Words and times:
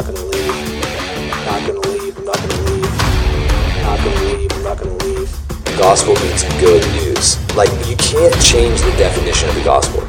not 0.00 0.14
gonna 0.14 0.26
leave. 0.32 0.56
Not 1.44 1.60
gonna 1.68 1.84
leave. 1.92 2.16
I'm 2.16 2.24
not 2.24 2.40
gonna 2.40 2.60
leave. 2.72 2.92
Not 3.84 3.98
gonna 4.00 4.24
leave. 4.32 4.52
I'm 4.52 4.62
not 4.64 4.78
gonna 4.78 5.04
leave. 5.04 5.28
Gospel 5.76 6.14
means 6.24 6.42
good 6.56 6.80
news. 6.96 7.36
Like, 7.52 7.68
you 7.84 7.96
can't 8.00 8.32
change 8.40 8.80
the 8.80 8.92
definition 8.96 9.48
of 9.50 9.54
the 9.56 9.64
gospel. 9.64 10.00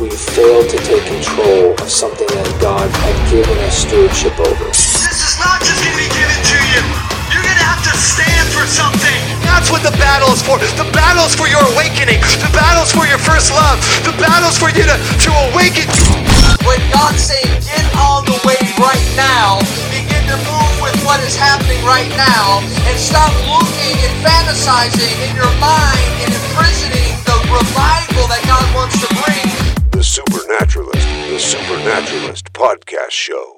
We 0.00 0.08
failed 0.08 0.70
to 0.72 0.78
take 0.80 1.04
control 1.04 1.76
of 1.76 1.88
something 1.92 2.24
that 2.24 2.48
God 2.60 2.88
had 2.88 3.16
given 3.28 3.52
us 3.68 3.84
stewardship 3.84 4.32
over. 4.40 4.64
This 4.72 5.20
is 5.20 5.36
not 5.36 5.60
just 5.60 5.76
gonna 5.84 6.00
be 6.00 6.08
given 6.08 6.40
to 6.48 6.58
you. 6.72 6.80
You're 7.28 7.44
gonna 7.44 7.68
have 7.68 7.84
to 7.84 7.94
stand 8.00 8.48
for 8.48 8.64
something. 8.64 9.20
That's 9.44 9.68
what 9.68 9.84
the 9.84 9.92
battle 10.00 10.32
is 10.32 10.40
for. 10.40 10.56
The 10.56 10.88
battle 10.96 11.28
is 11.28 11.36
for 11.36 11.52
your 11.52 11.60
awakening. 11.76 12.24
The 12.40 12.52
battle 12.56 12.80
is 12.80 12.92
for 12.96 13.04
your 13.04 13.20
first 13.20 13.52
love. 13.52 13.76
The 14.08 14.16
battle 14.16 14.48
is 14.48 14.56
for 14.56 14.72
you 14.72 14.88
to, 14.88 14.96
to 14.96 15.30
awaken. 15.52 15.84
When 16.66 16.80
God's 16.92 17.22
saying, 17.22 17.60
get 17.66 17.84
on 17.98 18.24
the 18.24 18.38
way 18.46 18.58
right 18.78 19.08
now, 19.16 19.58
begin 19.90 20.24
to 20.30 20.36
move 20.46 20.74
with 20.82 20.96
what 21.04 21.20
is 21.24 21.36
happening 21.36 21.82
right 21.84 22.10
now, 22.16 22.60
and 22.88 22.96
stop 22.98 23.32
looking 23.46 23.94
and 23.98 24.14
fantasizing 24.24 25.14
in 25.28 25.36
your 25.36 25.52
mind 25.60 26.10
and 26.24 26.30
imprisoning 26.32 27.14
the 27.24 27.36
revival 27.50 28.26
that 28.30 28.42
God 28.46 28.66
wants 28.74 28.98
to 29.00 29.08
bring. 29.22 29.46
The 29.90 30.02
Supernaturalist, 30.04 31.06
the 31.30 31.38
Supernaturalist 31.38 32.52
Podcast 32.52 33.10
Show. 33.10 33.57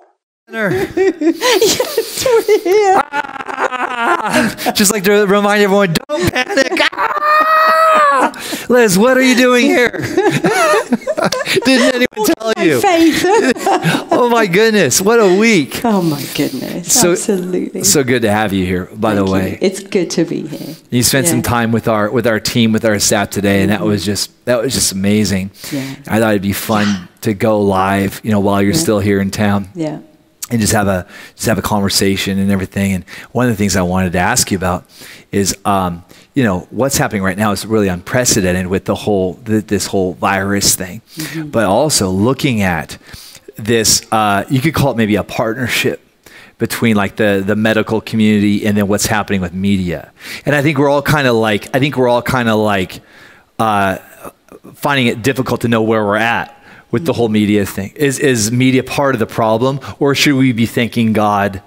Just 4.75 4.93
like 4.93 5.05
to 5.05 5.25
remind 5.27 5.63
everyone, 5.63 5.95
don't 6.09 6.33
panic. 6.33 6.73
Ah! 6.93 8.67
Liz, 8.69 8.99
what 8.99 9.17
are 9.17 9.23
you 9.23 9.37
doing 9.37 9.67
here? 9.67 9.91
Didn't 11.65 11.95
anyone 11.95 12.29
tell 12.39 12.53
you? 12.65 12.81
Oh 14.13 14.29
my 14.29 14.47
goodness, 14.47 15.01
what 15.01 15.19
a 15.21 15.35
week. 15.39 15.81
oh 15.85 16.03
my 16.03 16.23
goodness. 16.35 16.93
So- 16.93 17.13
Absolutely. 17.13 17.85
So 17.85 18.03
good 18.05 18.23
to 18.23 18.31
have 18.31 18.53
you 18.53 18.67
here, 18.67 18.87
by 18.95 19.15
the 19.15 19.25
way. 19.25 19.53
you. 19.53 19.59
It's 19.63 19.81
good 19.83 20.11
to 20.11 20.25
be 20.25 20.47
here. 20.47 20.75
You 20.91 21.03
spent 21.03 21.27
some 21.29 21.43
time 21.43 21.73
with 21.73 21.89
our 21.89 22.11
with 22.11 22.27
our 22.27 22.41
team, 22.41 22.73
with 22.73 22.85
our 22.85 22.99
staff 22.99 23.31
today, 23.31 23.63
and 23.63 23.71
that 23.71 23.83
was 23.83 24.05
just 24.05 24.31
that 24.47 24.61
was 24.63 24.75
just 24.75 24.93
amazing. 24.93 25.51
Yeah. 25.73 25.95
I 26.09 26.19
thought 26.21 26.31
it'd 26.31 26.43
be 26.43 26.53
fun 26.53 27.09
to 27.23 27.33
go 27.35 27.61
live, 27.63 28.21
you 28.25 28.31
know, 28.31 28.41
while 28.41 28.61
you're 28.61 28.75
still 28.75 28.99
here 29.01 29.21
in 29.21 29.31
town. 29.31 29.69
Yeah. 29.75 30.01
And 30.51 30.61
just 30.61 30.73
have 30.73 30.89
a 30.89 31.07
just 31.35 31.47
have 31.47 31.59
a 31.59 31.63
conversation 31.63 32.39
and 32.39 32.51
everything. 32.51 32.93
And 32.93 33.05
one 33.33 33.47
of 33.47 33.53
the 33.53 33.57
things 33.57 33.77
I 33.77 33.83
wanted 33.83 34.13
to 34.13 34.19
ask 34.19 34.51
you 34.51 34.57
about 34.57 34.85
is, 35.33 35.57
um, 35.65 36.05
you 36.35 36.43
know, 36.43 36.67
what's 36.71 36.97
happening 36.97 37.23
right 37.23 37.39
now 37.39 37.53
is 37.53 37.65
really 37.67 37.89
unprecedented 37.89 38.67
with 38.67 38.85
the 38.85 38.95
whole 38.95 39.35
th- 39.35 39.67
this 39.67 39.87
whole 39.87 40.15
virus 40.15 40.75
thing, 40.75 41.03
but 41.47 41.65
also 41.65 42.11
looking 42.11 42.63
at 42.63 42.99
this. 43.57 44.07
Uh, 44.13 44.45
you 44.51 44.61
could 44.61 44.75
call 44.75 44.91
it 44.93 44.97
maybe 44.97 45.17
a 45.17 45.25
partnership 45.25 46.01
between 46.59 46.95
like 46.95 47.17
the 47.17 47.43
the 47.45 47.57
medical 47.57 48.01
community 48.01 48.67
and 48.67 48.77
then 48.77 48.87
what's 48.87 49.07
happening 49.07 49.41
with 49.41 49.53
media. 49.53 50.13
And 50.45 50.55
I 50.55 50.63
think 50.63 50.79
we're 50.79 50.91
all 50.91 51.03
kind 51.03 51.27
of 51.27 51.35
like 51.37 51.75
I 51.75 51.79
think 51.79 51.97
we're 51.97 52.09
all 52.09 52.23
kind 52.23 52.49
of 52.49 52.59
like 52.59 53.01
uh, 53.59 53.99
finding 54.75 55.07
it 55.07 55.23
difficult 55.23 55.63
to 55.63 55.69
know 55.69 55.83
where 55.83 56.05
we're 56.05 56.17
at 56.17 56.60
with 56.91 57.05
the 57.07 57.13
whole 57.13 57.29
media 57.29 57.65
thing. 57.67 57.93
Is 57.95 58.19
is 58.19 58.51
media 58.51 58.83
part 58.83 59.15
of 59.15 59.19
the 59.19 59.27
problem, 59.27 59.81
or 59.99 60.15
should 60.15 60.35
we 60.35 60.53
be 60.53 60.67
thanking 60.67 61.13
God 61.13 61.63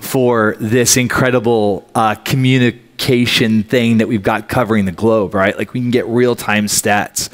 for 0.00 0.56
this 0.60 0.96
incredible 0.96 1.88
uh, 1.94 2.14
communication 2.16 3.62
thing 3.62 3.98
that 3.98 4.08
we've 4.08 4.22
got 4.22 4.48
covering 4.48 4.84
the 4.84 4.92
globe? 4.92 5.34
Right, 5.34 5.56
like 5.56 5.72
we 5.72 5.80
can 5.80 5.90
get 5.90 6.06
real 6.06 6.34
time 6.36 6.66
stats 6.66 7.28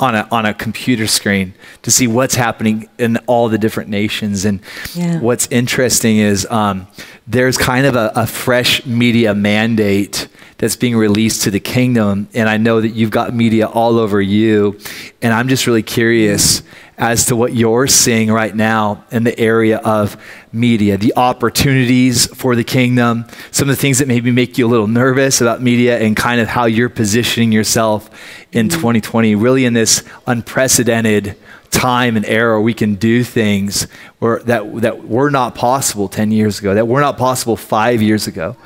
on 0.00 0.14
a 0.14 0.26
on 0.30 0.44
a 0.46 0.52
computer 0.54 1.06
screen 1.06 1.54
to 1.82 1.90
see 1.90 2.06
what's 2.06 2.34
happening 2.34 2.88
in 2.98 3.16
all 3.26 3.48
the 3.48 3.58
different 3.58 3.88
nations. 3.90 4.44
And 4.44 4.60
Yeah. 4.94 5.20
what's 5.20 5.46
interesting 5.50 6.18
is 6.18 6.46
um, 6.50 6.86
there's 7.26 7.56
kind 7.56 7.86
of 7.86 7.94
a, 7.96 8.12
a 8.14 8.26
fresh 8.26 8.84
media 8.86 9.34
mandate 9.34 10.28
that's 10.58 10.76
being 10.76 10.96
released 10.96 11.42
to 11.42 11.50
the 11.50 11.60
kingdom. 11.60 12.28
And 12.34 12.48
I 12.48 12.56
know 12.56 12.80
that 12.80 12.90
you've 12.90 13.10
got 13.10 13.34
media 13.34 13.66
all 13.66 13.98
over 13.98 14.20
you. 14.20 14.78
And 15.22 15.32
I'm 15.32 15.48
just 15.48 15.66
really 15.66 15.82
curious 15.82 16.62
as 16.96 17.26
to 17.26 17.36
what 17.36 17.54
you're 17.54 17.86
seeing 17.86 18.30
right 18.30 18.54
now 18.54 19.04
in 19.10 19.24
the 19.24 19.38
area 19.38 19.78
of 19.78 20.16
media, 20.52 20.96
the 20.96 21.12
opportunities 21.16 22.26
for 22.34 22.54
the 22.54 22.62
kingdom, 22.64 23.24
some 23.50 23.68
of 23.68 23.74
the 23.76 23.80
things 23.80 23.98
that 23.98 24.06
maybe 24.08 24.30
make 24.30 24.56
you 24.58 24.66
a 24.66 24.68
little 24.68 24.86
nervous 24.86 25.40
about 25.40 25.60
media, 25.60 25.98
and 25.98 26.16
kind 26.16 26.40
of 26.40 26.46
how 26.48 26.66
you're 26.66 26.88
positioning 26.88 27.50
yourself 27.52 28.08
in 28.52 28.68
2020, 28.68 29.34
really 29.34 29.64
in 29.64 29.72
this 29.74 30.04
unprecedented 30.26 31.36
time 31.70 32.16
and 32.16 32.24
era 32.26 32.60
we 32.60 32.72
can 32.72 32.94
do 32.94 33.24
things 33.24 33.88
where, 34.20 34.38
that, 34.44 34.76
that 34.82 35.08
were 35.08 35.28
not 35.28 35.56
possible 35.56 36.08
10 36.08 36.30
years 36.30 36.60
ago, 36.60 36.74
that 36.74 36.86
were 36.86 37.00
not 37.00 37.18
possible 37.18 37.56
five 37.56 38.00
years 38.00 38.28
ago. 38.28 38.56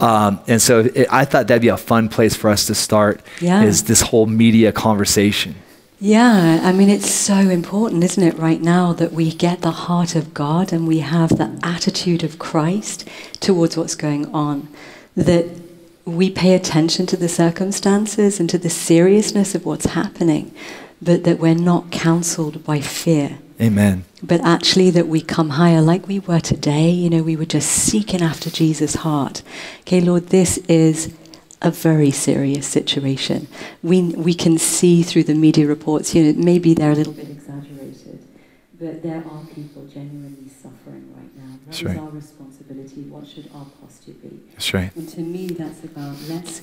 Um, 0.00 0.38
and 0.46 0.62
so 0.62 0.80
it, 0.94 1.08
I 1.10 1.24
thought 1.24 1.48
that'd 1.48 1.60
be 1.60 1.68
a 1.68 1.76
fun 1.76 2.08
place 2.08 2.36
for 2.36 2.48
us 2.50 2.66
to 2.68 2.74
start 2.76 3.20
Yeah. 3.40 3.64
is 3.64 3.82
this 3.84 4.00
whole 4.00 4.26
media 4.26 4.70
conversation. 4.70 5.56
Yeah, 6.04 6.58
I 6.64 6.72
mean, 6.72 6.90
it's 6.90 7.08
so 7.08 7.36
important, 7.36 8.02
isn't 8.02 8.24
it, 8.24 8.36
right 8.36 8.60
now, 8.60 8.92
that 8.94 9.12
we 9.12 9.30
get 9.30 9.60
the 9.60 9.70
heart 9.70 10.16
of 10.16 10.34
God 10.34 10.72
and 10.72 10.88
we 10.88 10.98
have 10.98 11.28
the 11.38 11.56
attitude 11.62 12.24
of 12.24 12.40
Christ 12.40 13.08
towards 13.38 13.76
what's 13.76 13.94
going 13.94 14.26
on. 14.34 14.66
That 15.14 15.46
we 16.04 16.28
pay 16.28 16.54
attention 16.54 17.06
to 17.06 17.16
the 17.16 17.28
circumstances 17.28 18.40
and 18.40 18.50
to 18.50 18.58
the 18.58 18.68
seriousness 18.68 19.54
of 19.54 19.64
what's 19.64 19.86
happening, 19.86 20.52
but 21.00 21.22
that 21.22 21.38
we're 21.38 21.54
not 21.54 21.92
counseled 21.92 22.64
by 22.64 22.80
fear. 22.80 23.38
Amen. 23.60 24.02
But 24.24 24.40
actually, 24.40 24.90
that 24.90 25.06
we 25.06 25.20
come 25.20 25.50
higher 25.50 25.80
like 25.80 26.08
we 26.08 26.18
were 26.18 26.40
today. 26.40 26.90
You 26.90 27.10
know, 27.10 27.22
we 27.22 27.36
were 27.36 27.44
just 27.44 27.70
seeking 27.70 28.22
after 28.22 28.50
Jesus' 28.50 28.96
heart. 28.96 29.44
Okay, 29.82 30.00
Lord, 30.00 30.30
this 30.30 30.58
is 30.66 31.14
a 31.62 31.70
very 31.70 32.10
serious 32.10 32.66
situation. 32.66 33.46
We, 33.82 34.02
we 34.02 34.34
can 34.34 34.58
see 34.58 35.02
through 35.02 35.24
the 35.24 35.34
media 35.34 35.66
reports, 35.66 36.14
you 36.14 36.24
know, 36.24 36.42
maybe 36.42 36.74
they're 36.74 36.92
a 36.92 36.94
little 36.94 37.12
bit 37.12 37.30
exaggerated, 37.30 38.26
but 38.78 39.02
there 39.02 39.18
are 39.24 39.44
people 39.54 39.86
genuinely 39.86 40.48
suffering 40.48 41.14
right 41.16 41.36
now. 41.36 41.52
What 41.52 41.66
That's 41.66 41.78
is 41.78 41.84
right. 41.84 41.98
our 41.98 42.10
responsibility? 42.10 43.02
What 43.02 43.26
should 43.26 43.48
our 43.54 43.66
posture 43.80 44.12
be? 44.12 44.40
That's 44.52 44.74
right. 44.74 44.94
And 44.96 45.08
to 45.10 45.20
me, 45.20 45.46
that's 45.46 45.84
about 45.84 46.16
let's 46.28 46.62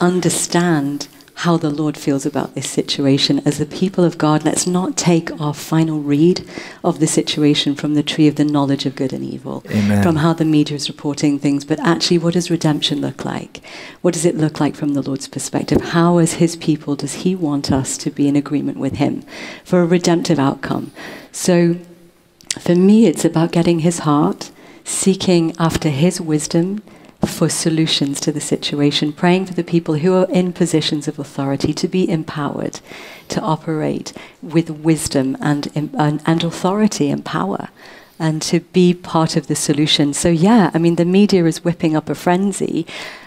understand 0.00 1.08
how 1.38 1.56
the 1.56 1.70
Lord 1.70 1.96
feels 1.96 2.24
about 2.24 2.54
this 2.54 2.70
situation. 2.70 3.42
As 3.44 3.58
the 3.58 3.66
people 3.66 4.04
of 4.04 4.18
God, 4.18 4.44
let's 4.44 4.66
not 4.66 4.96
take 4.96 5.30
our 5.40 5.52
final 5.52 6.00
read 6.00 6.46
of 6.82 7.00
the 7.00 7.06
situation 7.06 7.74
from 7.74 7.94
the 7.94 8.02
tree 8.02 8.28
of 8.28 8.36
the 8.36 8.44
knowledge 8.44 8.86
of 8.86 8.94
good 8.94 9.12
and 9.12 9.24
evil, 9.24 9.64
Amen. 9.70 10.02
from 10.02 10.16
how 10.16 10.32
the 10.32 10.44
media 10.44 10.76
is 10.76 10.88
reporting 10.88 11.38
things, 11.38 11.64
but 11.64 11.80
actually, 11.80 12.18
what 12.18 12.34
does 12.34 12.50
redemption 12.50 13.00
look 13.00 13.24
like? 13.24 13.60
What 14.00 14.14
does 14.14 14.24
it 14.24 14.36
look 14.36 14.60
like 14.60 14.76
from 14.76 14.94
the 14.94 15.02
Lord's 15.02 15.28
perspective? 15.28 15.80
How, 15.80 16.18
as 16.18 16.34
His 16.34 16.56
people, 16.56 16.94
does 16.94 17.14
He 17.14 17.34
want 17.34 17.72
us 17.72 17.98
to 17.98 18.10
be 18.10 18.28
in 18.28 18.36
agreement 18.36 18.78
with 18.78 18.94
Him 18.94 19.22
for 19.64 19.80
a 19.80 19.86
redemptive 19.86 20.38
outcome? 20.38 20.92
So, 21.32 21.76
for 22.60 22.76
me, 22.76 23.06
it's 23.06 23.24
about 23.24 23.50
getting 23.50 23.80
His 23.80 24.00
heart, 24.00 24.50
seeking 24.84 25.54
after 25.58 25.88
His 25.88 26.20
wisdom 26.20 26.82
for 27.26 27.48
solutions 27.48 28.20
to 28.20 28.32
the 28.32 28.40
situation, 28.40 29.12
praying 29.12 29.46
for 29.46 29.54
the 29.54 29.64
people 29.64 29.94
who 29.94 30.14
are 30.14 30.30
in 30.30 30.52
positions 30.52 31.08
of 31.08 31.18
authority 31.18 31.72
to 31.74 31.88
be 31.88 32.08
empowered 32.08 32.80
to 33.28 33.40
operate 33.40 34.12
with 34.42 34.70
wisdom 34.70 35.36
and, 35.40 35.70
and, 35.74 36.22
and 36.24 36.44
authority 36.44 37.10
and 37.10 37.24
power 37.24 37.68
and 38.18 38.40
to 38.42 38.60
be 38.60 38.94
part 38.94 39.36
of 39.36 39.46
the 39.46 39.56
solution. 39.56 40.14
So, 40.14 40.28
yeah, 40.28 40.70
I 40.72 40.78
mean, 40.78 40.96
the 40.96 41.04
media 41.04 41.44
is 41.44 41.64
whipping 41.64 41.96
up 41.96 42.08
a 42.08 42.14
frenzy 42.14 42.86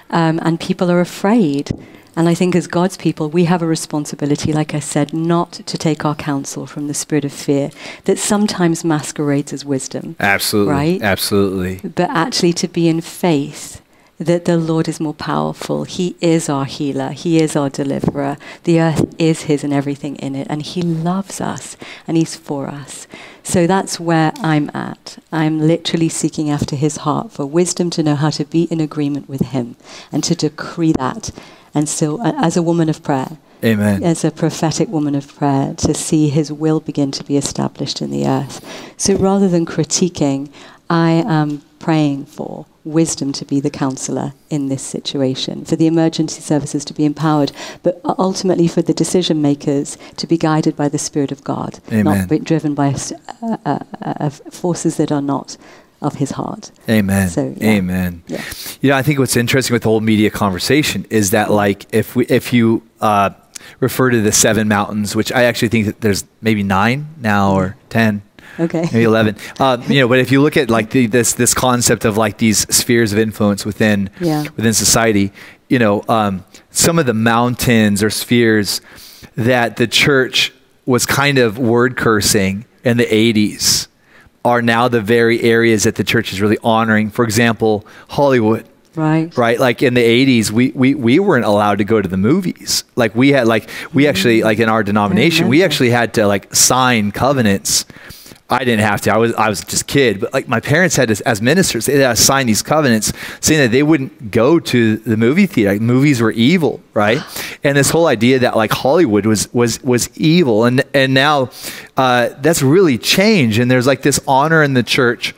um, 0.09 0.40
and 0.44 0.59
people 0.59 0.90
are 0.90 1.02
afraid. 1.02 1.72
And 2.16 2.28
I 2.28 2.34
think 2.34 2.56
as 2.56 2.66
God's 2.66 2.97
people, 2.97 3.30
we 3.30 3.46
have 3.46 3.62
a 3.62 3.68
responsibility, 3.68 4.52
like 4.52 4.74
I 4.74 4.80
said, 4.80 5.13
not 5.13 5.52
to 5.52 5.78
take 5.78 6.03
our 6.03 6.16
counsel 6.16 6.66
from 6.66 6.88
the 6.88 6.96
spirit 6.96 7.25
of 7.25 7.34
fear 7.34 7.69
that 8.06 8.18
sometimes 8.18 8.84
masquerades 8.84 9.54
as 9.54 9.63
wisdom 9.63 10.16
Absolutely. 10.19 10.74
Right? 10.74 11.01
Absolutely. 11.01 11.89
but 11.89 12.10
actually 12.10 12.54
to 12.54 12.68
be 12.68 12.88
in 12.88 13.01
faith 13.01 13.81
that 14.19 14.46
the 14.46 14.58
Lord 14.58 14.88
is 14.88 15.00
more 15.00 15.14
powerful. 15.14 15.84
He 15.84 16.16
is 16.22 16.50
our 16.50 16.66
healer. 16.66 17.12
He 17.12 17.40
is 17.40 17.56
our 17.56 17.69
deliverer. 17.69 18.38
The 18.64 18.80
earth 18.80 19.16
is 19.19 19.44
His 19.44 19.64
and 19.64 19.74
everything 19.74 20.16
in 20.18 20.36
it. 20.36 20.48
And 20.50 20.62
He 20.62 20.81
loves 20.81 21.40
us 21.40 21.78
and 22.08 22.18
He's 22.18 22.36
for 22.36 22.68
us. 22.68 23.08
So 23.44 23.68
that's 23.68 24.00
where 24.00 24.34
I'm 24.38 24.72
at. 24.74 25.18
I'm 25.31 25.60
literally 25.60 26.10
seeking 26.10 26.50
after 26.50 26.75
His 26.75 26.98
heart 26.98 27.31
for 27.31 27.46
wisdom 27.46 27.90
to 27.92 28.04
know 28.04 28.16
how 28.16 28.31
to 28.31 28.46
be 28.46 28.64
in 28.64 28.81
agreement 28.81 29.30
with 29.30 29.42
Him 29.42 29.75
and 30.12 30.24
to 30.24 30.36
decree 30.36 30.94
that. 30.94 31.31
And 31.74 31.88
so, 31.88 32.20
uh, 32.20 32.34
as 32.38 32.58
a 32.58 32.63
woman 32.63 32.90
of 32.90 33.04
prayer, 33.04 33.38
Amen. 33.63 34.04
as 34.04 34.24
a 34.24 34.31
prophetic 34.31 34.88
woman 34.90 35.16
of 35.16 35.36
prayer 35.36 35.74
to 35.78 35.94
see 35.94 36.30
his 36.30 36.52
will 36.52 36.80
begin 36.80 37.12
to 37.12 37.24
be 37.24 37.38
established 37.38 38.02
in 38.02 38.12
the 38.12 38.28
earth. 38.28 38.63
So 38.98 39.16
rather 39.16 39.48
than 39.48 39.66
critiquing, 39.66 40.50
I 40.90 41.24
am 41.28 41.62
praying 41.79 42.25
for 42.25 42.65
wisdom 42.83 43.31
to 43.33 43.45
be 43.45 43.59
the 43.59 43.69
counselor 43.69 44.33
in 44.50 44.69
this 44.69 44.81
situation, 44.81 45.65
for 45.65 45.75
the 45.75 45.88
emergency 45.88 46.41
services 46.41 46.85
to 46.85 46.94
be 46.94 47.06
empowered, 47.06 47.51
but 47.83 48.00
ultimately 48.03 48.68
for 48.68 48.81
the 48.81 48.94
decision 48.94 49.41
makers 49.41 49.97
to 50.15 50.25
be 50.25 50.38
guided 50.38 50.75
by 50.75 50.89
the 50.89 50.97
Spirit 50.97 51.31
of 51.31 51.44
God, 51.44 51.79
Amen. 51.91 52.06
not 52.06 52.29
be 52.29 52.39
driven 52.39 52.74
by 52.74 52.95
uh, 53.41 53.57
uh, 53.65 53.79
uh, 54.01 54.29
forces 54.29 54.97
that 54.97 55.12
are 55.12 55.21
not 55.21 55.57
of 56.01 56.15
his 56.15 56.31
heart. 56.31 56.71
Amen. 56.88 57.27
So, 57.29 57.53
yeah. 57.57 57.69
Amen. 57.71 58.24
Yeah. 58.27 58.44
You 58.81 58.91
know, 58.91 58.97
I 58.97 59.01
think 59.01 59.19
what's 59.19 59.35
interesting 59.35 59.74
with 59.74 59.83
the 59.83 59.89
whole 59.89 60.01
media 60.01 60.29
conversation 60.29 61.06
is 61.09 61.31
that, 61.31 61.50
like, 61.51 61.88
if 61.91 62.15
we, 62.15 62.25
if 62.27 62.53
you 62.53 62.83
uh, 63.01 63.31
refer 63.79 64.12
to 64.12 64.21
the 64.21 64.31
seven 64.31 64.68
mountains, 64.68 65.15
which 65.15 65.31
I 65.31 65.44
actually 65.44 65.69
think 65.69 65.88
that 65.88 66.01
there's 66.01 66.24
maybe 66.41 66.63
nine 66.63 67.07
now 67.18 67.53
or 67.53 67.75
ten, 67.89 68.21
Okay. 68.59 68.81
maybe 68.92 69.04
eleven. 69.04 69.36
Um, 69.59 69.83
you 69.83 70.00
know, 70.01 70.07
but 70.07 70.19
if 70.19 70.31
you 70.31 70.42
look 70.42 70.57
at 70.57 70.69
like 70.69 70.89
the, 70.89 71.07
this 71.07 71.33
this 71.33 71.54
concept 71.54 72.06
of 72.06 72.18
like 72.18 72.38
these 72.38 72.59
spheres 72.74 73.13
of 73.13 73.19
influence 73.19 73.65
within 73.65 74.09
Yeah. 74.19 74.44
within 74.56 74.74
society, 74.74 75.31
you 75.69 75.80
know, 75.80 76.04
um, 76.09 76.44
some 76.71 77.00
of 77.00 77.06
the 77.06 77.13
mountains 77.13 78.01
or 78.04 78.09
spheres 78.09 78.81
that 79.36 79.77
the 79.77 79.88
church 79.88 80.54
was 80.86 81.06
kind 81.06 81.38
of 81.38 81.57
word 81.57 81.98
cursing 81.98 82.65
in 82.83 82.98
the 82.98 83.06
80s 83.06 83.88
are 84.45 84.62
now 84.62 84.88
the 84.88 85.01
very 85.01 85.42
areas 85.42 85.83
that 85.83 85.95
the 85.95 86.03
church 86.03 86.31
is 86.31 86.39
really 86.39 86.57
honoring. 86.63 87.10
For 87.10 87.25
example, 87.25 87.86
Hollywood 88.10 88.65
Right. 88.95 89.36
right 89.38 89.60
like 89.60 89.83
in 89.83 89.94
the 89.94 90.01
80s 90.01 90.50
we, 90.50 90.71
we 90.74 90.95
we 90.95 91.19
weren't 91.19 91.45
allowed 91.45 91.77
to 91.77 91.83
go 91.83 92.01
to 92.01 92.10
the 92.10 92.18
movies 92.18 92.83
like 92.95 93.13
we 93.13 93.30
had 93.30 93.45
like 93.45 93.69
we 93.94 94.07
actually 94.07 94.42
like 94.42 94.57
in 94.57 94.69
our 94.69 94.81
denomination 94.81 95.48
we 95.50 95.63
actually 95.63 95.92
had 95.92 96.15
to 96.15 96.25
like 96.25 96.56
sign 96.56 97.12
covenants 97.12 97.86
i 98.50 98.60
didn't 98.60 98.80
have 98.80 99.02
to. 99.02 99.14
I 99.14 99.18
was 99.18 99.34
i 99.36 99.50
was 99.50 99.62
just 99.62 99.84
a 99.84 99.86
kid. 99.86 100.20
But 100.20 100.34
like 100.34 100.48
my 100.48 100.60
parents 100.60 100.96
had 100.96 101.10
to 101.10 101.28
as 101.28 101.42
ministers 101.42 101.86
they 101.86 102.00
had 102.00 102.16
to 102.16 102.22
sign 102.22 102.48
these 102.48 102.62
covenants 102.62 103.14
saying 103.40 103.62
that 103.62 103.72
they 103.72 103.84
wouldn't 103.84 104.32
go 104.32 104.60
to 104.60 104.98
the 104.98 105.18
movie 105.18 105.46
theater. 105.46 105.74
Like, 105.74 105.82
movies 105.82 106.22
were 106.22 106.32
evil 106.32 106.82
right? 106.98 107.22
And 107.64 107.78
this 107.78 107.92
whole 107.92 108.08
idea 108.08 108.40
that 108.40 108.58
like 108.58 108.72
hollywood 108.72 109.28
was 109.28 109.54
was 109.54 109.82
was 109.84 110.10
evil. 110.18 110.66
And 110.66 110.84
and 110.94 111.14
now 111.14 111.52
uh, 111.96 112.30
that's 112.40 112.64
really 112.64 112.98
changed. 112.98 113.60
And 113.60 113.70
there's 113.70 113.88
like 113.88 114.02
this 114.02 114.20
honor 114.28 114.64
in 114.64 114.74
the 114.74 114.84
church 114.84 115.36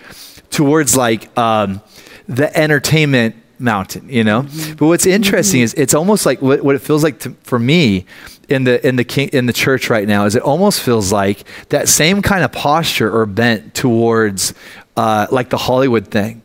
towards 0.50 0.96
like 0.96 1.38
um, 1.38 1.82
the 2.28 2.56
entertainment 2.58 3.36
mountain, 3.60 4.10
you 4.10 4.24
know. 4.24 4.44
Mm-hmm. 4.44 4.76
But 4.76 4.88
what's 4.88 5.06
interesting 5.06 5.60
mm-hmm. 5.60 5.66
is 5.66 5.74
it's 5.76 5.94
almost 5.94 6.26
like 6.26 6.42
what, 6.42 6.64
what 6.64 6.76
it 6.76 6.80
feels 6.80 7.04
like 7.04 7.20
to, 7.20 7.32
for 7.44 7.60
me 7.60 8.06
in 8.48 8.64
the 8.64 8.86
in 8.86 8.96
the 8.96 9.04
king, 9.04 9.30
in 9.30 9.46
the 9.46 9.54
church 9.54 9.90
right 9.90 10.08
now 10.08 10.26
is 10.26 10.36
it 10.36 10.42
almost 10.42 10.82
feels 10.82 11.12
like 11.12 11.44
that 11.70 11.88
same 11.88 12.22
kind 12.22 12.44
of 12.44 12.52
posture 12.52 13.14
or 13.14 13.26
bent 13.26 13.74
towards 13.74 14.54
uh, 14.98 15.28
like 15.32 15.50
the 15.50 15.58
Hollywood 15.58 16.08
thing 16.08 16.42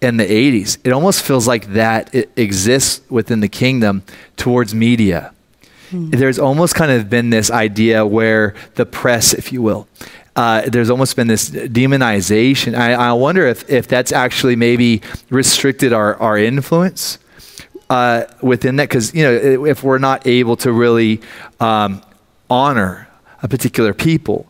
in 0.00 0.16
the 0.16 0.24
80s. 0.24 0.78
It 0.84 0.92
almost 0.92 1.22
feels 1.22 1.48
like 1.48 1.72
that 1.72 2.14
it 2.14 2.30
exists 2.36 3.00
within 3.10 3.40
the 3.40 3.48
kingdom 3.48 4.02
towards 4.36 4.74
media. 4.74 5.32
Hmm. 5.90 6.10
There's 6.10 6.38
almost 6.38 6.74
kind 6.74 6.92
of 6.92 7.08
been 7.08 7.30
this 7.30 7.50
idea 7.50 8.06
where 8.06 8.54
the 8.74 8.86
press, 8.86 9.32
if 9.32 9.52
you 9.52 9.62
will, 9.62 9.88
uh, 10.38 10.62
there's 10.72 10.90
almost 10.90 11.16
been 11.16 11.26
this 11.26 11.50
demonization. 11.50 12.74
I, 12.76 12.94
I 12.94 13.12
wonder 13.12 13.44
if, 13.46 13.68
if 13.68 13.88
that's 13.88 14.12
actually 14.12 14.56
maybe 14.56 15.02
restricted 15.30 15.92
our, 15.92 16.14
our 16.26 16.38
influence 16.38 17.18
uh, 17.90 18.24
within 18.40 18.76
that. 18.76 18.88
Because, 18.88 19.14
you 19.14 19.22
know, 19.24 19.32
if 19.66 19.82
we're 19.82 19.98
not 20.10 20.26
able 20.26 20.56
to 20.58 20.70
really 20.72 21.20
um, 21.58 22.00
honor 22.48 23.08
a 23.42 23.48
particular 23.48 23.92
people, 23.92 24.46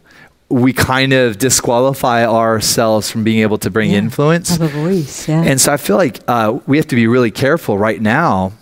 we 0.50 0.72
kind 0.72 1.12
of 1.12 1.38
disqualify 1.38 2.24
ourselves 2.26 3.10
from 3.10 3.22
being 3.24 3.40
able 3.40 3.58
to 3.58 3.70
bring 3.70 3.90
Yeah. 3.90 3.98
influence. 3.98 4.48
Have 4.56 4.62
a 4.62 4.68
voice. 4.68 5.28
Yeah. 5.28 5.42
And 5.42 5.60
so 5.60 5.72
I 5.72 5.76
feel 5.76 5.96
like 5.96 6.20
uh, 6.28 6.58
we 6.66 6.76
have 6.78 6.86
to 6.88 6.96
be 6.96 7.06
really 7.06 7.30
careful 7.30 7.78
right 7.78 8.00
now 8.00 8.52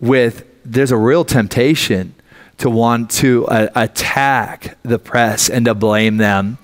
with 0.00 0.44
there's 0.64 0.92
a 0.92 0.96
real 0.96 1.24
temptation 1.24 2.14
to 2.58 2.70
want 2.70 3.10
to 3.10 3.46
uh, 3.46 3.68
attack 3.74 4.76
the 4.82 4.98
press 4.98 5.48
and 5.48 5.66
to 5.66 5.74
blame 5.74 6.16
them 6.16 6.58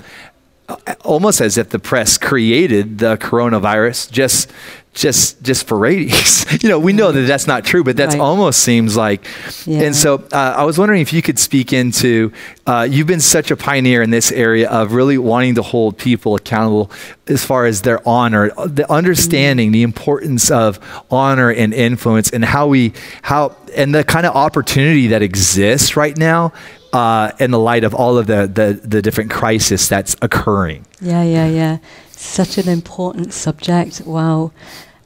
almost 1.05 1.41
as 1.41 1.57
if 1.57 1.71
the 1.71 1.79
press 1.79 2.19
created 2.19 2.99
the 2.99 3.17
coronavirus 3.17 4.11
just 4.11 4.51
just 4.95 5.41
just 5.43 5.67
for 5.67 5.79
ratings 5.79 6.45
you 6.63 6.69
know 6.69 6.79
we 6.79 6.93
know 6.93 7.13
that 7.13 7.23
that's 7.23 7.47
not 7.47 7.65
true 7.65 7.85
but 7.85 7.97
that's 7.97 8.15
Right. 8.15 8.21
almost 8.21 8.61
seems 8.61 8.97
like 8.97 9.25
Yeah. 9.65 9.83
and 9.83 9.97
so 9.97 10.17
uh, 10.33 10.55
i 10.57 10.65
was 10.65 10.77
wondering 10.77 11.01
if 11.01 11.13
you 11.13 11.23
could 11.23 11.39
speak 11.39 11.73
into 11.73 12.33
uh, 12.67 12.87
you've 12.91 13.07
been 13.07 13.21
such 13.21 13.51
a 13.51 13.57
pioneer 13.57 14.03
in 14.03 14.11
this 14.11 14.31
area 14.33 14.69
of 14.69 14.93
really 14.93 15.17
wanting 15.17 15.55
to 15.55 15.63
hold 15.63 15.97
people 15.97 16.35
accountable 16.35 16.91
as 17.29 17.45
far 17.45 17.65
as 17.65 17.83
their 17.83 18.07
honor 18.07 18.51
the 18.67 18.91
understanding 18.93 19.73
the 19.73 19.83
importance 19.83 20.51
of 20.51 20.79
honor 21.11 21.51
and 21.51 21.73
influence 21.73 22.29
and 22.31 22.45
how 22.45 22.67
we 22.67 22.93
how 23.23 23.55
and 23.77 23.95
the 23.95 24.03
kind 24.05 24.27
of 24.27 24.35
opportunity 24.35 25.07
that 25.09 25.23
exists 25.23 25.97
right 25.97 26.17
now 26.19 26.53
uh, 26.93 27.33
in 27.39 27.51
the 27.51 27.59
light 27.59 27.85
of 27.85 27.95
all 27.95 28.19
of 28.19 28.27
the, 28.27 28.47
the 28.47 28.81
the 28.87 29.03
different 29.03 29.31
crisis 29.31 29.89
that's 29.89 30.17
occurring 30.23 30.87
Yeah, 31.01 31.23
yeah, 31.23 31.47
yeah. 31.47 31.79
Such 32.11 32.59
an 32.59 32.69
important 32.69 33.33
subject. 33.33 34.03
Wow. 34.05 34.53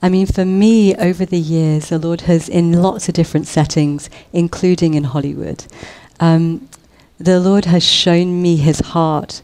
I 0.04 0.08
mean, 0.08 0.26
for 0.26 0.44
me, 0.44 0.96
over 0.96 1.24
the 1.24 1.38
years, 1.38 1.90
the 1.90 1.98
Lord 1.98 2.22
has, 2.22 2.48
in 2.48 2.72
lots 2.72 3.08
of 3.08 3.14
different 3.14 3.46
settings, 3.46 4.10
including 4.32 4.94
in 4.94 5.04
Hollywood, 5.04 5.64
um, 6.18 6.68
the 7.18 7.38
Lord 7.38 7.66
has 7.66 7.84
shown 7.84 8.42
me 8.42 8.56
his 8.56 8.80
heart 8.80 9.42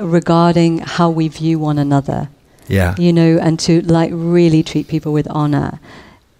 regarding 0.00 0.78
how 0.78 1.10
we 1.10 1.28
view 1.28 1.58
one 1.58 1.78
another, 1.78 2.28
yeah 2.66 2.94
you 2.98 3.12
know, 3.12 3.38
and 3.40 3.58
to 3.60 3.80
like 3.82 4.10
really 4.12 4.62
treat 4.62 4.88
people 4.88 5.12
with 5.12 5.28
honor. 5.30 5.78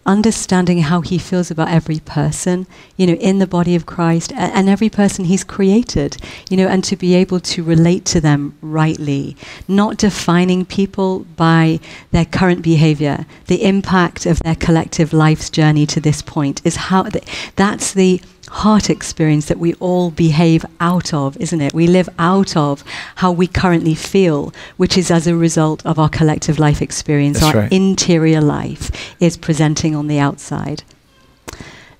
Understanding 0.08 0.78
how 0.78 1.02
he 1.02 1.18
feels 1.18 1.50
about 1.50 1.68
every 1.68 2.00
person, 2.00 2.66
you 2.96 3.06
know, 3.06 3.12
in 3.12 3.40
the 3.40 3.46
body 3.46 3.74
of 3.74 3.84
Christ 3.84 4.32
a- 4.32 4.36
and 4.56 4.66
every 4.66 4.88
person 4.88 5.26
he's 5.26 5.44
created, 5.44 6.16
you 6.48 6.56
know, 6.56 6.66
and 6.66 6.82
to 6.84 6.96
be 6.96 7.14
able 7.14 7.40
to 7.40 7.62
relate 7.62 8.06
to 8.06 8.18
them 8.18 8.54
rightly, 8.62 9.36
not 9.68 9.98
defining 9.98 10.64
people 10.64 11.26
by 11.36 11.78
their 12.10 12.24
current 12.24 12.62
behavior. 12.62 13.26
The 13.48 13.62
impact 13.64 14.24
of 14.24 14.38
their 14.38 14.54
collective 14.54 15.12
life's 15.12 15.50
journey 15.50 15.84
to 15.88 16.00
this 16.00 16.22
point 16.22 16.62
is 16.64 16.76
how 16.88 17.02
th- 17.02 17.26
that's 17.56 17.92
the 17.92 18.22
heart 18.50 18.90
experience 18.90 19.46
that 19.46 19.58
we 19.58 19.74
all 19.74 20.10
behave 20.10 20.64
out 20.80 21.12
of, 21.14 21.36
isn't 21.38 21.60
it? 21.60 21.74
We 21.74 21.86
live 21.86 22.08
out 22.18 22.56
of 22.56 22.82
how 23.16 23.32
we 23.32 23.46
currently 23.46 23.94
feel, 23.94 24.52
which 24.76 24.96
is 24.96 25.10
as 25.10 25.26
a 25.26 25.36
result 25.36 25.84
of 25.84 25.98
our 25.98 26.08
collective 26.08 26.58
life 26.58 26.82
experience. 26.82 27.40
That's 27.40 27.54
our 27.54 27.62
right. 27.62 27.72
interior 27.72 28.40
life 28.40 28.90
is 29.20 29.36
presenting 29.36 29.94
on 29.94 30.06
the 30.06 30.18
outside. 30.18 30.82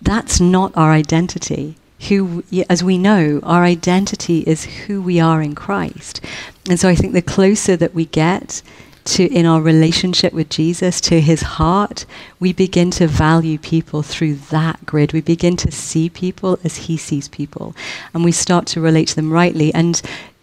That's 0.01 0.41
not 0.41 0.77
our 0.77 0.93
identity. 0.93 1.77
Who, 2.09 2.45
as 2.71 2.85
we 2.85 2.97
know, 2.97 3.41
our 3.43 3.65
identity 3.65 4.45
is 4.47 4.65
who 4.65 5.03
we 5.03 5.19
are 5.19 5.43
in 5.43 5.57
Christ. 5.57 6.21
And 6.69 6.79
so 6.79 6.89
I 6.89 6.95
think 6.95 7.13
the 7.13 7.23
closer 7.23 7.77
that 7.77 7.93
we 7.93 8.05
get 8.05 8.63
to 9.09 9.25
in 9.25 9.47
our 9.47 9.61
relationship 9.61 10.33
with 10.33 10.49
Jesus 10.49 11.01
to 11.03 11.21
his 11.21 11.43
heart, 11.43 12.05
we 12.39 12.53
begin 12.53 12.91
to 12.93 13.07
value 13.07 13.59
people 13.59 14.03
through 14.03 14.35
that 14.51 14.85
grid. 14.87 15.13
We 15.13 15.21
begin 15.21 15.57
to 15.59 15.73
see 15.73 16.09
people 16.09 16.59
as 16.65 16.77
he 16.77 16.97
sees 16.97 17.29
people. 17.29 17.75
And 18.13 18.25
we 18.25 18.33
start 18.33 18.67
to 18.69 18.81
relate 18.81 19.09
to 19.09 19.17
them 19.17 19.33
rightly. 19.33 19.73
And 19.75 20.01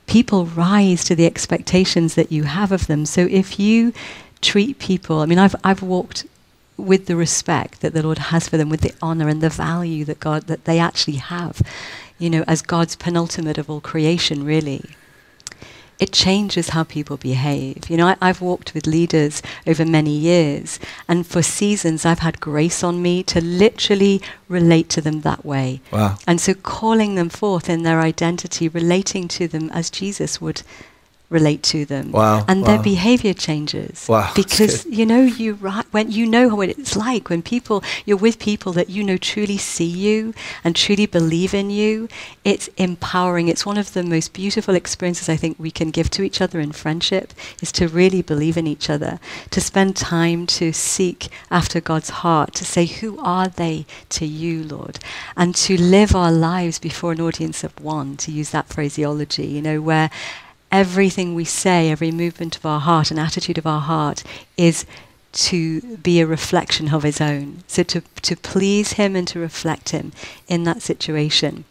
people 0.08 0.46
rise 0.46 1.04
to 1.06 1.16
the 1.16 1.26
expectations 1.26 2.16
that 2.16 2.32
you 2.32 2.44
have 2.44 2.72
of 2.72 2.88
them. 2.88 3.06
So 3.06 3.28
if 3.30 3.60
you 3.60 3.94
treat 4.42 4.80
people, 4.80 5.20
I 5.20 5.26
mean, 5.26 5.40
I've, 5.40 5.56
I've 5.64 5.82
walked 5.82 6.26
with 6.78 7.06
the 7.06 7.16
respect 7.16 7.82
that 7.82 7.94
the 7.94 8.04
Lord 8.04 8.18
has 8.18 8.50
for 8.50 8.58
them, 8.58 8.70
with 8.70 8.82
the 8.82 8.94
honor 9.02 9.30
and 9.30 9.42
the 9.42 9.50
value 9.50 10.06
that 10.06 10.20
God 10.20 10.44
that 10.48 10.66
they 10.66 10.80
actually 10.80 11.18
have, 11.18 11.62
you 12.20 12.30
know, 12.30 12.44
as 12.48 12.62
God's 12.62 12.96
penultimate 12.96 13.58
of 13.58 13.70
all 13.70 13.80
creation, 13.80 14.44
really. 14.44 14.84
It 15.98 16.12
changes 16.12 16.70
how 16.70 16.84
people 16.84 17.18
behave. 17.18 17.90
You 17.90 17.98
know, 17.98 18.08
I, 18.08 18.18
I've 18.22 18.42
walked 18.42 18.74
with 18.74 18.86
leaders 18.86 19.42
over 19.66 19.86
many 19.86 20.12
years, 20.12 20.80
and 21.08 21.26
for 21.26 21.42
seasons 21.42 22.06
I've 22.06 22.20
had 22.20 22.40
grace 22.40 22.84
on 22.84 23.02
me 23.02 23.24
to 23.24 23.42
literally 23.42 24.22
relate 24.50 24.90
to 24.90 25.02
them 25.02 25.22
that 25.22 25.46
way. 25.46 25.82
Wow. 25.92 26.18
And 26.28 26.42
so 26.42 26.54
calling 26.54 27.16
them 27.16 27.30
forth 27.30 27.70
in 27.70 27.84
their 27.84 28.02
identity, 28.02 28.68
relating 28.68 29.28
to 29.30 29.48
them 29.48 29.70
as 29.72 29.90
Jesus 29.90 30.42
would 30.42 30.64
relate 31.30 31.64
to 31.64 31.86
them. 31.86 32.12
Wow, 32.12 32.46
And 32.48 32.66
their 32.66 32.82
behavior 32.82 33.34
changes. 33.34 34.08
Wow, 34.08 34.32
Because 34.36 34.86
you 34.86 35.06
know 35.06 35.22
you 35.22 35.56
when 35.92 36.12
you 36.12 36.26
know 36.26 36.56
what 36.56 36.70
it's 36.70 36.96
like 36.96 37.30
when 37.30 37.42
people 37.42 37.84
you're 38.06 38.18
with 38.18 38.40
people 38.40 38.72
that 38.74 38.90
you 38.90 39.04
know 39.04 39.18
truly 39.18 39.58
see 39.58 39.86
you 39.86 40.34
and 40.64 40.76
truly 40.76 41.06
believe 41.06 41.54
in 41.54 41.70
you 41.70 42.08
it's 42.44 42.68
empowering 42.78 43.48
it's 43.48 43.66
one 43.66 43.78
of 43.78 43.94
the 43.94 44.04
most 44.04 44.34
beautiful 44.34 44.76
experiences 44.76 45.30
i 45.30 45.36
think 45.36 45.58
we 45.58 45.72
can 45.72 45.92
give 45.92 46.10
to 46.10 46.24
each 46.24 46.42
other 46.42 46.60
in 46.60 46.72
friendship 46.72 47.34
is 47.62 47.72
to 47.72 47.88
really 47.88 48.22
believe 48.22 48.58
in 48.58 48.68
each 48.68 48.90
other 48.90 49.20
to 49.50 49.60
spend 49.62 49.96
time 49.96 50.46
to 50.46 50.72
seek 50.72 51.30
after 51.50 51.80
god's 51.82 52.10
heart 52.10 52.54
to 52.54 52.66
say 52.66 52.86
who 52.86 53.18
are 53.20 53.48
they 53.48 53.86
to 54.10 54.26
you 54.26 54.64
lord 54.64 55.00
and 55.36 55.56
to 55.56 55.80
live 55.80 56.16
our 56.16 56.32
lives 56.32 56.80
before 56.80 57.12
an 57.12 57.22
audience 57.22 57.64
of 57.64 57.80
one 57.80 58.16
to 58.18 58.32
use 58.32 58.52
that 58.52 58.68
phraseology 58.68 59.48
you 59.48 59.62
know 59.62 59.82
where 59.82 60.10
everything 60.72 61.36
we 61.36 61.46
say, 61.46 61.90
every 61.90 62.12
movement 62.12 62.58
of 62.58 62.66
our 62.66 62.80
heart 62.80 63.12
and 63.12 63.20
attitude 63.20 63.58
of 63.58 63.68
our 63.68 63.82
heart 63.82 64.24
is 64.58 64.86
to 65.34 65.98
be 65.98 66.22
a 66.22 66.26
reflection 66.26 66.94
of 66.94 67.04
his 67.04 67.20
own. 67.20 67.64
So 67.68 67.84
to, 67.84 68.02
to 68.22 68.36
please 68.36 68.94
him 68.94 69.16
and 69.16 69.28
to 69.30 69.40
reflect 69.40 69.90
him 69.90 70.14
in 70.48 70.64
that 70.64 70.82
situation. 70.82 71.66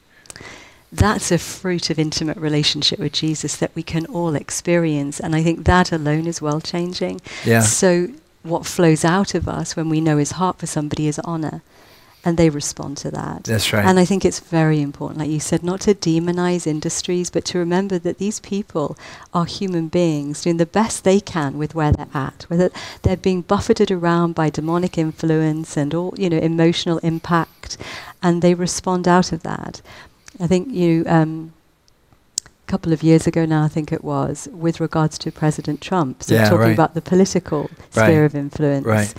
That's 0.93 1.33
a 1.33 1.39
fruit 1.39 1.91
of 1.91 1.99
intimate 1.99 2.37
relationship 2.37 2.99
with 2.99 3.13
Jesus 3.13 3.57
that 3.57 3.75
we 3.75 3.83
can 3.83 4.07
all 4.07 4.35
experience. 4.35 5.19
And 5.19 5.35
I 5.35 5.43
think 5.43 5.65
that 5.65 5.91
alone 5.91 6.27
is 6.27 6.43
world 6.43 6.65
changing. 6.65 7.21
Yeah. 7.45 7.61
So 7.63 8.09
what 8.43 8.67
flows 8.67 9.05
out 9.05 9.35
of 9.35 9.49
us 9.49 9.75
when 9.75 9.89
we 9.89 10.01
know 10.01 10.19
his 10.19 10.33
heart 10.33 10.59
for 10.59 10.67
somebody 10.67 11.09
is 11.09 11.19
honor 11.21 11.63
and 12.25 12.37
they 12.39 12.49
respond 12.51 12.97
to 12.99 13.11
that. 13.11 13.45
That's 13.45 13.73
right. 13.73 13.85
And 13.85 13.99
I 13.99 14.05
think 14.05 14.25
it's 14.25 14.41
very 14.41 14.81
important, 14.81 15.19
like 15.21 15.31
you 15.31 15.41
said, 15.41 15.63
not 15.63 15.81
to 15.83 15.95
demonize 15.95 16.67
industries, 16.67 17.31
but 17.31 17.45
to 17.47 17.59
remember 17.59 17.99
that 17.99 18.19
these 18.19 18.41
people 18.41 18.97
are 19.33 19.45
human 19.45 19.89
beings 19.89 20.43
doing 20.43 20.57
the 20.57 20.67
best 20.67 21.05
they 21.05 21.21
can 21.21 21.59
with 21.59 21.75
where 21.75 21.93
they're 21.93 22.09
at, 22.15 22.45
whether 22.49 22.71
they're 23.03 23.17
being 23.17 23.43
buffeted 23.43 23.91
around 23.91 24.35
by 24.35 24.49
demonic 24.51 24.97
influence 24.97 25.77
and 25.77 25.95
all, 25.95 26.15
you 26.17 26.31
know, 26.31 26.39
emotional 26.39 26.99
impact, 26.99 27.77
and 28.23 28.41
they 28.41 28.55
respond 28.55 29.07
out 29.07 29.33
of 29.33 29.43
that. 29.43 29.83
I 30.41 30.47
think 30.47 30.73
you. 30.73 31.05
Um, 31.07 31.53
a 32.67 32.67
couple 32.67 32.95
of 32.95 33.03
years 33.03 33.27
ago 33.27 33.45
now, 33.45 33.63
I 33.63 33.69
think 33.69 33.93
it 33.93 34.03
was, 34.03 34.49
with 34.51 34.81
regards 34.81 35.19
to 35.19 35.31
President 35.31 35.83
Trump, 35.83 36.23
so 36.23 36.35
Yeah, 36.35 36.45
talking 36.45 36.59
right. 36.61 36.73
about 36.73 36.95
the 36.95 37.03
political 37.03 37.71
Right. 37.95 38.07
sphere 38.07 38.25
of 38.25 38.35
influence 38.35 38.87
Right. 38.87 39.15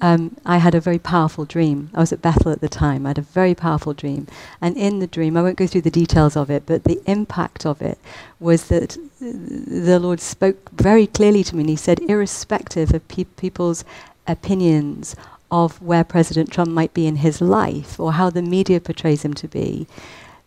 Um, 0.00 0.36
I 0.46 0.58
had 0.58 0.74
a 0.74 0.80
very 0.80 0.98
powerful 0.98 1.44
dream. 1.44 1.90
I 1.94 2.00
was 2.00 2.12
at 2.12 2.22
Bethel 2.22 2.52
at 2.52 2.60
the 2.60 2.68
time. 2.68 3.06
I 3.06 3.10
had 3.10 3.18
a 3.18 3.22
very 3.22 3.54
powerful 3.54 3.92
dream. 3.94 4.26
And 4.60 4.76
in 4.76 4.98
the 4.98 5.06
dream, 5.06 5.36
I 5.36 5.42
won't 5.42 5.58
go 5.58 5.66
through 5.66 5.82
the 5.82 5.90
details 5.90 6.36
of 6.36 6.50
it, 6.50 6.64
but 6.66 6.84
the 6.84 7.00
impact 7.06 7.66
of 7.66 7.82
it 7.82 7.98
was 8.40 8.68
that 8.68 8.96
the 9.20 9.98
Lord 10.00 10.20
spoke 10.20 10.70
very 10.72 11.06
clearly 11.06 11.44
to 11.44 11.56
me. 11.56 11.62
And 11.62 11.70
He 11.70 11.76
said, 11.76 12.00
irrespective 12.00 12.94
of 12.94 13.06
pe- 13.08 13.24
people's 13.24 13.84
opinions 14.26 15.16
of 15.50 15.80
where 15.82 16.04
President 16.04 16.52
Trump 16.52 16.70
might 16.70 16.94
be 16.94 17.06
in 17.06 17.16
his 17.16 17.40
life 17.40 17.98
or 18.00 18.14
how 18.14 18.30
the 18.30 18.42
media 18.42 18.80
portrays 18.80 19.24
him 19.24 19.34
to 19.34 19.48
be, 19.48 19.86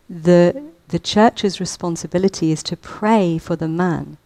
the, 0.09 0.63
the 0.89 0.99
church's 0.99 1.59
responsibility 1.59 2.51
is 2.51 2.63
to 2.63 2.77
pray 2.77 3.37
for 3.37 3.55
the 3.55 3.67
man 3.67 4.17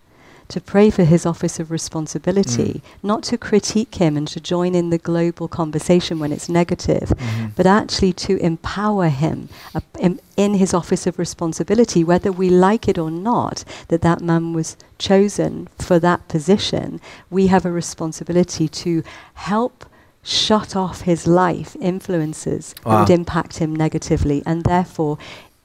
to 0.49 0.61
pray 0.61 0.89
for 0.89 1.03
his 1.03 1.25
office 1.25 1.59
of 1.59 1.71
responsibility, 1.71 2.81
not 3.03 3.23
to 3.23 3.37
critique 3.37 3.95
him 3.95 4.15
and 4.15 4.27
to 4.29 4.39
join 4.39 4.75
in 4.75 4.89
the 4.89 4.97
global 4.97 5.47
conversation 5.47 6.19
when 6.19 6.31
it's 6.31 6.47
negative, 6.47 7.11
but 7.55 7.65
actually 7.65 8.13
to 8.13 8.37
empower 8.37 9.09
him 9.09 9.49
uh, 9.75 9.81
in, 9.99 10.19
in 10.37 10.53
his 10.55 10.73
office 10.73 11.05
of 11.05 11.19
responsibility, 11.19 12.03
whether 12.03 12.31
we 12.31 12.49
like 12.49 12.87
it 12.87 12.97
or 12.97 13.11
not, 13.11 13.63
that 13.89 14.01
that 14.01 14.21
man 14.21 14.53
was 14.53 14.77
chosen 14.97 15.67
for 15.77 15.99
that 15.99 16.27
position. 16.27 17.01
We 17.29 17.47
have 17.47 17.65
a 17.65 17.71
responsibility 17.71 18.67
to 18.69 19.03
help 19.33 19.85
shut 20.23 20.75
off 20.75 21.01
his 21.01 21.25
life 21.25 21.75
influences 21.79 22.75
that 22.83 22.99
would 22.99 23.09
impact 23.09 23.57
him 23.59 23.75
negatively 23.75 24.43
and 24.45 24.63
therefore 24.63 25.17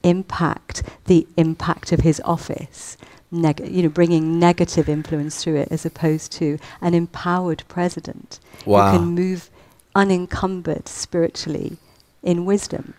impact 0.03 0.83
the 1.05 1.27
impact 1.37 1.91
of 1.91 2.01
his 2.01 2.21
office 2.25 2.97
neg- 3.33 3.67
you 3.67 3.83
know 3.83 3.89
bringing 3.89 4.39
negative 4.39 4.87
influence 4.87 5.43
through 5.43 5.55
it 5.57 5.67
as 5.71 5.85
opposed 5.85 6.31
to 6.33 6.57
an 6.81 6.93
empowered 6.93 7.63
president 7.67 8.39
Wow. 8.65 8.91
who 8.91 8.97
can 8.99 9.07
move 9.07 9.49
unencumbered 9.95 10.87
spiritually 10.87 11.77
in 12.23 12.45
wisdom 12.45 12.93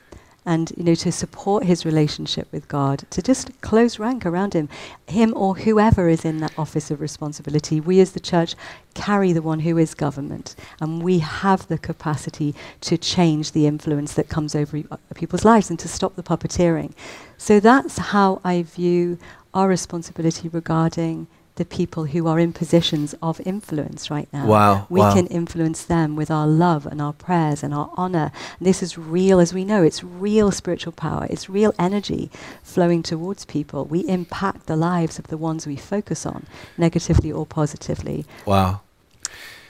and 0.47 0.73
you 0.77 0.85
know 0.85 0.95
to 0.95 1.11
support 1.11 1.65
his 1.65 1.85
relationship 1.87 2.47
with 2.53 2.69
God 2.69 3.05
to 3.11 3.23
just 3.23 3.59
close 3.63 3.99
rank 3.99 4.25
around 4.27 4.53
him 4.55 4.69
him 5.07 5.33
or 5.37 5.55
whoever 5.57 6.09
is 6.09 6.25
in 6.25 6.39
that 6.39 6.53
office 6.59 6.91
of 6.91 7.01
responsibility 7.01 7.81
we 7.81 7.99
as 8.01 8.13
the 8.13 8.21
church 8.21 8.55
carry 8.95 9.33
the 9.33 9.43
one 9.43 9.61
who 9.61 9.79
is 9.79 9.95
government 9.95 10.55
and 10.81 11.03
we 11.03 11.19
have 11.21 11.67
the 11.69 11.79
capacity 11.79 12.55
to 12.83 12.97
change 12.99 13.53
the 13.53 13.67
influence 13.67 14.13
that 14.15 14.29
comes 14.29 14.55
over 14.55 14.83
people's 15.15 15.45
lives 15.45 15.71
and 15.71 15.79
to 15.79 15.89
stop 15.89 16.15
the 16.15 16.23
puppeteering 16.23 16.93
so 17.39 17.59
that's 17.59 17.99
how 17.99 18.41
I 18.45 18.63
view 18.63 19.19
our 19.55 19.69
responsibility 19.69 20.49
regarding 20.49 21.27
the 21.57 21.65
people 21.65 22.07
who 22.07 22.27
are 22.27 22.41
in 22.41 22.53
positions 22.53 23.15
of 23.23 23.41
influence 23.47 24.11
right 24.11 24.29
now. 24.33 24.45
Wow, 24.45 24.87
We 24.91 24.99
wow. 25.01 25.15
can 25.15 25.29
influence 25.29 25.85
them 25.85 26.17
with 26.17 26.29
our 26.29 26.49
love 26.49 26.85
and 26.85 27.01
our 27.01 27.13
prayers 27.13 27.63
and 27.63 27.73
our 27.73 27.93
honor. 27.97 28.33
And 28.59 28.67
this 28.67 28.83
is 28.83 28.99
real, 28.99 29.39
as 29.39 29.55
we 29.55 29.65
know, 29.65 29.85
it's 29.85 30.03
real 30.03 30.51
spiritual 30.51 30.93
power, 30.93 31.29
it's 31.31 31.49
real 31.49 31.73
energy 31.79 32.29
flowing 32.65 33.05
towards 33.05 33.45
people. 33.45 33.85
We 33.85 34.01
impact 34.09 34.67
the 34.67 34.75
lives 34.75 35.21
of 35.21 35.29
the 35.29 35.37
ones 35.37 35.65
we 35.65 35.77
focus 35.77 36.27
on, 36.27 36.47
negatively 36.77 37.31
or 37.31 37.47
positively. 37.47 38.27
Wow. 38.47 38.81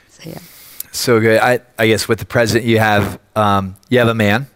So, 0.09 0.29
yeah. 0.31 0.39
So 0.91 1.19
good. 1.19 1.39
I, 1.39 1.59
I 1.77 1.85
guess 1.85 2.07
with 2.07 2.17
the 2.17 2.25
president, 2.25 2.65
you 2.65 2.79
have 2.79 3.19
um, 3.35 3.75
you 3.89 3.99
have 3.99 4.07
a 4.07 4.15
man, 4.15 4.47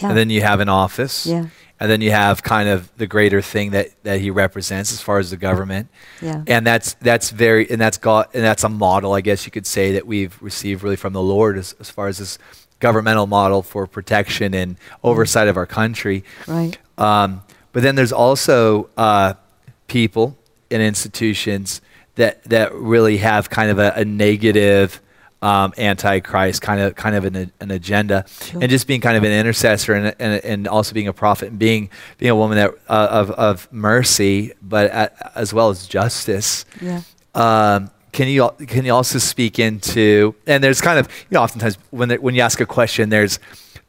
Yeah. 0.00 0.08
and 0.08 0.16
then 0.16 0.30
you 0.30 0.40
have 0.40 0.60
an 0.60 0.70
office, 0.70 1.26
Yeah. 1.26 1.46
And 1.80 1.90
then 1.90 2.00
you 2.00 2.10
have 2.10 2.42
kind 2.42 2.68
of 2.68 2.90
the 2.96 3.06
greater 3.06 3.40
thing 3.40 3.70
that, 3.70 3.90
that 4.02 4.20
he 4.20 4.30
represents 4.30 4.92
as 4.92 5.00
far 5.00 5.18
as 5.18 5.30
the 5.30 5.36
government, 5.36 5.88
Yeah. 6.20 6.42
and 6.46 6.66
that's 6.66 6.94
that's 6.94 7.30
very 7.30 7.70
and 7.70 7.80
that's 7.80 7.98
got 7.98 8.34
and 8.34 8.42
that's 8.44 8.64
a 8.64 8.68
model, 8.68 9.12
I 9.14 9.20
guess 9.20 9.44
you 9.46 9.52
could 9.52 9.66
say 9.66 9.92
that 9.92 10.06
we've 10.06 10.36
received 10.42 10.82
really 10.82 10.96
from 10.96 11.12
the 11.12 11.22
Lord 11.22 11.56
as, 11.58 11.74
as 11.80 11.90
far 11.90 12.08
as 12.08 12.18
this 12.18 12.38
governmental 12.80 13.26
model 13.26 13.62
for 13.62 13.86
protection 13.86 14.54
and 14.54 14.76
oversight 15.02 15.48
of 15.48 15.56
our 15.56 15.66
country. 15.66 16.22
Right. 16.46 16.78
Um, 16.96 17.42
but 17.72 17.82
then 17.82 17.94
there's 17.96 18.12
also 18.12 18.88
uh, 18.96 19.34
people 19.88 20.36
and 20.70 20.82
institutions 20.82 21.80
that 22.16 22.42
that 22.44 22.74
really 22.74 23.18
have 23.18 23.50
kind 23.50 23.70
of 23.70 23.78
a, 23.78 23.92
a 23.96 24.04
negative 24.04 25.00
um, 25.42 25.72
antichrist 25.78 26.60
kind 26.62 26.80
of 26.80 26.94
kind 26.96 27.14
of 27.14 27.24
an, 27.24 27.52
an 27.60 27.70
agenda, 27.70 28.24
Sure. 28.42 28.60
and 28.60 28.70
just 28.70 28.86
being 28.86 29.00
kind 29.00 29.16
of 29.16 29.22
an 29.24 29.32
intercessor 29.32 29.92
and, 29.94 30.14
and 30.18 30.44
and 30.44 30.68
also 30.68 30.92
being 30.94 31.08
a 31.08 31.12
prophet 31.12 31.50
and 31.50 31.58
being 31.58 31.90
being 32.18 32.30
a 32.30 32.36
woman 32.36 32.56
that 32.56 32.70
uh, 32.88 33.08
of 33.10 33.30
of 33.32 33.72
mercy, 33.72 34.52
but 34.62 34.90
a 34.90 35.38
as 35.38 35.52
well 35.54 35.70
as 35.70 35.86
justice. 35.86 36.64
Yeah. 36.80 37.02
Um, 37.34 37.90
can 38.12 38.26
you 38.26 38.50
can 38.66 38.84
you 38.84 38.92
also 38.92 39.18
speak 39.18 39.58
into 39.58 40.34
and 40.46 40.64
there's 40.64 40.80
kind 40.80 40.98
of 40.98 41.06
you 41.30 41.34
know 41.36 41.42
oftentimes 41.42 41.78
when 41.90 42.08
there, 42.08 42.20
when 42.20 42.34
you 42.34 42.40
ask 42.40 42.60
a 42.60 42.66
question 42.66 43.10
there's 43.10 43.38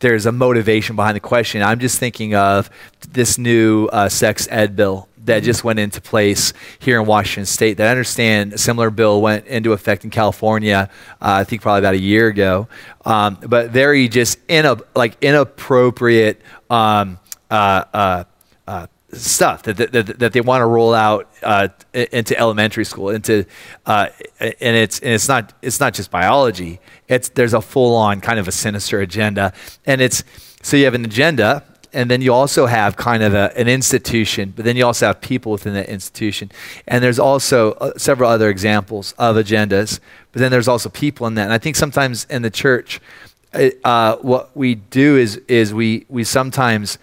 there's 0.01 0.25
a 0.25 0.31
motivation 0.31 0.95
behind 0.95 1.15
the 1.15 1.19
question. 1.21 1.61
I'm 1.63 1.79
just 1.79 1.99
thinking 1.99 2.35
of 2.35 2.69
this 3.11 3.37
new 3.37 3.87
uh, 3.91 4.07
sex 4.07 4.47
ed 4.51 4.75
bill 4.75 5.07
that 5.29 5.43
just 5.43 5.63
went 5.63 5.79
into 5.79 6.01
place 6.01 6.53
here 6.79 6.99
in 6.99 7.07
Washington 7.07 7.45
State. 7.45 7.77
That 7.77 7.87
I 7.87 7.91
understand 7.91 8.53
a 8.53 8.57
similar 8.57 8.89
bill 8.89 9.21
went 9.21 9.47
into 9.47 9.73
effect 9.73 10.03
in 10.03 10.09
California. 10.09 10.89
Uh, 11.21 11.41
I 11.41 11.43
think 11.43 11.61
probably 11.61 11.79
about 11.79 11.93
a 11.95 11.99
year 11.99 12.27
ago, 12.27 12.67
um, 13.05 13.37
but 13.47 13.71
very 13.71 14.07
just 14.07 14.39
in 14.47 14.65
a 14.65 14.77
like 14.95 15.17
inappropriate. 15.21 16.41
Um, 16.69 17.19
uh, 17.49 17.83
uh, 17.93 18.23
uh, 18.67 18.87
stuff 19.11 19.63
that, 19.63 19.77
that, 19.77 20.19
that, 20.19 20.33
they 20.33 20.41
want 20.41 20.61
to 20.61 20.65
roll 20.65 20.93
out 20.93 21.27
uh, 21.41 21.67
into 21.93 22.37
elementary 22.37 22.85
school 22.85 23.09
into 23.09 23.43
uh, 23.87 24.07
and 24.39 24.75
it's 24.75 24.99
and 24.99 25.13
it's 25.13 25.27
not 25.27 25.51
it's 25.63 25.79
not 25.79 25.95
just 25.95 26.11
biology 26.11 26.79
it's 27.07 27.29
there's 27.29 27.55
a 27.55 27.61
full 27.61 27.95
on 27.95 28.21
kind 28.21 28.37
of 28.37 28.47
a 28.47 28.51
sinister 28.51 29.01
agenda 29.01 29.51
and 29.87 29.99
it's 29.99 30.23
so 30.61 30.77
you 30.77 30.85
have 30.85 30.93
an 30.93 31.03
agenda 31.03 31.63
and 31.93 32.09
then 32.09 32.21
you 32.21 32.33
also 32.33 32.65
have 32.65 32.95
kind 32.95 33.23
of 33.23 33.33
a, 33.33 33.51
an 33.57 33.67
institution 33.67 34.53
but 34.55 34.65
then 34.65 34.75
you 34.75 34.85
also 34.85 35.07
have 35.07 35.19
people 35.21 35.51
within 35.51 35.73
that 35.73 35.89
institution 35.89 36.51
and 36.87 37.03
there's 37.03 37.19
also 37.19 37.73
uh, 37.73 37.91
several 37.97 38.29
other 38.29 38.49
examples 38.49 39.13
of 39.17 39.35
agendas 39.35 39.99
but 40.31 40.39
then 40.39 40.51
there's 40.51 40.67
also 40.67 40.89
people 40.89 41.25
in 41.27 41.35
that 41.35 41.43
and 41.43 41.53
i 41.53 41.57
think 41.57 41.75
sometimes 41.75 42.25
in 42.29 42.41
the 42.41 42.49
church 42.49 42.99
uh, 43.83 44.15
what 44.17 44.55
we 44.55 44.75
do 44.75 45.17
is 45.17 45.37
is 45.47 45.73
we 45.73 46.05
we 46.09 46.23
sometimes 46.23 46.99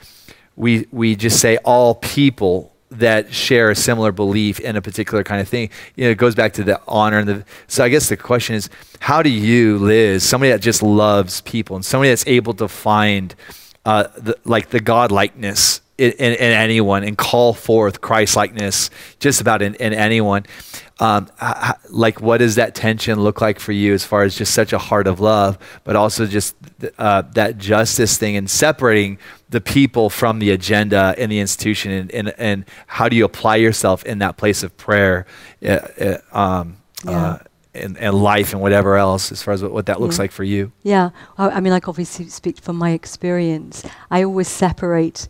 we 0.54 0.86
we 0.90 1.16
just 1.16 1.40
say 1.40 1.56
all 1.58 1.96
people 1.96 2.72
that 2.90 3.32
share 3.32 3.70
a 3.70 3.74
similar 3.74 4.12
belief 4.12 4.60
in 4.60 4.76
a 4.76 4.82
particular 4.82 5.24
kind 5.24 5.40
of 5.40 5.48
thing. 5.48 5.70
You 5.96 6.04
know, 6.04 6.10
it 6.10 6.18
goes 6.18 6.34
back 6.34 6.52
to 6.54 6.64
the 6.64 6.80
honor 6.86 7.18
and 7.18 7.28
the. 7.28 7.44
So 7.66 7.84
I 7.84 7.88
guess 7.88 8.08
the 8.08 8.16
question 8.16 8.54
is, 8.54 8.70
how 9.00 9.22
do 9.22 9.30
you, 9.30 9.78
Liz, 9.78 10.22
somebody 10.22 10.52
that 10.52 10.60
just 10.60 10.82
loves 10.82 11.40
people 11.42 11.76
and 11.76 11.84
somebody 11.84 12.10
that's 12.10 12.26
able 12.26 12.54
to 12.54 12.68
find 12.68 13.34
uh, 13.86 14.08
the, 14.18 14.36
like 14.44 14.68
the 14.70 14.80
God 14.80 15.10
likeness 15.12 15.80
in, 15.96 16.12
in, 16.12 16.32
in 16.32 16.52
anyone 16.52 17.04
and 17.04 17.16
call 17.16 17.54
forth 17.54 18.00
Christ 18.00 18.36
likeness 18.36 18.90
just 19.18 19.40
about 19.40 19.62
in, 19.62 19.74
in 19.76 19.94
anyone. 19.94 20.44
Um, 20.98 21.28
like, 21.90 22.20
what 22.20 22.38
does 22.38 22.56
that 22.56 22.74
tension 22.74 23.20
look 23.20 23.40
like 23.40 23.60
for 23.60 23.72
you 23.72 23.94
as 23.94 24.04
far 24.04 24.22
as 24.24 24.36
just 24.36 24.52
such 24.54 24.72
a 24.72 24.78
heart 24.78 25.06
of 25.06 25.20
love, 25.20 25.58
but 25.84 25.94
also 25.94 26.26
just 26.26 26.56
uh, 26.98 27.22
that 27.34 27.58
justice 27.58 28.18
thing 28.18 28.36
and 28.36 28.50
separating 28.50 29.18
the 29.50 29.60
people 29.60 30.10
from 30.10 30.38
the 30.38 30.50
agenda 30.50 31.14
and 31.16 31.30
the 31.30 31.38
institution, 31.38 31.92
and, 31.92 32.10
and, 32.12 32.34
and 32.38 32.64
how 32.86 33.08
do 33.08 33.16
you 33.16 33.24
apply 33.24 33.56
yourself 33.56 34.04
in 34.04 34.18
that 34.18 34.36
place 34.36 34.62
of 34.62 34.76
prayer, 34.76 35.26
uh, 35.62 35.78
uh, 36.00 36.18
um, 36.32 36.76
Yeah. 37.04 37.38
And, 37.84 37.96
and 37.98 38.14
life 38.14 38.52
and 38.52 38.60
whatever 38.62 38.96
else, 38.96 39.32
as 39.32 39.42
far 39.42 39.54
as 39.54 39.62
what, 39.62 39.72
what 39.72 39.86
that 39.86 40.00
looks 40.00 40.16
Yeah. 40.16 40.22
like 40.24 40.32
for 40.32 40.44
you? 40.44 40.72
Yeah, 40.82 41.10
I, 41.38 41.48
I 41.56 41.60
mean, 41.60 41.72
like 41.72 41.88
obviously 41.88 42.28
speak 42.28 42.58
from 42.60 42.76
my 42.76 42.90
experience. 42.90 43.84
I 44.10 44.22
always 44.24 44.48
separate 44.48 45.28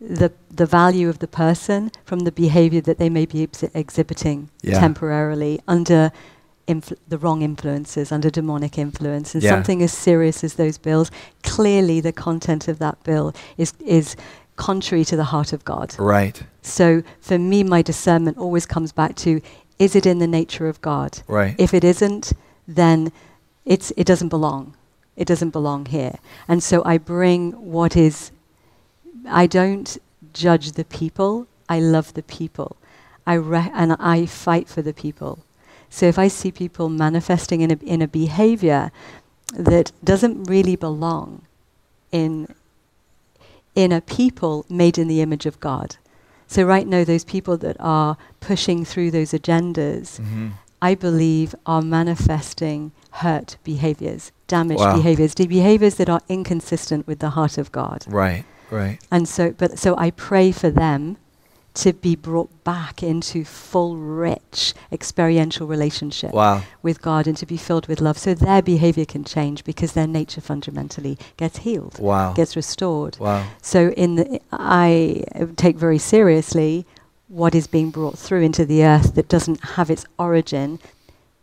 the 0.00 0.30
the 0.50 0.66
value 0.66 1.08
of 1.08 1.18
the 1.18 1.26
person 1.28 1.90
from 2.04 2.20
the 2.20 2.32
behavior 2.32 2.80
that 2.82 2.98
they 2.98 3.08
may 3.10 3.26
be 3.26 3.46
exhi- 3.46 3.70
exhibiting 3.74 4.50
Yeah. 4.62 4.78
temporarily 4.80 5.60
under 5.66 6.12
influ- 6.68 6.98
the 7.08 7.16
wrong 7.18 7.42
influences, 7.42 8.12
under 8.12 8.28
demonic 8.30 8.76
influence, 8.78 9.34
and 9.34 9.42
Yeah. 9.42 9.50
something 9.52 9.82
as 9.82 9.92
serious 9.92 10.44
as 10.44 10.54
those 10.54 10.76
bills. 10.78 11.10
Clearly, 11.42 12.00
the 12.00 12.12
content 12.12 12.68
of 12.68 12.78
that 12.78 13.02
bill 13.04 13.32
is 13.56 13.72
is 13.84 14.16
contrary 14.56 15.04
to 15.04 15.16
the 15.16 15.24
heart 15.24 15.52
of 15.52 15.64
God. 15.64 15.94
Right. 15.98 16.42
So 16.62 17.02
for 17.20 17.38
me, 17.38 17.62
my 17.62 17.82
discernment 17.82 18.36
always 18.38 18.66
comes 18.66 18.92
back 18.92 19.14
to: 19.16 19.40
Is 19.78 19.94
it 19.94 20.06
in 20.06 20.18
the 20.18 20.26
nature 20.26 20.68
of 20.68 20.80
God? 20.80 21.20
Right. 21.26 21.54
If 21.58 21.74
it 21.74 21.84
isn't, 21.84 22.32
then 22.66 23.12
it's, 23.64 23.92
it 23.96 24.06
doesn't 24.06 24.28
belong. 24.28 24.74
It 25.16 25.26
doesn't 25.26 25.50
belong 25.50 25.86
here. 25.86 26.18
And 26.48 26.62
so 26.62 26.82
I 26.84 26.98
bring 26.98 27.52
what 27.52 27.96
is, 27.96 28.30
I 29.28 29.46
don't 29.46 29.96
judge 30.32 30.72
the 30.72 30.84
people, 30.84 31.46
I 31.68 31.80
love 31.80 32.14
the 32.14 32.22
people. 32.22 32.76
I 33.26 33.34
re- 33.34 33.72
and 33.74 33.94
I 33.98 34.26
fight 34.26 34.68
for 34.68 34.82
the 34.82 34.92
people. 34.92 35.40
So 35.90 36.06
if 36.06 36.18
I 36.18 36.28
see 36.28 36.52
people 36.52 36.88
manifesting 36.88 37.60
in 37.60 37.70
a, 37.70 37.78
in 37.82 38.02
a 38.02 38.08
behavior 38.08 38.92
that 39.54 39.92
doesn't 40.04 40.44
really 40.44 40.76
belong 40.76 41.42
in, 42.12 42.54
in 43.74 43.92
a 43.92 44.00
people 44.00 44.66
made 44.68 44.98
in 44.98 45.08
the 45.08 45.20
image 45.20 45.46
of 45.46 45.60
God. 45.60 45.96
So 46.46 46.62
right 46.64 46.86
now, 46.86 47.04
those 47.04 47.24
people 47.24 47.56
that 47.58 47.76
are 47.80 48.16
pushing 48.40 48.84
through 48.84 49.10
those 49.10 49.32
agendas, 49.32 50.20
Mm-hmm. 50.20 50.48
I 50.82 50.94
believe, 50.94 51.54
are 51.64 51.80
manifesting 51.82 52.92
hurt 53.10 53.56
behaviors, 53.64 54.30
damaged 54.46 54.80
Wow. 54.80 54.94
behaviors, 54.94 55.34
the 55.34 55.46
behaviors 55.46 55.94
that 55.96 56.08
are 56.08 56.20
inconsistent 56.28 57.06
with 57.06 57.18
the 57.20 57.30
heart 57.30 57.56
of 57.58 57.72
God. 57.72 58.04
Right. 58.06 58.44
Right. 58.70 58.98
And 59.10 59.26
so, 59.28 59.52
but 59.52 59.78
so 59.78 59.96
I 59.96 60.10
pray 60.10 60.52
for 60.52 60.70
them 60.70 61.16
to 61.76 61.92
be 61.92 62.16
brought 62.16 62.64
back 62.64 63.02
into 63.02 63.44
full, 63.44 63.96
rich, 63.96 64.72
experiential 64.90 65.66
relationship 65.66 66.32
Wow. 66.32 66.62
with 66.82 67.02
God 67.02 67.26
and 67.26 67.36
to 67.36 67.46
be 67.46 67.56
filled 67.56 67.86
with 67.86 68.00
love, 68.00 68.16
so 68.18 68.32
their 68.34 68.62
behavior 68.62 69.04
can 69.04 69.24
change 69.24 69.62
because 69.62 69.92
their 69.92 70.06
nature 70.06 70.40
fundamentally 70.40 71.18
gets 71.36 71.58
healed, 71.58 71.98
Wow. 71.98 72.32
gets 72.32 72.56
restored. 72.56 73.18
Wow. 73.18 73.44
So 73.60 73.90
in 73.90 74.16
the, 74.16 74.40
I 74.52 75.24
take 75.56 75.76
very 75.76 75.98
seriously 75.98 76.86
what 77.28 77.54
is 77.54 77.66
being 77.66 77.90
brought 77.90 78.18
through 78.18 78.42
into 78.42 78.64
the 78.64 78.82
earth 78.84 79.14
that 79.14 79.28
doesn't 79.28 79.60
have 79.76 79.90
its 79.90 80.04
origin 80.18 80.78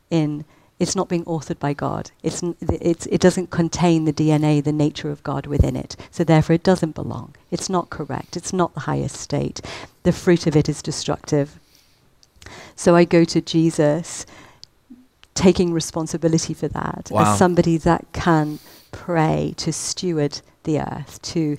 in 0.10 0.46
it's 0.80 0.96
not 0.96 1.08
being 1.10 1.24
authored 1.26 1.60
by 1.60 1.74
God. 1.74 2.12
It's, 2.24 2.44
n- 2.44 2.56
it's, 2.62 3.06
it 3.08 3.22
doesn't 3.22 3.52
contain 3.52 4.06
the 4.06 4.14
DNA, 4.14 4.64
the 4.64 4.72
nature 4.72 5.10
of 5.12 5.24
God 5.24 5.46
within 5.48 5.76
it. 5.76 5.96
So 6.12 6.24
therefore, 6.24 6.56
it 6.56 6.64
doesn't 6.64 6.96
belong. 6.96 7.36
It's 7.52 7.70
not 7.70 7.90
correct. 7.90 8.36
It's 8.36 8.52
not 8.54 8.74
the 8.74 8.82
highest 8.82 9.16
state. 9.18 9.62
The 10.04 10.12
fruit 10.12 10.48
of 10.48 10.56
it 10.56 10.68
is 10.68 10.82
destructive. 10.82 11.60
So 12.76 12.96
I 12.96 13.06
go 13.06 13.24
to 13.24 13.40
Jesus, 13.42 14.26
taking 15.36 15.72
responsibility 15.74 16.54
for 16.54 16.68
that 16.70 17.10
Wow. 17.12 17.32
as 17.34 17.38
somebody 17.38 17.78
that 17.78 18.06
can 18.14 18.60
pray 18.92 19.54
to 19.58 19.72
steward 19.72 20.42
the 20.64 20.80
earth, 20.80 21.22
to 21.22 21.58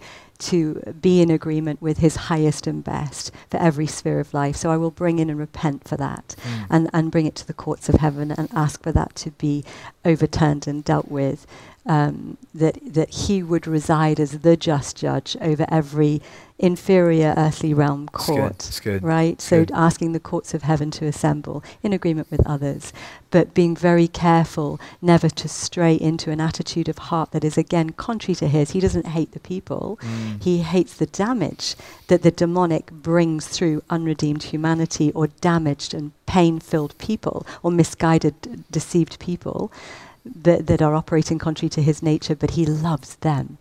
to 0.50 0.94
be 1.00 1.20
in 1.22 1.30
agreement 1.30 1.80
with 1.82 1.98
his 1.98 2.16
highest 2.16 2.66
and 2.66 2.82
best 2.84 3.30
for 3.50 3.58
every 3.58 3.86
sphere 3.86 4.20
of 4.20 4.32
life. 4.34 4.56
So 4.56 4.70
I 4.70 4.76
will 4.76 4.90
bring 4.90 5.18
in 5.18 5.30
and 5.30 5.38
repent 5.38 5.86
for 5.88 5.96
that 5.96 6.36
Mm. 6.44 6.66
and, 6.70 6.90
and 6.92 7.10
bring 7.10 7.26
it 7.26 7.34
to 7.36 7.46
the 7.46 7.54
courts 7.54 7.88
of 7.88 7.96
heaven 7.96 8.30
and 8.30 8.48
ask 8.54 8.82
for 8.82 8.92
that 8.92 9.14
to 9.16 9.30
be 9.32 9.64
overturned 10.04 10.66
and 10.66 10.84
dealt 10.84 11.08
with. 11.10 11.46
Um, 11.86 12.38
that 12.54 12.78
that 12.94 13.10
he 13.10 13.42
would 13.42 13.66
reside 13.66 14.18
as 14.18 14.38
the 14.38 14.56
just 14.56 14.96
judge 14.96 15.36
over 15.42 15.66
every 15.68 16.22
inferior 16.58 17.34
earthly 17.36 17.74
realm 17.74 18.08
It's 18.14 18.26
good. 18.26 18.36
court. 18.36 18.52
It's 18.68 18.80
good. 18.80 19.02
Right? 19.02 19.32
It's 19.34 19.44
So 19.44 19.60
good. 19.62 19.72
asking 19.74 20.12
the 20.12 20.20
courts 20.20 20.54
of 20.54 20.62
heaven 20.62 20.90
to 20.92 21.04
assemble 21.06 21.64
in 21.82 21.92
agreement 21.92 22.30
with 22.30 22.46
others, 22.46 22.92
but 23.32 23.54
being 23.54 23.74
very 23.74 24.06
careful 24.06 24.80
never 25.02 25.28
to 25.28 25.48
stray 25.48 25.94
into 25.94 26.30
an 26.30 26.40
attitude 26.40 26.88
of 26.88 26.98
heart 26.98 27.32
that 27.32 27.42
is 27.44 27.58
again 27.58 27.90
contrary 27.90 28.36
to 28.36 28.46
his. 28.48 28.70
He 28.70 28.80
doesn't 28.80 29.08
hate 29.08 29.32
the 29.32 29.40
people. 29.40 29.98
Mm. 30.02 30.42
He 30.42 30.58
hates 30.58 30.94
the 30.94 31.06
damage 31.06 31.74
that 32.06 32.22
the 32.22 32.30
demonic 32.30 32.92
brings 32.92 33.48
through 33.48 33.82
unredeemed 33.90 34.44
humanity 34.44 35.10
or 35.12 35.26
damaged 35.26 35.92
and 35.92 36.12
pain 36.26 36.60
filled 36.60 36.96
people 36.98 37.44
or 37.64 37.72
misguided, 37.72 38.40
d- 38.42 38.50
deceived 38.70 39.18
people 39.18 39.72
that, 40.24 40.66
that 40.68 40.80
are 40.80 40.94
operating 40.94 41.38
contrary 41.38 41.68
to 41.70 41.82
his 41.82 42.02
nature, 42.02 42.34
but 42.36 42.52
he 42.52 42.64
loves 42.64 43.16
them. 43.16 43.58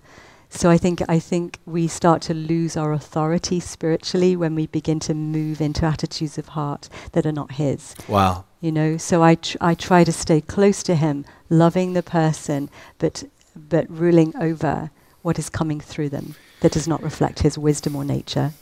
So 0.56 0.70
I 0.70 0.78
think 0.78 1.02
I 1.10 1.20
think 1.20 1.60
we 1.66 1.88
start 1.88 2.22
to 2.24 2.34
lose 2.34 2.78
our 2.78 2.94
authority 2.94 3.60
spiritually 3.60 4.36
when 4.36 4.54
we 4.54 4.68
begin 4.68 5.00
to 5.02 5.14
move 5.14 5.60
into 5.60 5.84
attitudes 5.86 6.38
of 6.38 6.50
heart 6.50 6.90
that 7.14 7.26
are 7.26 7.32
not 7.32 7.54
his. 7.54 7.96
Wow. 8.08 8.46
You 8.62 8.72
know, 8.72 8.98
so 8.98 9.24
I 9.24 9.36
tr- 9.36 9.58
I 9.60 9.74
try 9.74 10.04
to 10.04 10.12
stay 10.12 10.42
close 10.42 10.84
to 10.84 10.96
him, 10.96 11.26
loving 11.50 11.94
the 11.94 12.04
person, 12.04 12.70
but 13.00 13.24
but 13.56 13.90
ruling 13.90 14.34
over 14.38 14.92
what 15.24 15.40
is 15.40 15.50
coming 15.50 15.82
through 15.82 16.10
them 16.10 16.36
that 16.62 16.72
does 16.72 16.88
not 16.88 17.02
reflect 17.02 17.40
his 17.40 17.58
wisdom 17.58 17.96
or 17.96 18.06
nature. 18.06 18.54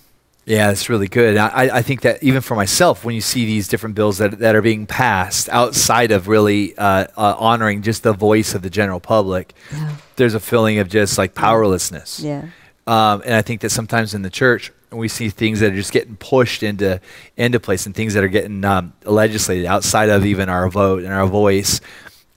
Yeah, 0.46 0.68
that's 0.68 0.90
really 0.90 1.08
good. 1.08 1.38
I, 1.38 1.48
I- 1.48 1.78
I 1.78 1.82
think 1.84 2.02
that 2.02 2.22
even 2.24 2.42
for 2.42 2.56
myself, 2.56 3.06
when 3.06 3.14
you 3.16 3.22
see 3.22 3.46
these 3.46 3.68
different 3.68 3.96
bills 3.96 4.18
that, 4.18 4.40
that 4.40 4.56
are 4.56 4.62
being 4.62 4.88
passed 4.88 5.48
outside 5.50 6.12
of 6.12 6.28
really 6.28 6.76
uh, 6.78 7.06
uh, 7.16 7.36
honoring 7.38 7.84
just 7.84 8.04
the 8.04 8.14
voice 8.14 8.56
of 8.56 8.62
the 8.64 8.70
general 8.70 9.00
public, 9.00 9.54
Yeah. 9.72 9.96
there's 10.16 10.34
a 10.34 10.40
feeling 10.40 10.80
of 10.80 10.90
just 10.90 11.18
like 11.18 11.36
powerlessness. 11.36 12.20
Yeah. 12.20 12.48
Um, 12.88 13.22
and 13.24 13.36
I 13.36 13.44
think 13.44 13.62
that 13.62 13.70
sometimes 13.70 14.14
in 14.16 14.24
the 14.24 14.30
church, 14.32 14.72
we 14.92 15.08
see 15.08 15.30
things 15.30 15.60
that 15.62 15.72
are 15.72 15.76
just 15.76 15.94
getting 15.94 16.18
pushed 16.18 16.64
into 16.64 17.00
into 17.38 17.60
place 17.62 17.86
and 17.86 17.96
things 17.96 18.14
that 18.16 18.24
are 18.24 18.28
getting 18.28 18.66
um, 18.66 18.92
legislated 19.06 19.66
outside 19.66 20.10
of 20.10 20.26
even 20.26 20.50
our 20.50 20.68
vote 20.70 21.04
and 21.04 21.14
our 21.14 21.28
voice. 21.28 21.80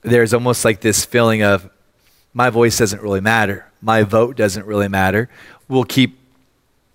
There's 0.03 0.33
almost 0.33 0.63
like 0.63 0.79
this 0.79 1.03
feeling 1.03 1.41
of 1.41 1.69
my 2.33 2.49
voice 2.51 2.77
doesn't 2.77 3.01
really 3.01 3.19
matter. 3.19 3.65
My 3.81 4.03
vote 4.03 4.37
doesn't 4.37 4.65
really 4.65 4.87
matter. 4.87 5.27
We'll 5.67 5.83
keep 5.83 6.17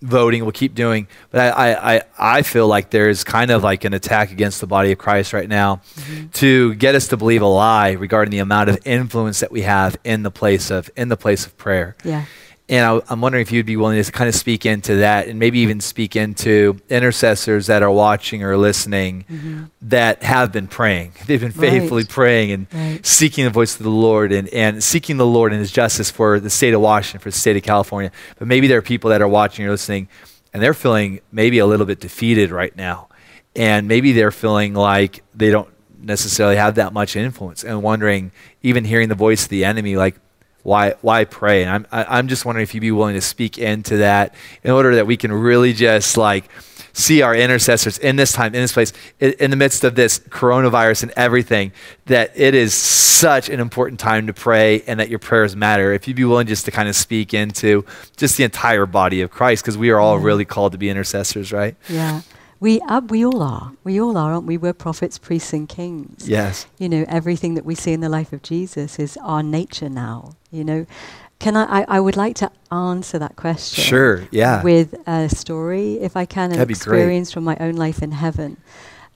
voting, 0.03 0.43
we'll 0.43 0.53
keep 0.53 0.75
doing. 0.75 1.07
But 1.31 1.57
I, 1.57 1.97
I, 1.97 2.03
I, 2.19 2.43
feel 2.43 2.67
like 2.67 2.91
there's 2.91 3.25
kind 3.25 3.51
of 3.51 3.63
like 3.63 3.85
an 3.85 3.93
attack 3.93 4.33
against 4.33 4.61
the 4.61 4.67
body 4.67 4.93
of 4.93 4.99
Christ 4.99 5.33
right 5.33 5.49
now 5.49 5.77
mm-hmm. 5.95 6.29
to 6.29 6.75
get 6.75 6.95
us 6.95 7.09
to 7.09 7.17
believe 7.17 7.43
a 7.43 7.47
lie 7.47 7.93
regarding 7.93 8.31
the 8.31 8.39
amount 8.39 8.71
of 8.71 8.79
influence 8.85 9.41
that 9.41 9.53
we 9.53 9.63
have 9.63 9.97
in 10.05 10.23
the 10.23 10.31
place 10.31 10.71
of 10.71 10.91
in 10.97 11.09
the 11.09 11.17
place 11.17 11.47
of 11.47 11.57
prayer. 11.59 11.97
Yeah. 12.05 12.25
And 12.71 12.87
I, 12.87 13.01
I'm 13.13 13.21
wondering 13.21 13.43
if 13.43 13.51
you'd 13.51 13.67
be 13.67 13.77
willing 13.77 14.01
to 14.03 14.13
kind 14.13 14.29
of 14.29 14.35
speak 14.37 14.65
into 14.65 14.95
that 14.97 15.27
and 15.27 15.39
maybe 15.41 15.59
even 15.59 15.81
speak 15.81 16.15
into 16.15 16.79
intercessors 16.89 17.67
that 17.67 17.83
are 17.83 17.91
watching 17.91 18.45
or 18.45 18.57
listening 18.57 19.69
that 19.83 20.23
have 20.23 20.53
been 20.53 20.69
praying. 20.69 21.13
They've 21.27 21.41
been 21.41 21.51
Mm-hmm. 21.51 21.61
Right. 21.61 21.71
faithfully 21.71 22.05
praying 22.05 22.53
and 22.53 22.67
Right. 22.73 23.05
seeking 23.05 23.45
the 23.45 23.51
voice 23.51 23.77
of 23.77 23.83
the 23.83 23.91
Lord 23.91 24.31
and, 24.33 24.49
and 24.51 24.83
seeking 24.85 25.17
the 25.17 25.27
Lord 25.27 25.53
and 25.53 25.59
his 25.61 25.73
justice 25.73 26.11
for 26.11 26.39
the 26.39 26.49
state 26.49 26.73
of 26.73 26.81
Washington, 26.81 27.21
for 27.21 27.31
the 27.31 27.37
state 27.37 27.57
of 27.57 27.63
California. 27.65 28.13
But 28.39 28.47
maybe 28.47 28.69
there 28.69 28.79
are 28.79 28.83
people 28.83 29.11
that 29.11 29.21
are 29.21 29.29
watching 29.29 29.67
or 29.67 29.71
listening 29.71 30.09
and 30.55 30.63
they're 30.63 30.73
feeling 30.75 31.21
maybe 31.33 31.59
a 31.59 31.67
little 31.67 31.87
bit 31.87 31.99
defeated 31.99 32.51
right 32.53 32.75
now. 32.77 33.09
And 33.57 33.89
maybe 33.89 34.13
they're 34.13 34.31
feeling 34.31 34.75
like 34.75 35.25
they 35.35 35.51
don't 35.51 35.69
necessarily 36.01 36.55
have 36.57 36.77
that 36.77 36.93
much 36.93 37.17
influence 37.17 37.65
and 37.65 37.83
wondering, 37.83 38.31
even 38.63 38.85
hearing 38.85 39.09
the 39.09 39.15
voice 39.17 39.43
of 39.43 39.49
the 39.49 39.65
enemy, 39.65 39.97
like, 39.97 40.17
why 40.63 40.95
why 41.01 41.25
pray? 41.25 41.63
And 41.63 41.71
I'm 41.71 41.87
I, 41.93 42.19
I'm 42.19 42.29
just 42.29 42.45
wondering 42.45 42.63
if 42.63 42.75
you'd 42.75 42.81
be 42.81 42.93
willing 42.93 43.15
to 43.15 43.21
speak 43.21 43.59
into 43.59 43.99
that 43.99 44.35
in 44.63 44.71
order 44.71 44.95
that 44.97 45.07
we 45.07 45.17
can 45.17 45.33
really 45.33 45.73
just 45.73 46.17
like 46.17 46.49
see 46.93 47.23
our 47.23 47.35
intercessors 47.35 47.99
in 47.99 48.17
this 48.17 48.33
time, 48.33 48.55
in 48.55 48.61
this 48.61 48.73
place, 48.73 48.93
in, 49.21 49.33
in 49.39 49.51
the 49.51 49.57
midst 49.57 49.85
of 49.85 49.95
this 49.95 50.19
coronavirus 50.19 51.05
and 51.05 51.13
everything, 51.17 51.73
that 52.07 52.33
it 52.35 52.55
is 52.55 52.75
such 52.75 53.49
an 53.49 53.61
important 53.61 54.01
time 54.01 54.27
to 54.27 54.33
pray 54.33 54.83
and 54.87 55.01
that 55.01 55.09
your 55.09 55.19
prayers 55.19 55.55
matter. 55.55 55.93
If 55.93 56.09
you'd 56.09 56.17
be 56.17 56.25
willing 56.25 56.47
just 56.47 56.65
to 56.65 56.71
kind 56.71 56.89
of 56.89 56.97
speak 56.97 57.33
into 57.35 57.85
just 58.17 58.37
the 58.37 58.45
entire 58.45 58.87
body 58.87 59.21
of 59.23 59.31
Christ, 59.31 59.63
because 59.63 59.79
we 59.79 59.91
are 59.91 59.99
all 59.99 60.19
really 60.19 60.45
called 60.45 60.73
to 60.73 60.79
be 60.79 60.89
intercessors, 60.89 61.53
right? 61.53 61.77
Yeah. 61.89 62.23
We, 62.61 62.81
uh, 62.83 63.01
we 63.01 63.25
all 63.25 63.43
are. 63.43 63.73
We 63.85 64.01
all 64.01 64.17
are, 64.19 64.33
aren't 64.35 64.47
we? 64.47 64.59
We're 64.59 64.75
prophets, 64.75 65.19
priests, 65.19 65.53
and 65.55 65.69
kings. 65.69 66.29
Yes. 66.29 66.67
You 66.79 66.89
know, 66.91 67.07
everything 67.09 67.55
that 67.55 67.65
we 67.65 67.75
see 67.75 67.93
in 67.93 68.01
the 68.01 68.09
life 68.11 68.33
of 68.35 68.43
Jesus 68.43 68.99
is 68.99 69.17
our 69.23 69.43
nature 69.43 69.89
now. 69.89 70.35
You 70.51 70.65
know, 70.65 70.87
can 71.39 71.57
I, 71.57 71.81
I, 71.81 71.85
I 71.89 72.01
would 72.01 72.17
like 72.17 72.37
to 72.37 72.51
answer 72.71 73.19
that 73.19 73.37
question. 73.37 73.83
Sure, 73.83 74.29
yeah. 74.31 74.63
With 74.63 74.95
a 75.09 75.31
story, 75.31 75.95
if 75.95 76.17
I 76.17 76.27
can, 76.27 76.51
an 76.51 76.59
That'd 76.59 76.69
be 76.69 76.75
great. 76.75 76.99
experience 76.99 77.33
from 77.33 77.45
my 77.45 77.57
own 77.59 77.75
life 77.75 78.03
in 78.03 78.13
heaven. 78.13 78.59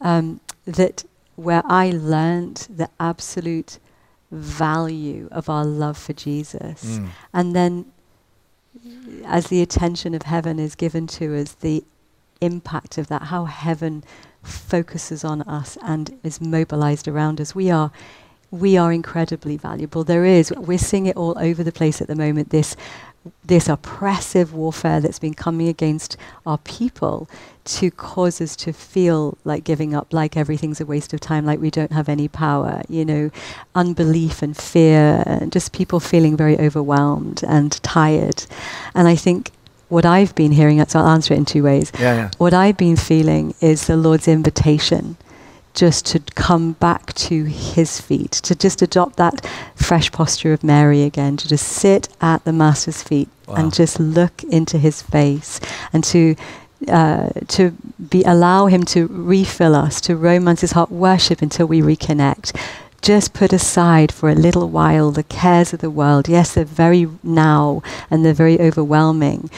Um, 0.00 0.40
that 0.64 1.04
where 1.36 1.62
I 1.66 1.90
learned 1.90 2.66
the 2.70 2.88
absolute 2.98 3.78
value 4.30 5.28
of 5.30 5.50
our 5.50 5.64
love 5.64 5.98
for 5.98 6.14
Jesus. 6.14 6.98
Mm. 6.98 7.08
And 7.34 7.54
then, 7.54 7.86
as 9.26 9.48
the 9.48 9.60
attention 9.60 10.14
of 10.14 10.22
heaven 10.22 10.58
is 10.58 10.74
given 10.74 11.06
to 11.08 11.36
us, 11.36 11.52
the 11.52 11.84
impact 12.40 12.98
of 12.98 13.08
that, 13.08 13.22
how 13.24 13.44
heaven 13.44 14.04
focuses 14.42 15.24
on 15.24 15.42
us 15.42 15.78
and 15.82 16.18
is 16.22 16.40
mobilized 16.40 17.08
around 17.08 17.40
us. 17.40 17.54
We 17.54 17.70
are, 17.70 17.90
we 18.50 18.76
are 18.76 18.92
incredibly 18.92 19.56
valuable. 19.56 20.04
There 20.04 20.24
is, 20.24 20.52
we're 20.56 20.78
seeing 20.78 21.06
it 21.06 21.16
all 21.16 21.38
over 21.38 21.64
the 21.64 21.72
place 21.72 22.00
at 22.00 22.08
the 22.08 22.16
moment. 22.16 22.50
This 22.50 22.76
this 23.44 23.68
oppressive 23.68 24.52
warfare 24.52 25.00
that's 25.00 25.18
been 25.18 25.34
coming 25.34 25.68
against 25.68 26.16
our 26.44 26.58
people 26.58 27.28
to 27.64 27.90
cause 27.90 28.40
us 28.40 28.54
to 28.56 28.72
feel 28.72 29.38
like 29.44 29.64
giving 29.64 29.94
up, 29.94 30.12
like 30.12 30.36
everything's 30.36 30.80
a 30.80 30.86
waste 30.86 31.14
of 31.14 31.20
time, 31.20 31.46
like 31.46 31.60
we 31.60 31.70
don't 31.70 31.92
have 31.92 32.08
any 32.10 32.28
power, 32.28 32.82
you 32.88 33.04
know, 33.04 33.30
unbelief 33.74 34.42
and 34.42 34.56
fear, 34.56 35.22
and 35.24 35.50
just 35.52 35.72
people 35.72 36.00
feeling 36.00 36.36
very 36.36 36.58
overwhelmed 36.58 37.42
and 37.46 37.82
tired. 37.82 38.44
And 38.94 39.08
I 39.08 39.16
think 39.16 39.50
what 39.88 40.04
I've 40.04 40.34
been 40.34 40.52
hearing, 40.52 40.84
so 40.86 40.98
I'll 41.00 41.08
answer 41.08 41.34
it 41.34 41.38
in 41.38 41.44
two 41.44 41.62
ways. 41.62 41.92
Yeah, 41.98 42.14
yeah. 42.14 42.30
What 42.38 42.54
I've 42.54 42.76
been 42.76 42.96
feeling 42.96 43.54
is 43.60 43.86
the 43.86 43.96
Lord's 43.96 44.28
invitation 44.28 45.16
just 45.74 46.06
to 46.06 46.20
come 46.36 46.72
back 46.72 47.12
to 47.14 47.44
his 47.44 48.00
feet, 48.00 48.30
to 48.30 48.54
just 48.54 48.80
adopt 48.80 49.16
that 49.16 49.44
fresh 49.74 50.12
posture 50.12 50.52
of 50.52 50.62
Mary 50.62 51.02
again, 51.02 51.36
to 51.36 51.48
just 51.48 51.66
sit 51.66 52.08
at 52.20 52.44
the 52.44 52.52
Master's 52.52 53.02
feet 53.02 53.28
Wow. 53.46 53.56
and 53.56 53.74
just 53.74 54.00
look 54.00 54.42
into 54.44 54.78
his 54.78 55.02
face 55.02 55.60
and 55.92 56.02
to 56.04 56.34
uh, 56.88 57.28
to 57.48 57.72
be 58.10 58.22
allow 58.24 58.66
him 58.66 58.84
to 58.84 59.06
refill 59.08 59.74
us, 59.74 60.00
to 60.02 60.16
romance 60.16 60.60
his 60.62 60.72
heart, 60.72 60.90
worship 60.90 61.42
until 61.42 61.66
we 61.66 61.80
reconnect. 61.80 62.54
Just 63.04 63.34
put 63.34 63.52
aside 63.52 64.10
for 64.10 64.30
a 64.30 64.34
little 64.34 64.70
while 64.70 65.10
the 65.10 65.22
cares 65.24 65.74
of 65.74 65.80
the 65.80 65.90
world. 65.90 66.26
Yes, 66.26 66.54
they're 66.54 66.64
very 66.64 67.06
now 67.22 67.82
and 68.10 68.24
they're 68.24 68.32
very 68.32 68.58
overwhelming. 68.58 69.50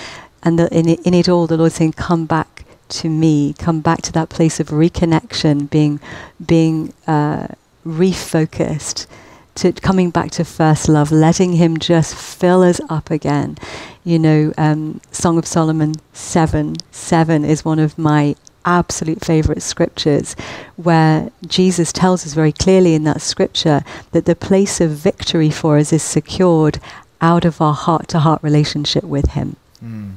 And 0.43 0.59
the, 0.59 0.69
in, 0.77 0.89
it, 0.89 1.07
in 1.07 1.15
it 1.15 1.29
all, 1.29 1.47
the 1.47 1.57
Lord's 1.57 1.77
saying, 1.77 1.93
Come 1.93 2.27
back 2.27 2.65
to 2.89 3.09
me, 3.09 3.55
come 3.57 3.79
back 3.79 4.03
to 4.03 4.13
that 4.15 4.31
place 4.31 4.59
of 4.59 4.71
reconnection, 4.71 5.71
being, 5.71 6.01
being 6.45 6.93
uh, 7.07 7.47
refocused, 7.87 9.07
to 9.55 9.73
coming 9.75 10.11
back 10.11 10.33
to 10.33 10.45
first 10.45 10.89
love, 10.89 11.13
letting 11.13 11.53
Him 11.53 11.79
just 11.79 12.17
fill 12.17 12.65
us 12.65 12.81
up 12.89 13.13
again. 13.13 13.59
You 14.03 14.19
know, 14.19 14.55
um, 14.59 15.01
Song 15.13 15.39
of 15.39 15.47
Solomon 15.47 15.95
7 16.13 16.79
7 16.91 17.45
is 17.45 17.65
one 17.65 17.79
of 17.79 17.97
my 17.97 18.35
absolute 18.67 19.25
favorite 19.25 19.63
scriptures 19.63 20.35
where 20.77 21.31
Jesus 21.47 21.93
tells 21.93 22.27
us 22.27 22.35
very 22.35 22.53
clearly 22.53 22.95
in 22.95 23.05
that 23.05 23.23
scripture 23.23 23.83
that 24.11 24.27
the 24.27 24.35
place 24.35 24.81
of 24.81 24.91
victory 24.91 25.51
for 25.51 25.79
us 25.79 25.93
is 25.93 26.03
secured 26.03 26.81
out 27.21 27.45
of 27.45 27.61
our 27.61 27.73
heart 27.73 28.09
to 28.09 28.19
heart 28.19 28.43
relationship 28.43 29.05
with 29.05 29.31
Him 29.31 29.57
hmm. 29.81 30.11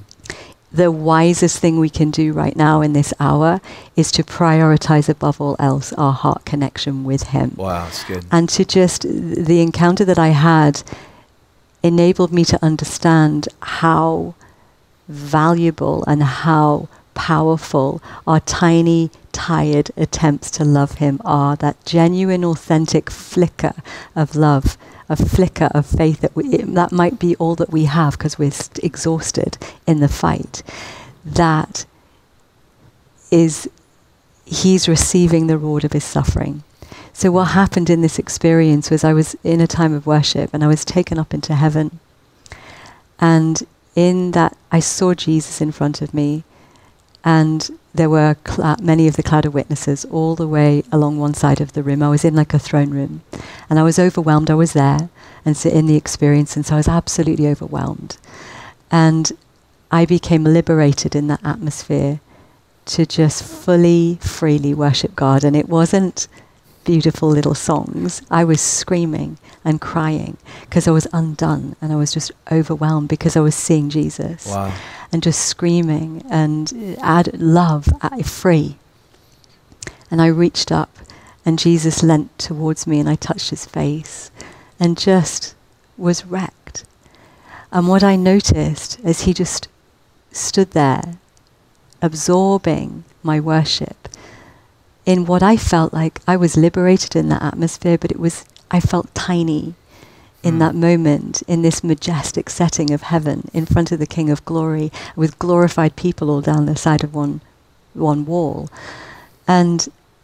the 0.72 0.92
wisest 0.92 1.60
thing 1.60 1.80
we 1.80 1.90
can 1.90 2.12
do 2.12 2.34
right 2.34 2.56
now 2.56 2.82
in 2.82 2.94
this 2.94 3.14
hour 3.20 3.62
is 3.96 4.12
to 4.12 4.24
prioritize 4.24 5.08
above 5.08 5.40
all 5.40 5.56
else 5.60 5.94
our 5.94 6.14
heart 6.14 6.44
connection 6.46 7.04
with 7.04 7.24
Him. 7.28 7.54
Wow, 7.56 7.88
it's 7.88 8.04
good. 8.04 8.26
And 8.32 8.50
to 8.50 8.66
just, 8.66 9.04
the 9.04 9.62
encounter 9.62 10.04
that 10.06 10.20
I 10.20 10.30
had 10.30 10.84
enabled 11.84 12.32
me 12.32 12.46
to 12.46 12.64
understand 12.64 13.48
how 13.62 14.36
valuable 15.08 16.04
and 16.06 16.22
how 16.24 16.88
powerful 17.20 18.02
our 18.26 18.40
tiny, 18.40 19.12
tired 19.34 19.92
attempts 19.98 20.50
to 20.52 20.64
love 20.64 20.94
Him 21.00 21.20
are. 21.26 21.58
That 21.58 21.76
genuine, 21.86 22.46
authentic 22.46 23.10
flicker 23.10 23.74
of 24.16 24.38
love, 24.38 24.78
a 25.10 25.18
flicker 25.18 25.70
of 25.72 25.86
faith 25.86 26.22
that 26.22 26.34
we, 26.34 26.46
it, 26.46 26.74
that 26.76 26.94
might 26.94 27.20
be 27.20 27.36
all 27.36 27.56
that 27.56 27.72
we 27.72 27.84
have 27.86 28.14
because 28.18 28.40
we're 28.40 28.52
st- 28.52 28.82
exhausted 28.86 29.58
in 29.86 30.00
the 30.00 30.08
fight. 30.08 30.64
That 31.26 31.86
is, 33.32 33.70
He's 34.46 34.88
receiving 34.88 35.48
the 35.48 35.58
reward 35.58 35.84
of 35.84 35.92
His 35.92 36.06
suffering. 36.06 36.64
So, 37.12 37.32
what 37.32 37.50
happened 37.50 37.90
in 37.90 38.00
this 38.00 38.18
experience 38.18 38.90
was 38.90 39.04
I 39.04 39.12
was 39.12 39.36
in 39.44 39.60
a 39.60 39.68
time 39.68 39.94
of 39.94 40.08
worship 40.08 40.52
and 40.54 40.64
I 40.64 40.68
was 40.68 40.86
taken 40.86 41.20
up 41.20 41.34
into 41.34 41.54
heaven. 41.54 42.00
And 43.20 43.62
in 43.94 44.32
that, 44.32 44.56
I 44.72 44.80
saw 44.80 45.14
Jesus 45.14 45.60
in 45.60 45.74
front 45.74 46.02
of 46.02 46.14
me, 46.14 46.46
and 47.24 47.70
there 47.94 48.10
were 48.10 48.36
many 48.82 49.08
of 49.08 49.16
the 49.16 49.24
cloud 49.24 49.46
of 49.46 49.54
witnesses 49.54 50.06
all 50.06 50.36
the 50.36 50.48
way 50.48 50.84
along 50.92 51.20
one 51.20 51.34
side 51.34 51.60
of 51.60 51.74
the 51.74 51.84
room. 51.84 52.04
I 52.04 52.10
was 52.10 52.24
in 52.24 52.36
like 52.36 52.54
a 52.54 52.60
throne 52.60 52.92
room, 52.92 53.22
and 53.70 53.80
I 53.80 53.84
was 53.84 54.00
overwhelmed. 54.00 54.50
I 54.50 54.56
was 54.56 54.74
there 54.74 55.10
and 55.46 55.56
so 55.56 55.70
in 55.70 55.88
the 55.88 55.96
experience, 55.96 56.56
and 56.56 56.66
so 56.66 56.76
I 56.76 56.78
was 56.78 56.88
absolutely 56.88 57.48
overwhelmed. 57.48 58.18
And 58.92 59.32
I 59.92 60.06
became 60.06 60.44
liberated 60.44 61.16
in 61.16 61.28
that 61.28 61.44
atmosphere 61.44 62.20
to 62.86 63.06
just 63.06 63.44
fully, 63.44 64.18
freely 64.22 64.74
worship 64.74 65.16
God. 65.16 65.44
And 65.44 65.56
it 65.56 65.70
wasn't 65.70 66.28
beautiful 66.94 67.30
little 67.30 67.54
songs. 67.54 68.24
I 68.32 68.44
was 68.44 68.60
screaming 68.60 69.38
and 69.64 69.80
crying 69.80 70.38
because 70.62 70.88
I 70.88 70.92
was 70.92 71.06
undone 71.14 71.76
and 71.80 71.94
I 71.94 71.96
was 71.96 72.12
just 72.12 72.32
overwhelmed 72.52 73.10
because 73.10 73.38
I 73.38 73.42
was 73.42 73.54
seeing 73.54 73.92
Jesus 73.92 74.48
Wow. 74.48 74.74
and 75.12 75.22
just 75.22 75.46
screaming 75.46 76.24
and 76.32 76.74
uh, 76.74 77.00
add 77.00 77.40
love 77.40 77.90
uh, 78.02 78.24
free. 78.24 78.78
And 80.10 80.20
I 80.20 80.26
reached 80.30 80.72
up 80.72 80.90
and 81.46 81.60
Jesus 81.60 82.02
leant 82.02 82.36
towards 82.40 82.88
me 82.88 83.00
and 83.00 83.08
I 83.08 83.14
touched 83.14 83.52
his 83.52 83.66
face 83.68 84.32
and 84.80 84.98
just 84.98 85.54
was 85.96 86.26
wrecked. 86.26 86.86
And 87.72 87.88
what 87.88 88.04
I 88.04 88.16
noticed 88.16 89.00
as 89.04 89.22
he 89.22 89.34
just 89.36 89.68
stood 90.32 90.72
there 90.72 91.20
absorbing 92.02 93.04
my 93.22 93.40
worship 93.40 94.10
in 95.12 95.26
what 95.26 95.42
I 95.42 95.58
felt 95.58 95.92
like 96.02 96.22
I 96.28 96.36
was 96.38 96.56
liberated 96.66 97.16
in 97.16 97.30
that 97.30 97.42
atmosphere, 97.42 97.98
but 97.98 98.12
it 98.12 98.20
was, 98.20 98.46
I 98.70 98.80
felt 98.80 99.14
tiny 99.16 99.74
in 100.44 100.56
Mm. 100.56 100.60
that 100.60 100.76
moment, 100.76 101.42
in 101.48 101.64
this 101.64 101.84
majestic 101.84 102.48
setting 102.50 102.92
of 102.92 103.02
heaven, 103.14 103.50
in 103.52 103.66
front 103.66 103.92
of 103.92 103.98
the 104.00 104.14
King 104.16 104.30
of 104.30 104.46
Glory, 104.46 104.92
with 105.16 105.40
glorified 105.40 105.96
people 105.96 106.30
all 106.30 106.42
down 106.42 106.68
the 106.68 106.76
side 106.86 107.04
of 107.04 107.16
one, 107.16 107.42
one 107.96 108.24
wall. 108.32 108.70
And 109.48 109.80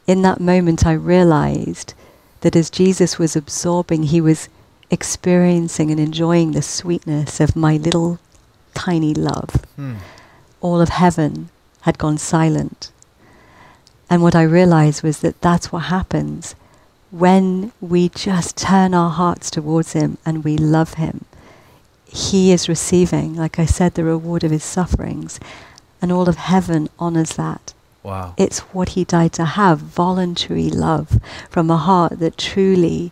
in 0.06 0.22
that 0.22 0.40
moment, 0.40 0.86
I 0.86 0.94
realized 1.16 1.96
that 2.42 2.56
as 2.56 2.70
Jesus 2.70 3.18
was 3.18 3.36
absorbing, 3.36 4.04
he 4.04 4.22
was 4.22 4.50
experiencing 4.92 5.90
and 5.90 6.00
enjoying 6.00 6.52
the 6.52 6.62
sweetness 6.62 7.40
of 7.40 7.56
my 7.56 7.78
little 7.78 8.20
tiny 8.76 9.16
love. 9.16 9.52
Hmm. 9.78 9.96
All 10.62 10.80
of 10.80 10.90
heaven 10.90 11.50
had 11.82 11.98
gone 11.98 12.20
silent. 12.20 12.92
And 14.10 14.22
what 14.22 14.36
I 14.36 14.44
realized 14.44 15.04
was 15.04 15.20
that 15.20 15.42
that's 15.42 15.72
what 15.72 15.84
happens 15.84 16.56
when 17.12 17.72
we 17.82 18.10
just 18.10 18.58
turn 18.58 18.94
our 18.94 19.10
hearts 19.10 19.50
towards 19.50 19.94
Him 19.94 20.18
and 20.26 20.44
we 20.44 20.58
love 20.58 20.96
Him. 20.96 21.26
He 22.06 22.52
is 22.52 22.70
receiving, 22.70 23.36
like 23.36 23.58
I 23.60 23.66
said, 23.66 23.94
the 23.94 24.04
reward 24.04 24.44
of 24.44 24.52
His 24.52 24.64
sufferings. 24.64 25.40
And 26.02 26.12
all 26.12 26.30
of 26.30 26.36
heaven 26.36 26.90
honors 27.00 27.32
that. 27.32 27.74
Wow. 28.04 28.36
It's 28.38 28.60
what 28.60 28.90
He 28.90 29.04
died 29.04 29.34
to 29.34 29.46
have 29.46 29.80
voluntary 29.80 30.70
love 30.70 31.20
from 31.50 31.72
a 31.72 31.78
heart 31.78 32.20
that 32.20 32.38
truly, 32.38 33.12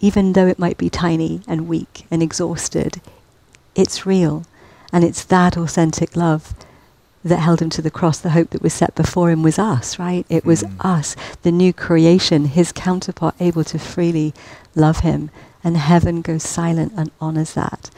even 0.00 0.32
though 0.32 0.46
it 0.46 0.58
might 0.58 0.78
be 0.78 0.88
tiny 0.88 1.42
and 1.46 1.68
weak 1.68 2.06
and 2.10 2.22
exhausted, 2.22 3.00
it's 3.74 4.06
real. 4.06 4.44
And 4.92 5.04
it's 5.04 5.24
that 5.24 5.56
authentic 5.56 6.16
love 6.16 6.54
that 7.24 7.38
held 7.38 7.60
him 7.62 7.70
to 7.70 7.82
the 7.82 7.90
cross. 7.90 8.18
The 8.18 8.30
hope 8.30 8.50
that 8.50 8.62
was 8.62 8.74
set 8.74 8.94
before 8.94 9.30
him 9.30 9.42
was 9.42 9.58
us, 9.58 9.98
right? 9.98 10.26
It 10.28 10.44
was 10.44 10.62
Mm. 10.62 10.72
us, 10.80 11.16
the 11.42 11.50
new 11.52 11.72
creation, 11.72 12.44
his 12.46 12.70
counterpart, 12.72 13.34
able 13.40 13.64
to 13.64 13.78
freely 13.78 14.34
love 14.74 15.00
him. 15.00 15.30
And 15.62 15.76
heaven 15.78 16.20
goes 16.20 16.42
silent 16.42 16.92
and 16.96 17.10
honors 17.20 17.54
that. 17.54 17.88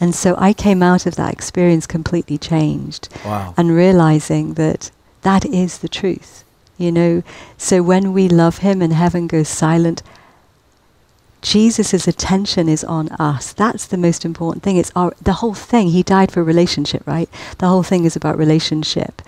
And 0.00 0.14
so 0.14 0.34
I 0.38 0.52
came 0.52 0.82
out 0.82 1.06
of 1.06 1.14
that 1.16 1.32
experience 1.32 1.86
completely 1.86 2.38
changed 2.38 3.08
Wow. 3.24 3.54
and 3.56 3.70
realizing 3.76 4.54
that 4.54 4.90
that 5.22 5.44
is 5.44 5.78
the 5.78 5.88
truth. 5.88 6.42
You 6.78 6.90
know, 6.90 7.22
so 7.58 7.82
when 7.82 8.12
we 8.14 8.26
love 8.28 8.58
him 8.58 8.80
and 8.82 8.92
heaven 8.94 9.26
goes 9.26 9.48
silent, 9.48 10.02
Jesus' 11.42 12.06
attention 12.06 12.68
is 12.68 12.84
on 12.84 13.08
us. 13.10 13.52
That's 13.52 13.86
the 13.86 13.96
most 13.96 14.24
important 14.24 14.62
thing. 14.62 14.76
It's 14.76 14.92
our 14.94 15.14
the 15.22 15.34
whole 15.34 15.54
thing. 15.54 15.88
He 15.88 16.02
died 16.02 16.30
for 16.30 16.44
relationship, 16.44 17.06
right? 17.06 17.28
The 17.58 17.68
whole 17.68 17.82
thing 17.82 18.04
is 18.04 18.16
about 18.16 18.38
relationship. 18.38 19.22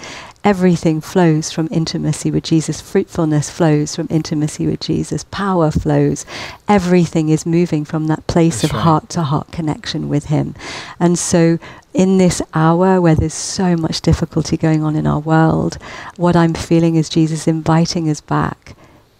Everything 0.44 1.00
flows 1.00 1.52
from 1.52 1.68
intimacy 1.70 2.30
with 2.30 2.42
Jesus. 2.42 2.80
Fruitfulness 2.80 3.48
flows 3.48 3.94
from 3.94 4.08
intimacy 4.10 4.66
with 4.66 4.80
Jesus. 4.80 5.24
Power 5.30 5.70
flows. 5.70 6.26
Everything 6.68 7.28
is 7.28 7.46
moving 7.46 7.84
from 7.84 8.08
that 8.08 8.26
place 8.26 8.62
That's 8.62 8.72
of 8.72 8.76
right. 8.76 8.82
heart 8.82 9.08
to 9.10 9.22
heart 9.22 9.52
connection 9.52 10.08
with 10.08 10.26
Him. 10.26 10.56
And 10.98 11.16
so, 11.18 11.58
in 11.94 12.18
this 12.18 12.42
hour 12.54 13.00
where 13.00 13.14
there's 13.14 13.34
so 13.34 13.76
much 13.76 14.00
difficulty 14.00 14.56
going 14.56 14.82
on 14.82 14.96
in 14.96 15.06
our 15.06 15.20
world, 15.20 15.78
what 16.16 16.34
I'm 16.34 16.54
feeling 16.54 16.96
is 16.96 17.08
Jesus 17.08 17.46
inviting 17.46 18.10
us 18.10 18.20
back 18.20 18.74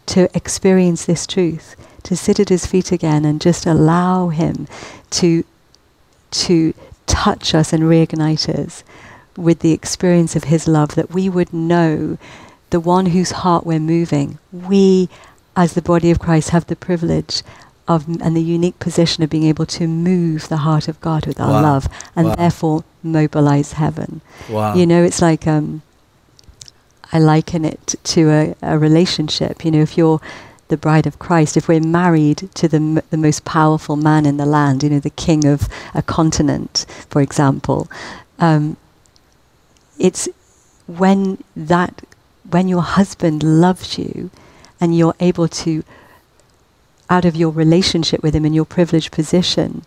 to 0.07 0.28
experience 0.37 1.05
this 1.05 1.26
truth, 1.26 1.76
to 2.04 2.16
sit 2.16 2.40
at 2.40 2.48
his 2.48 2.66
feet 2.66 2.92
again 2.92 3.24
and 3.24 3.40
just 3.40 3.66
allow 3.66 4.28
him 4.28 4.66
to 5.10 5.44
to 6.30 6.72
touch 7.06 7.54
us 7.54 7.72
and 7.72 7.82
reignite 7.84 8.48
us 8.48 8.82
with 9.36 9.60
the 9.60 9.72
experience 9.72 10.34
of 10.34 10.44
his 10.44 10.66
love 10.66 10.94
that 10.94 11.10
we 11.10 11.28
would 11.28 11.52
know 11.52 12.16
the 12.70 12.80
one 12.80 13.06
whose 13.06 13.32
heart 13.32 13.66
we're 13.66 13.78
moving. 13.78 14.38
We 14.50 15.08
as 15.54 15.74
the 15.74 15.82
body 15.82 16.10
of 16.10 16.18
Christ 16.18 16.50
have 16.50 16.66
the 16.66 16.76
privilege 16.76 17.42
of 17.86 18.06
and 18.22 18.34
the 18.36 18.42
unique 18.42 18.78
position 18.78 19.22
of 19.22 19.28
being 19.30 19.44
able 19.44 19.66
to 19.66 19.86
move 19.86 20.48
the 20.48 20.58
heart 20.58 20.88
of 20.88 21.00
God 21.00 21.26
with 21.26 21.38
our 21.40 21.50
Wow. 21.50 21.62
love 21.62 21.88
and 22.16 22.28
Wow. 22.28 22.34
therefore 22.36 22.84
mobilize 23.02 23.72
heaven. 23.74 24.20
Wow. 24.48 24.74
You 24.74 24.86
know, 24.86 25.02
it's 25.02 25.20
like 25.20 25.46
um, 25.46 25.82
I 27.12 27.18
liken 27.18 27.64
it 27.66 27.94
to 28.04 28.30
a, 28.30 28.54
a 28.62 28.78
relationship. 28.78 29.64
You 29.64 29.70
know, 29.72 29.82
if 29.82 29.98
you're 29.98 30.20
the 30.72 30.78
bride 30.78 31.06
of 31.06 31.18
Christ, 31.18 31.58
if 31.58 31.68
we're 31.68 31.80
married 31.80 32.48
to 32.54 32.66
the, 32.66 33.04
the 33.11 33.18
most 33.18 33.44
powerful 33.44 33.94
man 33.94 34.24
in 34.24 34.38
the 34.38 34.46
land, 34.46 34.82
you 34.82 34.88
know, 34.88 35.00
the 35.00 35.11
king 35.11 35.44
of 35.44 35.68
a 35.94 36.00
continent, 36.00 36.87
for 37.11 37.20
example, 37.20 37.90
um, 38.38 38.78
it's 39.98 40.30
when 40.87 41.44
that 41.54 42.02
when 42.48 42.68
your 42.68 42.80
husband 42.80 43.42
loves 43.42 43.98
you 43.98 44.30
and 44.80 44.96
you're 44.96 45.14
able 45.20 45.46
to 45.46 45.85
out 47.11 47.26
of 47.26 47.37
your 47.37 47.50
relationship 47.50 48.22
with 48.22 48.35
him 48.35 48.46
and 48.46 48.54
your 48.54 48.64
privileged 48.64 49.12
position 49.12 49.82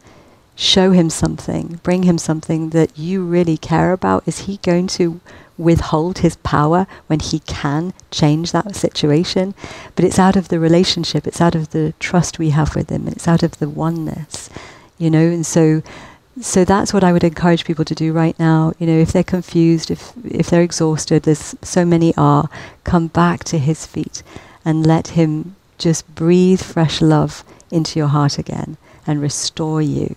show 0.55 0.91
him 0.91 1.09
something 1.09 1.79
bring 1.83 2.03
him 2.03 2.17
something 2.17 2.69
that 2.69 2.97
you 2.97 3.23
really 3.23 3.57
care 3.57 3.91
about 3.91 4.27
is 4.27 4.39
he 4.39 4.57
going 4.57 4.87
to 4.87 5.19
withhold 5.57 6.19
his 6.19 6.35
power 6.37 6.85
when 7.07 7.19
he 7.21 7.39
can 7.39 7.93
change 8.11 8.51
that 8.51 8.75
situation? 8.75 9.53
But 9.95 10.03
it's 10.03 10.19
out 10.19 10.35
of 10.35 10.49
the 10.49 10.59
relationship 10.59 11.27
it's 11.27 11.41
out 11.41 11.55
of 11.55 11.71
the 11.71 11.93
trust 11.99 12.39
we 12.39 12.49
have 12.51 12.75
with 12.75 12.89
him 12.89 13.07
and 13.07 13.15
it's 13.15 13.27
out 13.27 13.43
of 13.43 13.59
the 13.59 13.69
oneness 13.69 14.49
you 14.97 15.09
know? 15.09 15.19
And 15.19 15.45
so 15.45 15.81
so 16.41 16.65
that's 16.65 16.93
what 16.93 17.03
I 17.03 17.13
would 17.13 17.23
encourage 17.23 17.63
people 17.63 17.85
to 17.85 17.95
do 17.95 18.11
right 18.11 18.37
now. 18.37 18.73
You 18.77 18.87
know, 18.87 18.97
if 18.97 19.13
they're 19.13 19.23
confused, 19.23 19.89
if 19.89 20.13
if 20.25 20.49
they're 20.49 20.61
exhausted, 20.61 21.23
there's 21.23 21.55
so 21.61 21.85
many 21.85 22.13
are, 22.17 22.49
come 22.83 23.07
back 23.07 23.43
to 23.45 23.57
his 23.57 23.85
feet 23.85 24.21
and 24.65 24.85
let 24.85 25.09
him 25.09 25.55
just 25.77 26.13
breathe 26.13 26.61
fresh 26.61 27.01
love 27.01 27.43
into 27.71 27.99
your 27.99 28.09
heart 28.09 28.37
again 28.37 28.77
and 29.07 29.21
restore 29.21 29.81
you 29.81 30.15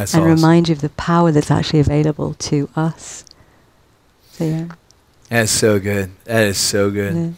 and 0.00 0.22
awesome. 0.22 0.24
remind 0.24 0.68
you 0.68 0.74
of 0.74 0.80
the 0.80 0.88
power 0.90 1.32
that's 1.32 1.50
actually 1.50 1.80
available 1.80 2.34
to 2.34 2.68
us. 2.76 3.24
So 4.32 4.44
yeah. 4.44 4.68
That's 5.28 5.50
so 5.50 5.78
good. 5.78 6.10
That 6.24 6.44
is 6.44 6.58
so 6.58 6.90
good. 6.90 7.14
yeah. 7.14 7.30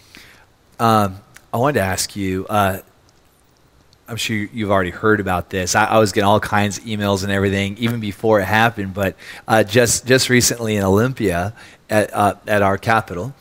Um, 0.79 1.19
I 1.53 1.57
wanted 1.59 1.75
to 1.81 1.85
ask 1.85 2.15
you. 2.17 2.47
Uh, 2.49 2.81
I'm 4.09 4.17
sure 4.17 4.37
you- 4.37 4.49
you've 4.53 4.71
already 4.73 4.91
heard 4.91 5.21
about 5.21 5.51
this. 5.51 5.75
I, 5.77 5.85
I 5.85 5.99
was 5.99 6.11
getting 6.13 6.27
all 6.27 6.41
kinds 6.41 6.79
of 6.79 6.85
emails 6.85 7.23
and 7.23 7.31
everything 7.33 7.77
even 7.79 8.01
before 8.01 8.41
it 8.41 8.45
happened. 8.45 8.93
But 8.93 9.17
uh, 9.47 9.63
just 9.63 10.07
just 10.07 10.29
recently 10.29 10.77
in 10.77 10.83
Olympia, 10.83 11.55
at 11.89 12.13
uh, 12.13 12.35
at 12.47 12.63
our 12.63 12.77
capital, 12.77 13.35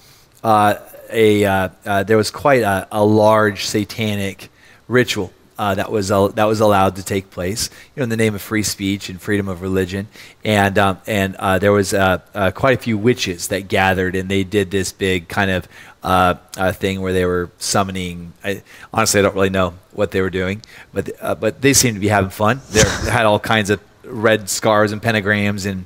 uh, 0.43 0.75
a 1.12 1.43
uh, 1.45 1.69
uh, 1.86 2.03
there 2.03 2.17
was 2.17 2.29
quite 2.32 2.62
a, 2.62 2.88
a 2.91 3.03
large 3.03 3.65
satanic 3.65 4.49
ritual 4.88 5.34
uh, 5.60 5.76
that 5.76 5.91
was 5.91 6.08
that 6.08 6.45
was 6.45 6.62
allowed 6.62 6.95
to 6.95 7.04
take 7.04 7.30
place, 7.30 7.69
you 7.93 8.00
know, 8.00 8.04
in 8.04 8.10
the 8.10 8.15
name 8.15 8.34
of 8.34 8.41
free 8.41 8.63
speech 8.63 9.10
and 9.10 9.22
freedom 9.22 9.50
of 9.50 9.62
religion, 9.62 10.08
and 10.45 10.78
um, 10.80 10.98
and 11.06 11.36
uh, 11.36 11.60
there 11.60 11.74
was 11.74 11.93
uh, 11.93 12.19
uh, 12.34 12.50
quite 12.52 12.80
a 12.80 12.82
few 12.82 12.98
witches 12.98 13.50
that 13.50 13.67
gathered, 13.67 14.15
and 14.15 14.30
they 14.30 14.45
did 14.45 14.72
this 14.72 14.93
big 14.93 15.28
kind 15.28 15.52
of 15.52 15.67
uh, 16.02 16.36
thing 16.72 17.02
where 17.02 17.12
they 17.12 17.26
were 17.26 17.52
summoning. 17.58 18.32
I, 18.41 18.63
honestly, 18.93 19.19
I 19.19 19.24
don't 19.24 19.36
really 19.36 19.50
know 19.50 19.74
what 19.91 20.12
they 20.12 20.22
were 20.22 20.30
doing, 20.30 20.62
but 20.93 21.10
but 21.41 21.62
they 21.62 21.74
seemed 21.74 21.98
to 21.98 22.00
be 22.00 22.08
having 22.08 22.30
fun. 22.30 22.62
They 22.69 22.80
had 23.12 23.26
all 23.26 23.39
kinds 23.39 23.69
of 23.69 23.82
red 24.06 24.50
scars 24.50 24.93
and 24.93 25.02
pentagrams, 25.02 25.69
and 25.69 25.86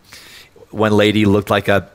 one 0.69 0.91
lady 0.91 1.25
looked 1.25 1.49
like 1.49 1.67
a 1.67 1.89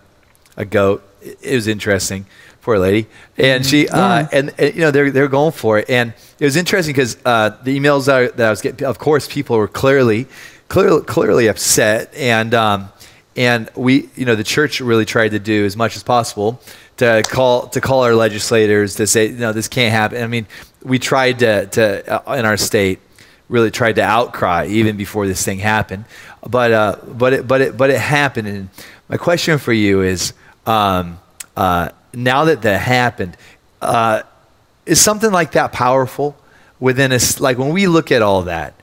a 0.57 0.65
goat. 0.65 1.09
It, 1.23 1.39
it 1.43 1.55
was 1.55 1.69
interesting. 1.69 2.27
Poor 2.69 2.79
lady, 2.79 3.07
and 3.39 3.65
she 3.65 3.89
uh, 3.89 4.29
and, 4.31 4.53
and 4.59 4.75
you 4.75 4.83
know 4.83 4.91
they're 4.91 5.11
they're 5.11 5.27
going 5.27 5.53
for 5.53 5.79
it, 5.79 5.89
and 5.89 6.13
it 6.39 6.45
was 6.45 6.55
interesting 6.55 6.93
because 6.93 7.17
uh, 7.25 7.57
the 7.63 7.79
emails 7.79 8.05
that 8.05 8.17
I, 8.17 8.27
that 8.27 8.47
I 8.47 8.51
was 8.51 8.61
getting, 8.61 8.87
of 8.87 8.99
course, 8.99 9.27
people 9.27 9.57
were 9.57 9.69
clearly 9.69 10.27
clearly 10.69 11.03
clearly 11.03 11.47
upset, 11.47 12.15
and 12.15 12.53
um, 12.53 12.93
and 13.37 13.71
we 13.75 14.11
you 14.17 14.27
know 14.27 14.35
the 14.35 14.45
church 14.45 14.83
really 14.83 15.07
tried 15.07 15.31
to 15.31 15.39
do 15.39 15.65
as 15.65 15.79
much 15.79 15.97
as 15.97 16.03
possible 16.03 16.61
to 16.99 17.25
call 17.27 17.69
to 17.69 17.81
call 17.81 18.03
our 18.03 18.15
legislators 18.15 18.97
to 18.97 19.07
say 19.07 19.31
no 19.31 19.55
this 19.55 19.67
can't 19.67 19.91
happen. 19.91 20.23
I 20.23 20.27
mean 20.27 20.47
we 20.83 20.99
tried 20.99 21.39
to 21.39 21.69
to 21.69 22.29
uh, 22.29 22.35
in 22.35 22.45
our 22.45 22.59
state 22.59 22.99
really 23.49 23.71
tried 23.71 23.95
to 23.95 24.03
outcry 24.03 24.67
even 24.67 24.99
before 24.99 25.27
this 25.27 25.43
thing 25.43 25.59
happened. 25.59 26.05
But 26.47 26.73
uh, 26.73 26.97
but 27.07 27.33
it, 27.33 27.49
but 27.49 27.63
it, 27.63 27.79
but 27.79 27.89
it 27.89 27.99
happened. 27.99 28.47
And 28.47 28.69
my 29.09 29.17
question 29.17 29.57
for 29.57 29.73
you 29.73 30.03
is, 30.03 30.35
um, 30.67 31.19
uh, 31.57 31.93
now 32.13 32.45
that 32.45 32.63
that 32.63 32.81
happened, 32.81 33.37
uh, 33.81 34.23
is 34.87 35.01
something 35.01 35.31
like 35.31 35.53
that 35.53 35.73
powerful 35.73 36.37
within 36.81 37.13
us? 37.13 37.41
Like 37.41 37.59
when 37.59 37.73
we 37.73 37.87
look 37.87 38.11
at 38.11 38.23
all 38.23 38.43
that, 38.43 38.75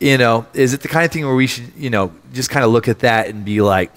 you 0.00 0.18
know, 0.18 0.46
is 0.54 0.74
it 0.74 0.80
the 0.80 0.88
kind 0.88 1.04
of 1.04 1.12
thing 1.12 1.24
where 1.24 1.34
we 1.34 1.46
should, 1.46 1.72
you 1.76 1.90
know, 1.90 2.12
just 2.32 2.50
kind 2.50 2.64
of 2.64 2.70
look 2.70 2.88
at 2.88 3.00
that 3.00 3.28
and 3.28 3.44
be 3.44 3.60
like, 3.60 3.90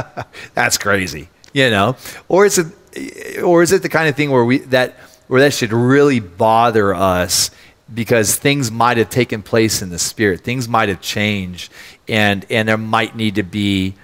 that's 0.54 0.78
crazy, 0.78 1.28
you 1.52 1.70
know, 1.70 1.96
or 2.28 2.46
is 2.46 2.58
it, 2.58 3.42
or 3.42 3.62
is 3.62 3.72
it 3.72 3.82
the 3.82 3.88
kind 3.88 4.08
of 4.08 4.16
thing 4.16 4.30
where 4.30 4.44
we 4.44 4.58
that 4.58 4.94
where 5.28 5.40
that 5.40 5.52
should 5.52 5.72
really 5.72 6.20
bother 6.20 6.94
us 6.94 7.50
because 7.92 8.36
things 8.36 8.70
might 8.70 8.98
have 8.98 9.10
taken 9.10 9.42
place 9.42 9.82
in 9.82 9.90
the 9.90 9.98
spirit, 9.98 10.40
things 10.40 10.68
might 10.68 10.88
have 10.88 11.00
changed, 11.00 11.72
and 12.06 12.44
and 12.50 12.68
there 12.68 12.78
might 12.78 13.16
need 13.16 13.36
to 13.36 13.42
be 13.42 13.94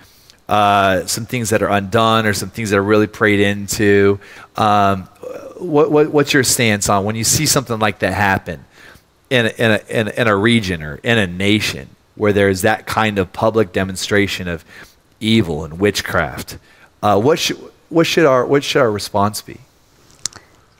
uh, 0.48 1.06
some 1.06 1.26
things 1.26 1.50
that 1.50 1.62
are 1.62 1.70
undone 1.70 2.26
or 2.26 2.34
some 2.34 2.50
things 2.50 2.70
that 2.70 2.76
are 2.76 2.82
really 2.82 3.06
prayed 3.06 3.40
into. 3.40 4.18
Um, 4.56 5.04
what, 5.56 5.90
what 5.90 6.10
what's 6.10 6.32
your 6.32 6.44
stance 6.44 6.88
on 6.88 7.04
when 7.04 7.16
you 7.16 7.24
see 7.24 7.46
something 7.46 7.78
like 7.78 8.00
that 8.00 8.12
happen 8.12 8.64
in 9.30 9.46
a, 9.46 9.48
in 9.50 9.70
a, 9.70 9.80
in 9.88 10.08
a, 10.08 10.10
in 10.20 10.28
a 10.28 10.36
region 10.36 10.82
or 10.82 10.96
in 10.96 11.18
a 11.18 11.26
nation 11.26 11.88
where 12.16 12.32
there's 12.32 12.62
that 12.62 12.86
kind 12.86 13.18
of 13.18 13.32
public 13.32 13.72
demonstration 13.72 14.48
of 14.48 14.64
evil 15.20 15.64
and 15.64 15.78
witchcraft? 15.80 16.58
Uh, 17.02 17.20
what 17.20 17.38
should 17.38 17.56
what 17.88 18.06
should 18.06 18.26
our 18.26 18.44
what 18.44 18.64
should 18.64 18.80
our 18.80 18.90
response 18.90 19.42
be? 19.42 19.60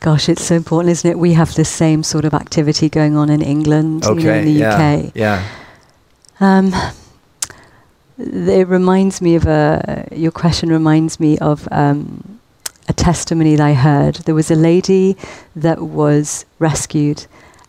Gosh, 0.01 0.29
it's 0.29 0.45
so 0.45 0.57
important, 0.57 0.91
isn't 0.91 1.11
it? 1.11 1.19
We 1.19 1.33
have 1.33 1.55
the 1.55 1.65
same 1.65 2.03
sort 2.03 2.27
of 2.27 2.35
activity 2.35 2.91
going 2.91 3.17
on 3.17 3.31
in 3.31 3.41
England, 3.41 4.05
you 4.05 4.15
know, 4.17 4.35
in 4.35 4.45
the 4.45 4.51
yeah, 4.51 4.97
UK. 4.97 5.13
yeah, 5.15 5.49
Um, 6.41 6.75
it 8.19 8.69
reminds 8.69 9.21
me 9.21 9.35
of 9.35 9.47
a. 9.47 10.09
Your 10.13 10.33
question 10.33 10.69
reminds 10.71 11.19
me 11.19 11.39
of 11.39 11.69
um, 11.71 12.41
a 12.89 12.93
testimony 12.93 13.57
that 13.57 13.65
I 13.65 13.75
heard. 13.75 14.17
There 14.17 14.35
was 14.35 14.51
a 14.51 14.55
lady 14.57 15.17
that 15.57 15.81
was 15.83 16.45
rescued 16.59 17.27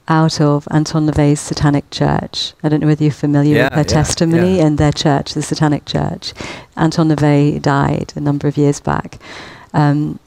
out 0.08 0.40
of 0.40 0.68
Anton 0.70 1.08
LaVey's 1.08 1.40
Satanic 1.40 1.90
Church. 1.90 2.54
I 2.64 2.70
don't 2.70 2.80
know 2.80 2.88
whether 2.88 3.04
you're 3.04 3.12
familiar 3.12 3.56
Yeah, 3.56 3.64
with 3.64 3.74
her 3.74 3.80
yeah, 3.80 3.84
testimony 4.04 4.58
yeah. 4.58 4.66
and 4.66 4.78
their 4.78 4.92
church, 4.92 5.34
the 5.34 5.42
Satanic 5.42 5.86
Church. 5.86 6.34
Anton 6.78 7.10
LaVey 7.10 7.60
died 7.62 8.14
a 8.16 8.20
number 8.20 8.48
of 8.48 8.56
years 8.58 8.80
back. 8.80 9.20
Um, 9.74 10.20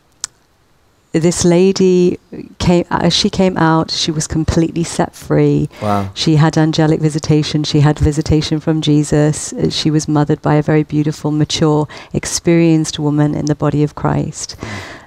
this 1.12 1.44
lady 1.44 2.18
came 2.58 2.84
as 2.90 3.14
she 3.14 3.30
came 3.30 3.56
out 3.56 3.90
she 3.90 4.10
was 4.10 4.26
completely 4.26 4.84
set 4.84 5.14
free. 5.14 5.68
Wow. 5.80 6.10
she 6.14 6.36
had 6.36 6.58
angelic 6.58 7.00
visitation. 7.00 7.64
She 7.64 7.80
had 7.80 7.98
visitation 7.98 8.60
from 8.60 8.80
jesus. 8.82 9.52
Uh, 9.52 9.70
she 9.70 9.90
was 9.90 10.06
mothered 10.06 10.42
by 10.42 10.54
a 10.56 10.62
very 10.62 10.82
beautiful 10.82 11.30
mature 11.30 11.88
experienced 12.12 12.98
woman 12.98 13.34
in 13.34 13.46
the 13.46 13.54
body 13.54 13.82
of 13.82 13.94
christ 13.94 14.56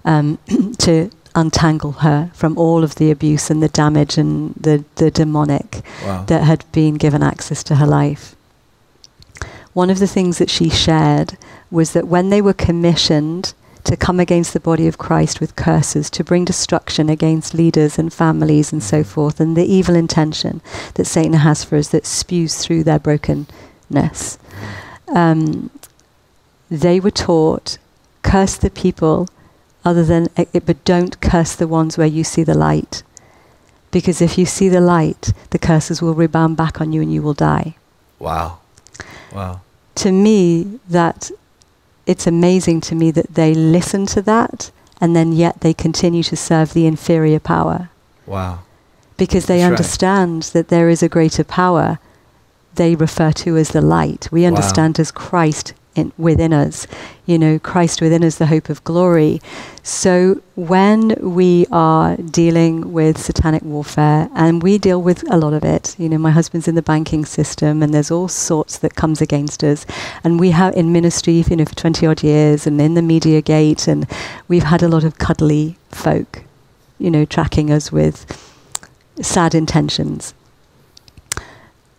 um, 0.04 0.38
to 0.80 1.12
untangle 1.36 1.92
her 1.94 2.30
from 2.34 2.58
all 2.58 2.84
of 2.84 2.96
the 2.96 3.10
abuse 3.12 3.50
and 3.50 3.62
the 3.64 3.70
damage 3.70 4.18
and 4.18 4.54
the, 4.56 4.84
the 4.96 5.10
demonic 5.12 5.82
Wow. 6.04 6.24
that 6.26 6.44
had 6.44 6.66
been 6.72 6.96
given 6.96 7.24
access 7.24 7.64
to 7.64 7.76
her 7.76 7.88
life. 7.88 8.36
One 9.74 9.90
of 9.90 10.00
the 10.00 10.08
things 10.08 10.40
that 10.40 10.50
she 10.50 10.70
shared 10.70 11.38
was 11.70 11.94
that 11.94 12.08
when 12.08 12.30
they 12.32 12.42
were 12.42 12.54
commissioned 12.54 13.54
to 13.84 13.96
come 13.98 14.20
against 14.20 14.54
the 14.54 14.60
body 14.60 14.88
of 14.88 14.98
Christ 14.98 15.40
with 15.40 15.56
curses, 15.56 16.10
to 16.12 16.24
bring 16.24 16.46
destruction 16.46 17.10
against 17.10 17.54
leaders 17.54 17.98
and 17.98 18.14
families 18.14 18.72
and 18.72 18.82
so 18.84 19.04
forth, 19.04 19.40
and 19.40 19.58
the 19.58 19.66
evil 19.66 19.96
intention 19.96 20.62
that 20.96 21.06
Satan 21.06 21.34
has 21.34 21.64
for 21.64 21.78
us 21.78 21.90
that 21.90 22.06
spews 22.06 22.58
through 22.58 22.84
their 22.84 23.00
brokenness. 23.00 24.38
Um, 25.14 25.70
they 26.70 27.00
were 27.00 27.12
taught 27.12 27.78
curse 28.24 28.56
the 28.56 28.70
people 28.70 29.28
other 29.84 30.04
than, 30.06 30.30
eh, 30.38 30.46
but 30.66 30.84
don't 30.86 31.20
curse 31.22 31.56
the 31.56 31.68
ones 31.68 31.98
where 31.98 32.08
you 32.08 32.24
see 32.24 32.44
the 32.44 32.54
light. 32.54 33.04
Because 33.92 34.22
if 34.22 34.38
you 34.38 34.46
see 34.46 34.70
the 34.70 34.80
light, 34.80 35.34
the 35.50 35.60
curses 35.60 36.02
will 36.02 36.14
rebound 36.14 36.56
back 36.56 36.80
on 36.80 36.94
you 36.94 37.02
and 37.02 37.12
you 37.14 37.22
will 37.22 37.34
die 37.34 37.76
Wow. 38.20 38.60
Wow. 39.34 39.62
to 39.96 40.12
me 40.12 40.80
that 40.88 41.32
it's 42.06 42.28
amazing 42.28 42.82
to 42.82 42.96
me 42.96 43.12
that 43.12 43.34
they 43.36 43.54
listen 43.54 44.06
to 44.08 44.22
that 44.24 44.72
and 45.00 45.16
then 45.16 45.32
yet 45.34 45.62
they 45.62 45.74
continue 45.74 46.24
to 46.24 46.36
serve 46.36 46.74
the 46.74 46.86
inferior 46.86 47.40
power 47.40 47.90
Wow. 48.26 48.60
because 49.18 49.46
they 49.46 49.60
That's 49.60 49.72
right. 49.72 49.78
understand 49.78 50.44
that 50.54 50.68
there 50.70 50.90
is 50.90 51.04
a 51.04 51.10
greater 51.10 51.44
power 51.44 52.00
they 52.76 52.96
refer 52.96 53.32
to 53.34 53.58
as 53.58 53.70
the 53.70 53.82
light 53.82 54.30
we 54.32 54.42
Wow. 54.44 54.48
understand 54.50 55.00
as 55.00 55.12
christ 55.12 55.74
in, 55.96 56.12
within 56.18 56.54
us. 56.54 56.88
You 57.26 57.38
know, 57.38 57.60
Christ 57.60 58.02
within 58.02 58.24
us, 58.24 58.38
the 58.38 58.48
hope 58.48 58.70
of 58.70 58.84
glory. 58.84 59.42
So 59.84 60.42
when 60.56 61.16
we 61.22 61.66
are 61.72 62.18
dealing 62.18 62.94
with 62.94 63.18
satanic 63.18 63.64
warfare, 63.64 64.30
and 64.36 64.62
we 64.62 64.78
deal 64.78 65.02
with 65.02 65.30
a 65.32 65.38
lot 65.38 65.54
of 65.54 65.64
it, 65.64 65.96
you 65.98 66.10
know, 66.10 66.18
my 66.18 66.32
husband's 66.32 66.68
in 66.68 66.76
the 66.76 66.82
banking 66.82 67.26
system, 67.26 67.82
and 67.82 67.94
there's 67.94 68.12
all 68.12 68.28
sorts 68.28 68.78
that 68.80 68.96
comes 68.96 69.22
against 69.22 69.64
us, 69.64 69.86
and 70.24 70.40
we 70.40 70.52
have 70.52 70.76
in 70.76 70.92
ministry, 70.92 71.44
you 71.48 71.56
know, 71.56 71.66
for 71.66 71.76
20 71.76 72.06
odd 72.06 72.24
years, 72.24 72.68
and 72.68 72.80
in 72.82 72.94
the 72.94 73.02
media 73.02 73.42
gate, 73.42 73.88
and 73.88 74.08
we've 74.48 74.64
had 74.64 74.84
a 74.84 74.88
lot 74.88 75.04
of 75.04 75.18
cuddly 75.18 75.78
folk, 75.90 76.44
you 77.00 77.10
know, 77.10 77.26
tracking 77.26 77.72
us 77.72 77.92
with 77.92 78.26
sad 79.22 79.56
intentions. 79.56 80.34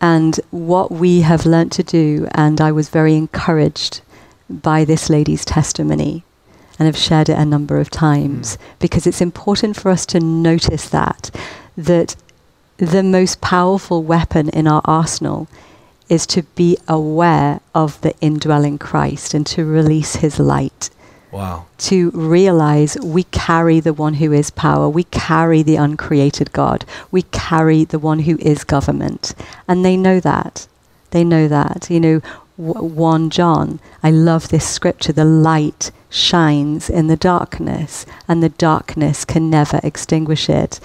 And 0.03 0.41
what 0.51 0.91
we 0.91 1.21
have 1.21 1.47
learnt 1.47 1.71
to 1.73 1.85
do, 1.85 2.27
and 2.33 2.61
I 2.61 2.73
was 2.73 2.89
very 2.89 3.15
encouraged 3.15 4.01
by 4.51 4.85
this 4.85 5.09
lady's 5.09 5.45
testimony, 5.45 6.25
and 6.77 6.87
have 6.87 6.97
shared 6.97 7.29
it 7.29 7.39
a 7.39 7.45
number 7.45 7.79
of 7.79 7.89
times, 7.89 8.57
mm. 8.57 8.61
because 8.81 9.07
it's 9.07 9.21
important 9.21 9.77
for 9.77 9.91
us 9.91 10.05
to 10.07 10.19
notice 10.19 10.89
that, 10.89 11.31
that 11.77 12.17
the 12.79 13.05
most 13.05 13.41
powerful 13.41 14.03
weapon 14.03 14.49
in 14.49 14.67
our 14.67 14.83
arsenal 14.85 15.47
is 16.09 16.27
to 16.27 16.43
be 16.57 16.77
aware 16.89 17.61
of 17.73 18.01
the 18.01 18.15
indwelling 18.21 18.79
Christ 18.79 19.35
and 19.35 19.47
to 19.47 19.65
release 19.65 20.17
his 20.17 20.41
light 20.41 20.91
Wow. 21.33 21.65
To 21.79 22.11
realize 22.11 22.99
we 23.03 23.25
carry 23.25 23.81
the 23.81 23.95
one 23.95 24.15
who 24.15 24.33
is 24.33 24.51
power, 24.51 24.89
we 24.89 25.05
carry 25.05 25.63
the 25.63 25.77
uncreated 25.77 26.53
God, 26.53 26.85
we 27.11 27.23
carry 27.23 27.85
the 27.85 27.99
one 27.99 28.21
who 28.21 28.37
is 28.39 28.65
government. 28.65 29.35
And 29.67 29.85
they 29.85 29.97
know 29.97 30.21
that. 30.21 30.69
They 31.11 31.25
know 31.25 31.49
that. 31.49 31.89
You 31.91 32.01
know, 32.01 32.19
1 32.57 33.31
John, 33.31 33.81
I 34.03 34.11
love 34.11 34.49
this 34.49 34.69
scripture 34.69 35.13
the 35.13 35.25
light 35.25 35.91
shines 36.11 36.91
in 36.91 37.07
the 37.07 37.17
darkness, 37.17 38.05
and 38.29 38.43
the 38.43 38.51
darkness 38.51 39.25
can 39.25 39.49
never 39.49 39.81
extinguish 39.83 40.51
it 40.51 40.79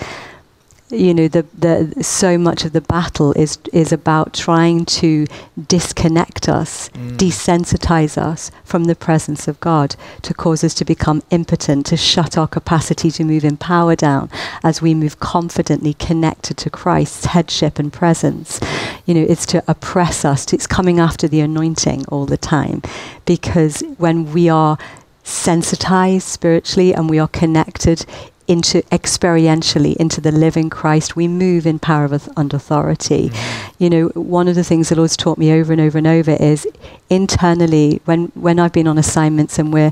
you 0.90 1.14
know 1.14 1.28
the 1.28 1.46
the 1.58 2.02
so 2.02 2.38
much 2.38 2.64
of 2.64 2.72
the 2.72 2.82
battle 2.82 3.34
is 3.34 3.58
is 3.74 3.92
about 3.92 4.34
trying 4.34 4.86
to 4.86 5.28
disconnect 5.68 6.48
us 6.48 6.90
mm. 6.90 7.18
desensitize 7.18 8.18
us 8.18 8.52
from 8.64 8.86
the 8.86 8.96
presence 8.96 9.48
of 9.50 9.60
God 9.60 9.96
to 10.22 10.34
cause 10.34 10.64
us 10.64 10.74
to 10.76 10.86
become 10.86 11.22
impotent 11.30 11.86
to 11.88 11.98
shut 11.98 12.38
our 12.38 12.48
capacity 12.48 13.12
to 13.12 13.26
move 13.26 13.44
in 13.44 13.58
power 13.58 13.96
down 13.96 14.30
as 14.64 14.82
we 14.82 14.94
move 14.94 15.20
confidently 15.20 15.94
connected 15.94 16.58
to 16.58 16.70
Christ's 16.70 17.26
headship 17.26 17.80
and 17.80 17.92
presence 17.92 18.60
you 19.06 19.14
know 19.14 19.26
it's 19.28 19.46
to 19.48 19.64
oppress 19.68 20.24
us 20.24 20.54
it's 20.54 20.68
coming 20.68 21.00
after 21.00 21.28
the 21.28 21.42
anointing 21.42 22.06
all 22.06 22.26
the 22.26 22.38
time 22.38 22.82
because 23.26 23.82
when 23.98 24.32
we 24.32 24.48
are 24.48 24.78
sensitized 25.26 26.26
spiritually 26.26 26.94
and 26.94 27.10
we 27.10 27.20
are 27.20 27.28
connected 27.28 28.06
into 28.48 28.82
experientially 28.84 29.96
into 29.98 30.22
the 30.22 30.32
living 30.32 30.70
Christ, 30.70 31.16
we 31.16 31.28
move 31.28 31.68
in 31.68 31.80
power 31.80 32.10
and 32.38 32.54
authority. 32.54 33.30
Mm-hmm. 33.30 33.84
You 33.84 33.90
know, 33.90 34.08
one 34.10 34.48
of 34.48 34.56
the 34.56 34.64
things 34.64 34.90
the 34.90 34.96
Lord's 34.96 35.18
taught 35.18 35.38
me 35.38 35.52
over 35.52 35.74
and 35.74 35.82
over 35.82 35.98
and 35.98 36.08
over 36.08 36.32
is 36.32 36.66
internally 37.10 38.02
when 38.06 38.28
when 38.36 38.60
I've 38.60 38.72
been 38.72 38.88
on 38.88 38.98
assignments 38.98 39.60
and 39.60 39.74
we're 39.74 39.92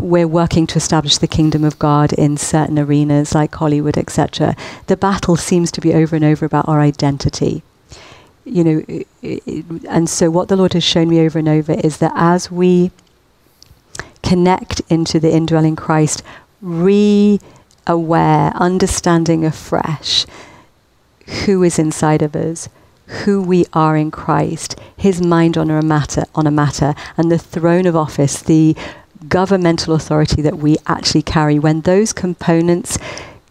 we're 0.00 0.28
working 0.28 0.66
to 0.68 0.76
establish 0.76 1.18
the 1.18 1.26
kingdom 1.26 1.64
of 1.64 1.78
God 1.78 2.12
in 2.12 2.36
certain 2.36 2.78
arenas 2.78 3.34
like 3.34 3.54
Hollywood, 3.54 3.96
etc. 3.96 4.54
The 4.86 4.96
battle 4.96 5.36
seems 5.36 5.70
to 5.72 5.80
be 5.80 5.94
over 5.94 6.14
and 6.14 6.24
over 6.24 6.44
about 6.44 6.68
our 6.68 6.80
identity. 6.80 7.62
You 8.44 8.62
know, 8.62 9.04
and 9.88 10.08
so 10.08 10.30
what 10.30 10.48
the 10.48 10.56
Lord 10.56 10.74
has 10.74 10.84
shown 10.84 11.08
me 11.08 11.20
over 11.20 11.38
and 11.38 11.48
over 11.48 11.72
is 11.72 11.96
that 11.98 12.12
as 12.14 12.50
we 12.50 12.92
connect 14.22 14.80
into 14.88 15.18
the 15.18 15.32
indwelling 15.32 15.76
Christ, 15.76 16.22
re 16.60 17.40
aware, 17.86 18.52
understanding 18.54 19.44
afresh 19.44 20.26
who 21.44 21.62
is 21.62 21.78
inside 21.78 22.22
of 22.22 22.36
us, 22.36 22.68
who 23.06 23.40
we 23.42 23.64
are 23.72 23.96
in 23.96 24.10
Christ, 24.10 24.78
his 24.96 25.20
mind 25.20 25.56
on 25.56 25.70
a 25.70 25.82
matter 25.82 26.24
on 26.34 26.46
a 26.46 26.50
matter, 26.50 26.94
and 27.16 27.30
the 27.30 27.38
throne 27.38 27.86
of 27.86 27.96
office, 27.96 28.42
the 28.42 28.76
governmental 29.28 29.94
authority 29.94 30.42
that 30.42 30.58
we 30.58 30.76
actually 30.86 31.22
carry, 31.22 31.58
when 31.58 31.80
those 31.82 32.12
components 32.12 32.98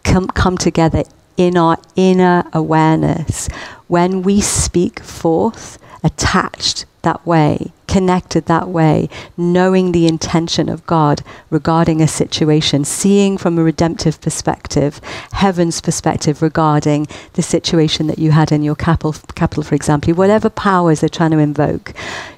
come, 0.04 0.28
come 0.28 0.58
together 0.58 1.04
in 1.38 1.58
our 1.58 1.78
inner 1.95 2.45
awareness, 2.54 3.48
when 3.88 4.21
we 4.21 4.41
speak 4.41 5.00
forth 5.00 5.78
attached 6.04 6.86
that 7.02 7.26
way, 7.26 7.71
connected 7.95 8.45
that 8.47 8.67
way, 8.67 9.08
knowing 9.38 9.93
the 9.93 10.05
intention 10.05 10.67
of 10.67 10.86
God 10.86 11.23
regarding 11.49 12.01
a 12.01 12.08
situation, 12.10 12.84
seeing 12.84 13.38
from 13.38 13.58
a 13.58 13.63
redemptive 13.63 14.19
perspective, 14.19 14.99
heaven's 15.31 15.79
perspective 15.79 16.41
regarding 16.41 17.08
the 17.36 17.41
situation 17.41 18.08
that 18.08 18.19
you 18.19 18.31
had 18.31 18.51
in 18.51 18.63
your 18.63 18.75
capital, 18.75 19.15
capital 19.36 19.63
for 19.63 19.75
example, 19.75 20.13
whatever 20.13 20.49
powers 20.49 20.99
they're 20.99 21.08
trying 21.08 21.31
to 21.31 21.38
invoke. 21.38 21.93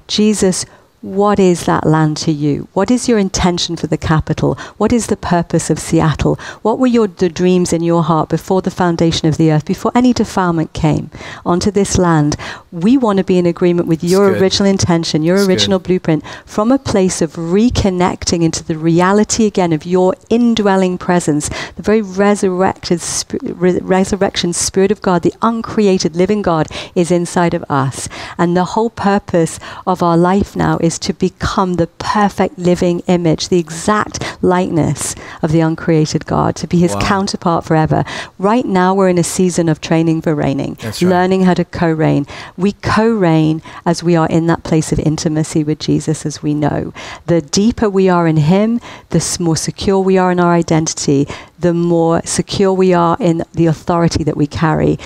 Jesus 0.06 0.64
what 1.02 1.40
is 1.40 1.66
that 1.66 1.86
land 1.86 2.18
to 2.18 2.32
you? 2.32 2.68
What 2.74 2.90
is 2.90 3.08
your 3.08 3.20
intention 3.20 3.76
for 3.76 3.86
the 3.86 3.98
capital? 3.98 4.56
What 4.78 4.92
is 4.92 5.08
the 5.08 5.16
purpose 5.16 5.70
of 5.70 5.78
Seattle? 5.78 6.36
What 6.64 6.80
were 6.80 6.88
your 6.88 7.08
the 7.08 7.30
dreams 7.30 7.72
in 7.72 7.84
your 7.84 8.04
heart 8.04 8.30
before 8.30 8.64
the 8.64 8.72
foundation 8.72 9.28
of 9.28 9.38
the 9.38 9.52
earth, 9.52 9.66
before 9.66 9.92
any 9.94 10.12
defilement 10.12 10.74
came 10.74 11.12
onto 11.46 11.70
this 11.70 12.00
land? 12.00 12.36
We 12.72 12.98
want 12.98 13.18
to 13.18 13.24
be 13.24 13.38
in 13.38 13.46
agreement 13.46 13.88
with 13.88 14.04
your 14.04 14.30
original 14.30 14.70
intention, 14.70 15.22
your 15.22 15.46
original 15.46 15.78
good. 15.78 15.88
blueprint, 15.88 16.24
from 16.46 16.72
a 16.72 16.80
place 16.80 17.22
of 17.22 17.34
reconnecting 17.34 18.42
into 18.42 18.64
the 18.64 18.78
reality 18.78 19.46
again 19.46 19.74
of 19.74 19.86
your 19.86 20.16
indwelling 20.30 20.98
presence, 20.98 21.50
the 21.76 21.84
very 21.84 22.02
resurrected 22.02 23.02
sp- 23.06 23.38
re- 23.44 23.80
resurrection 23.82 24.52
spirit 24.52 24.92
of 24.92 25.02
God, 25.04 25.22
the 25.22 25.34
uncreated 25.44 26.16
living 26.16 26.42
God 26.42 26.68
is 26.96 27.12
inside 27.12 27.54
of 27.54 27.64
us. 27.70 28.10
And 28.38 28.58
the 28.58 28.66
whole 28.66 28.90
purpose 28.90 29.60
of 29.86 30.02
our 30.02 30.18
life 30.18 30.56
now 30.56 30.78
is 30.82 30.97
to 31.00 31.14
become 31.14 31.76
the 31.76 31.88
perfect 31.88 32.58
living 32.58 33.02
image, 33.08 33.50
the 33.50 33.60
exact 33.60 34.38
likeness 34.42 35.16
of 35.42 35.52
the 35.52 35.60
uncreated 35.60 36.26
God, 36.26 36.56
to 36.58 36.68
be 36.68 36.80
his 36.80 36.94
wow. 36.94 37.02
counterpart 37.02 37.66
forever. 37.66 38.04
Right 38.38 38.66
now, 38.66 38.94
we're 38.94 39.10
in 39.10 39.18
a 39.18 39.24
season 39.24 39.70
of 39.70 39.82
training 39.82 40.22
for 40.22 40.36
reigning, 40.36 40.78
right. 40.84 41.02
learning 41.02 41.44
how 41.44 41.54
to 41.54 41.66
co 41.66 41.92
reign. 41.92 42.26
We 42.56 42.74
co 42.74 43.10
reign 43.10 43.62
as 43.86 44.04
we 44.04 44.16
are 44.16 44.28
in 44.28 44.48
that 44.48 44.64
place 44.64 44.92
of 44.92 45.00
intimacy 45.00 45.64
with 45.64 45.80
Jesus, 45.80 46.26
as 46.26 46.44
we 46.44 46.54
know. 46.54 46.94
The 47.26 47.42
deeper 47.42 47.90
we 47.90 48.10
are 48.10 48.28
in 48.28 48.38
him, 48.38 48.80
the 49.10 49.38
more 49.40 49.56
secure 49.56 50.00
we 50.00 50.18
are 50.18 50.32
in 50.32 50.40
our 50.40 50.54
identity, 50.54 51.28
the 51.60 51.74
more 51.74 52.22
secure 52.24 52.74
we 52.74 52.94
are 52.94 53.18
in 53.20 53.44
the 53.54 53.66
authority 53.66 54.24
that 54.24 54.38
we 54.38 54.48
carry 54.48 54.98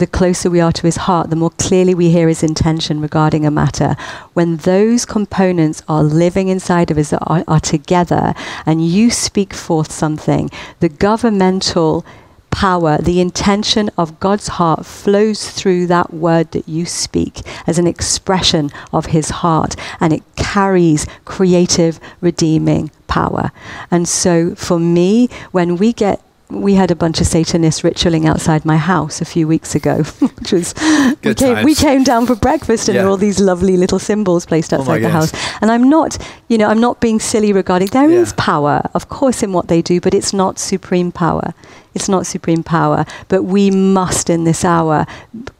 the 0.00 0.06
closer 0.06 0.50
we 0.50 0.60
are 0.60 0.72
to 0.72 0.82
his 0.82 0.96
heart, 0.96 1.30
the 1.30 1.36
more 1.36 1.50
clearly 1.50 1.94
we 1.94 2.10
hear 2.10 2.26
his 2.26 2.42
intention 2.42 3.00
regarding 3.00 3.46
a 3.46 3.50
matter. 3.50 3.94
When 4.32 4.56
those 4.56 5.04
components 5.04 5.82
are 5.88 6.02
living 6.02 6.48
inside 6.48 6.90
of 6.90 6.98
us, 6.98 7.12
are, 7.12 7.44
are 7.46 7.60
together, 7.60 8.34
and 8.66 8.84
you 8.84 9.10
speak 9.10 9.54
forth 9.54 9.92
something, 9.92 10.50
the 10.80 10.88
governmental 10.88 12.04
power, 12.50 12.98
the 12.98 13.20
intention 13.20 13.90
of 13.96 14.18
God's 14.20 14.48
heart 14.48 14.84
flows 14.84 15.50
through 15.50 15.86
that 15.86 16.12
word 16.12 16.50
that 16.52 16.68
you 16.68 16.86
speak 16.86 17.42
as 17.66 17.78
an 17.78 17.86
expression 17.86 18.70
of 18.92 19.06
his 19.06 19.28
heart, 19.28 19.76
and 20.00 20.12
it 20.12 20.22
carries 20.36 21.06
creative, 21.24 22.00
redeeming 22.20 22.90
power. 23.06 23.52
And 23.90 24.08
so 24.08 24.54
for 24.54 24.78
me, 24.78 25.28
when 25.52 25.76
we 25.76 25.92
get 25.92 26.22
we 26.50 26.74
had 26.74 26.90
a 26.90 26.96
bunch 26.96 27.20
of 27.20 27.26
Satanists 27.26 27.84
ritualing 27.84 28.26
outside 28.26 28.64
my 28.64 28.76
house 28.76 29.20
a 29.20 29.24
few 29.24 29.46
weeks 29.46 29.74
ago, 29.74 30.02
which 30.38 30.52
was 30.52 30.74
we 31.22 31.34
came, 31.34 31.64
we 31.64 31.74
came, 31.74 32.04
down 32.04 32.26
for 32.26 32.34
breakfast 32.34 32.88
and 32.88 32.94
yeah. 32.94 33.00
there 33.00 33.06
were 33.06 33.10
all 33.12 33.16
these 33.16 33.40
lovely 33.40 33.76
little 33.76 33.98
symbols 33.98 34.46
placed 34.46 34.72
oh 34.72 34.78
outside 34.78 34.98
oh 34.98 35.06
the 35.06 35.10
house. 35.10 35.32
And 35.60 35.70
I'm 35.70 35.88
not, 35.88 36.18
you 36.48 36.58
know, 36.58 36.68
I'm 36.68 36.80
not 36.80 37.00
being 37.00 37.20
silly 37.20 37.52
regarding. 37.52 37.88
There 37.88 38.10
yeah. 38.10 38.18
is 38.18 38.32
power, 38.34 38.82
of 38.94 39.08
course, 39.08 39.42
in 39.42 39.52
what 39.52 39.68
they 39.68 39.82
do, 39.82 40.00
but 40.00 40.14
it's 40.14 40.32
not 40.32 40.58
supreme 40.58 41.12
power. 41.12 41.54
It's 41.94 42.08
not 42.08 42.26
supreme 42.26 42.62
power, 42.62 43.04
but 43.28 43.42
we 43.42 43.70
must 43.70 44.30
in 44.30 44.44
this 44.44 44.64
hour 44.64 45.06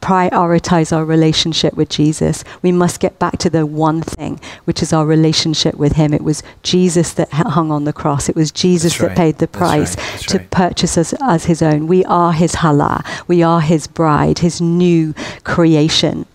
prioritize 0.01 0.95
our 0.95 1.03
relationship 1.03 1.73
with 1.73 1.89
Jesus. 1.89 2.43
We 2.61 2.71
must 2.71 2.99
get 2.99 3.19
back 3.19 3.37
to 3.39 3.49
the 3.49 3.65
one 3.65 4.01
thing, 4.01 4.39
which 4.65 4.81
is 4.81 4.93
our 4.93 5.05
relationship 5.05 5.75
with 5.75 5.93
Him. 5.93 6.13
It 6.13 6.23
was 6.23 6.43
Jesus 6.63 7.13
that 7.13 7.31
hung 7.31 7.71
on 7.71 7.83
the 7.83 7.93
cross, 7.93 8.29
it 8.29 8.35
was 8.35 8.51
Jesus 8.51 8.97
that 8.97 9.17
paid 9.17 9.39
the 9.39 9.47
price 9.47 9.97
right. 9.97 10.19
to 10.29 10.37
right. 10.37 10.51
purchase 10.51 10.97
us 10.97 11.13
as 11.21 11.45
His 11.45 11.61
own. 11.61 11.87
We 11.87 12.05
are 12.05 12.31
His 12.31 12.55
kallah, 12.55 13.03
we 13.27 13.43
are 13.43 13.61
His 13.61 13.87
bride, 13.87 14.39
His 14.39 14.61
new 14.61 15.13
creation 15.43 16.25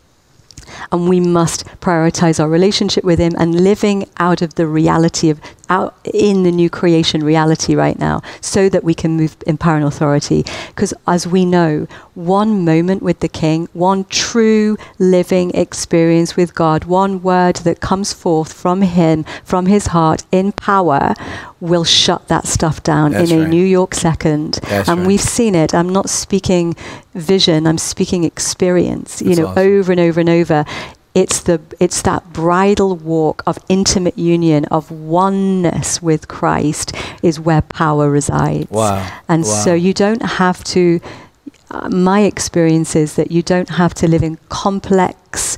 and 0.93 1.09
we 1.09 1.21
must 1.21 1.65
prioritize 1.81 2.41
our 2.41 2.49
relationship 2.49 3.05
with 3.05 3.19
Him 3.19 3.35
and 3.39 3.63
living 3.63 4.09
out 4.19 4.43
of 4.43 4.55
the 4.55 4.67
reality 4.67 5.31
of 5.31 5.41
out 5.69 5.97
in 6.05 6.43
the 6.43 6.53
new 6.53 6.71
creation 6.71 7.23
reality 7.23 7.75
right 7.75 7.99
now 7.99 8.23
so 8.41 8.69
that 8.69 8.85
we 8.85 8.95
can 8.95 9.17
move 9.17 9.37
in 9.47 9.57
power 9.57 9.77
and 9.77 9.85
authority. 9.85 10.45
Because 10.69 10.95
as 11.07 11.27
we 11.27 11.45
know, 11.45 11.87
one 12.15 12.65
moment 12.65 13.03
with 13.03 13.21
the 13.21 13.29
King, 13.29 13.69
one 13.73 14.05
true 14.05 14.77
living 14.99 15.51
experience 15.55 16.37
with 16.37 16.55
God, 16.55 16.85
one 16.85 17.23
word 17.23 17.57
that 17.57 17.81
comes 17.81 18.13
forth 18.13 18.53
from 18.53 18.83
Him, 18.83 19.25
from 19.45 19.67
His 19.67 19.89
heart 19.89 20.25
in 20.33 20.53
power, 20.53 21.15
will 21.61 21.85
shut 21.85 22.29
that 22.29 22.47
stuff 22.47 22.83
down 22.83 23.13
That's 23.13 23.31
in 23.31 23.39
a 23.39 23.43
right. 23.43 23.51
New 23.51 23.65
York 23.65 23.95
second. 23.95 24.55
That's 24.63 24.89
and 24.89 25.01
right. 25.01 25.07
we've 25.07 25.21
seen 25.21 25.55
it. 25.55 25.75
I'm 25.75 25.91
not 25.91 26.09
speaking 26.11 26.75
vision, 27.15 27.67
I'm 27.67 27.79
speaking 27.79 28.25
experience, 28.25 29.23
you 29.23 29.29
That's 29.29 29.39
know, 29.39 29.47
awesome. 29.49 29.63
over 29.63 29.93
and 29.93 30.01
over 30.01 30.21
and 30.21 30.29
over. 30.29 30.65
It's 31.17 31.41
the 31.41 31.59
it's 31.81 32.03
that 32.03 32.23
bridal 32.35 32.95
walk 32.95 33.43
of 33.47 33.57
intimate 33.71 34.19
union 34.19 34.67
of 34.67 34.91
oneness 34.91 36.03
with 36.03 36.29
Christ 36.29 36.93
is 37.23 37.41
where 37.41 37.63
power 37.63 38.11
resides. 38.11 38.71
Wow. 38.71 39.01
And 39.27 39.43
Wow. 39.45 39.65
so 39.65 39.73
you 39.73 39.95
don't 39.95 40.23
have 40.45 40.63
to 40.77 41.01
uh, 41.71 41.89
my 41.89 42.21
experience 42.21 42.95
is 42.95 43.15
that 43.15 43.33
you 43.33 43.43
don't 43.43 43.71
have 43.71 43.95
to 43.95 44.07
live 44.07 44.23
in 44.23 44.37
complex 44.51 45.57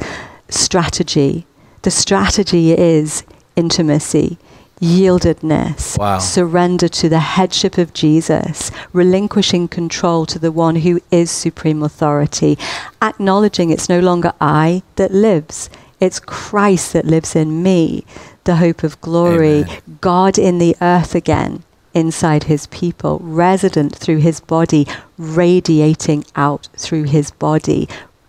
strategy. 0.49 1.45
The 1.83 1.91
strategy 1.91 2.73
is 2.73 3.25
intimacy, 3.57 4.39
yieldedness, 4.81 5.99
Wow. 5.99 6.19
surrender 6.19 6.89
to 6.89 7.09
the 7.09 7.21
headship 7.21 7.79
of 7.79 7.93
Jesus, 7.95 8.71
relinquishing 8.93 9.69
control 9.69 10.27
to 10.27 10.39
the 10.39 10.53
one 10.53 10.77
who 10.77 11.01
is 11.11 11.31
supreme 11.31 11.83
authority, 11.83 12.59
acknowledging 13.03 13.71
it's 13.71 13.89
no 13.89 14.01
longer 14.01 14.33
I 14.41 14.83
that 14.97 15.13
lives, 15.13 15.69
it's 16.01 16.21
Christ 16.21 16.93
that 16.93 17.05
lives 17.07 17.35
in 17.35 17.63
me, 17.63 18.05
the 18.45 18.57
hope 18.57 18.83
of 18.83 19.01
glory, 19.01 19.63
Amen. 19.63 19.99
God 20.01 20.39
in 20.39 20.59
the 20.59 20.77
earth 20.81 21.15
again 21.15 21.63
inside 21.95 22.45
his 22.45 22.67
people, 22.69 23.19
resident 23.23 23.97
through 23.97 24.19
his 24.19 24.39
body, 24.41 24.87
radiating 25.17 26.25
out 26.37 26.69
through 26.77 27.05
his 27.05 27.31
body. 27.33 27.89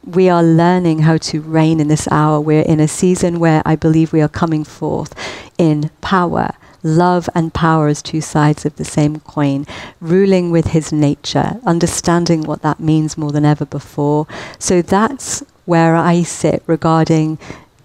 We 0.10 0.28
are 0.28 0.42
learning 0.42 1.00
how 1.00 1.18
to 1.18 1.40
reign 1.40 1.80
in 1.80 1.88
this 1.88 2.08
hour. 2.10 2.42
We're 2.42 2.64
in 2.64 2.80
a 2.80 2.88
season 2.88 3.40
where 3.40 3.62
I 3.64 3.76
believe 3.76 4.12
we 4.12 4.22
are 4.22 4.28
coming 4.28 4.64
forth 4.64 5.14
in 5.60 5.92
power. 6.02 6.54
Love 6.82 7.30
and 7.36 7.54
power 7.54 7.88
as 7.90 8.02
two 8.02 8.20
sides 8.20 8.66
of 8.66 8.76
the 8.78 8.86
same 8.86 9.20
coin, 9.20 9.68
ruling 10.02 10.50
with 10.50 10.70
his 10.70 10.92
nature, 10.92 11.60
understanding 11.64 12.42
what 12.42 12.64
that 12.64 12.80
means 12.80 13.20
more 13.20 13.32
than 13.32 13.46
ever 13.46 13.66
before. 13.66 14.26
So 14.58 14.82
that's 14.82 15.44
where 15.66 15.96
I 15.96 16.24
sit 16.24 16.64
regarding 16.66 17.38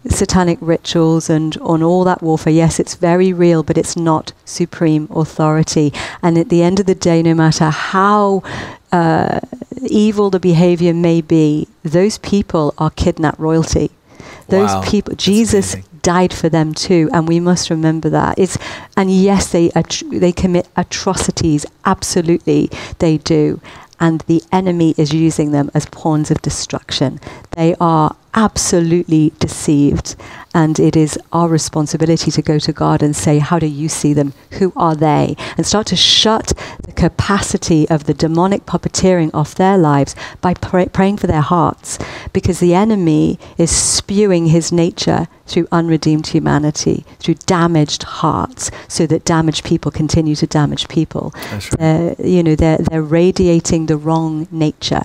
satanic 0.09 0.59
rituals 0.63 1.29
and 1.29 1.59
on 1.59 1.83
all 1.83 2.05
that 2.05 2.23
warfare. 2.23 2.55
Yes, 2.55 2.81
it's 2.81 2.95
very 2.95 3.35
real, 3.35 3.63
but 3.63 3.77
it's 3.77 3.99
not 3.99 4.33
supreme 4.47 5.09
authority. 5.11 5.93
And 6.23 6.39
at 6.39 6.49
the 6.49 6.63
end 6.63 6.81
of 6.81 6.87
the 6.87 6.95
day, 6.95 7.23
no 7.23 7.35
matter 7.35 7.69
how 7.69 8.43
uh, 8.95 9.41
evil 9.87 10.31
the 10.31 10.41
behavior 10.41 10.95
may 10.95 11.21
be, 11.21 11.69
those 11.83 12.19
people 12.19 12.75
are 12.79 12.91
kidnapped 12.91 13.41
royalty. 13.41 13.91
Those 14.49 14.77
Wow, 14.77 14.83
people, 14.83 15.15
Jesus 15.17 15.77
died 16.03 16.33
for 16.33 16.49
them 16.49 16.75
too, 16.75 17.11
and 17.13 17.29
we 17.29 17.41
must 17.41 17.71
remember 17.71 18.11
that. 18.11 18.39
It's 18.39 18.59
and 18.97 19.11
yes, 19.11 19.53
they 19.53 19.71
they 20.13 20.33
commit 20.33 20.69
atrocities. 20.77 21.67
Absolutely, 21.85 22.71
they 22.99 23.19
do, 23.19 23.61
and 24.01 24.21
the 24.23 24.43
enemy 24.53 24.95
is 24.99 25.13
using 25.13 25.51
them 25.53 25.71
as 25.75 25.87
pawns 25.87 26.31
of 26.31 26.43
destruction. 26.43 27.21
They 27.57 27.75
are 27.81 28.17
absolutely 28.35 29.33
deceived, 29.39 30.17
and 30.53 30.79
it 30.79 30.97
is 30.97 31.19
our 31.33 31.49
responsibility 31.49 32.31
to 32.31 32.43
go 32.43 32.59
to 32.59 32.73
God 32.73 33.03
and 33.03 33.15
say, 33.15 33.39
"How 33.39 33.59
do 33.59 33.67
you 33.67 33.89
see 33.89 34.13
them? 34.13 34.33
Who 34.59 34.73
are 34.77 34.95
they?" 34.95 35.37
and 35.57 35.67
start 35.67 35.87
to 35.89 35.97
shut 35.97 36.53
the 36.83 36.93
capacity 36.93 37.89
of 37.89 38.05
the 38.05 38.15
demonic 38.15 38.67
puppeteering 38.67 39.31
off 39.33 39.55
their 39.55 39.79
lives 39.79 40.15
by 40.41 40.55
pray- 40.55 40.87
praying 40.87 41.19
for 41.19 41.27
their 41.27 41.41
hearts, 41.41 41.99
because 42.33 42.59
the 42.59 42.75
enemy 42.75 43.39
is 43.59 43.71
spewing 43.71 44.47
his 44.47 44.73
nature 44.73 45.27
through 45.47 45.69
unredeemed 45.71 46.29
humanity, 46.29 47.05
through 47.19 47.35
damaged 47.47 48.03
hearts, 48.03 48.71
so 48.89 49.07
that 49.07 49.25
damaged 49.25 49.65
people 49.65 49.91
continue 49.91 50.35
to 50.35 50.47
damage 50.47 50.89
people. 50.89 51.33
Right. 51.53 51.71
They're, 51.79 52.17
you 52.19 52.43
know, 52.43 52.55
they're, 52.57 52.79
they're 52.79 53.03
radiating 53.03 53.87
the 53.87 53.97
wrong 53.97 54.49
nature. 54.51 55.05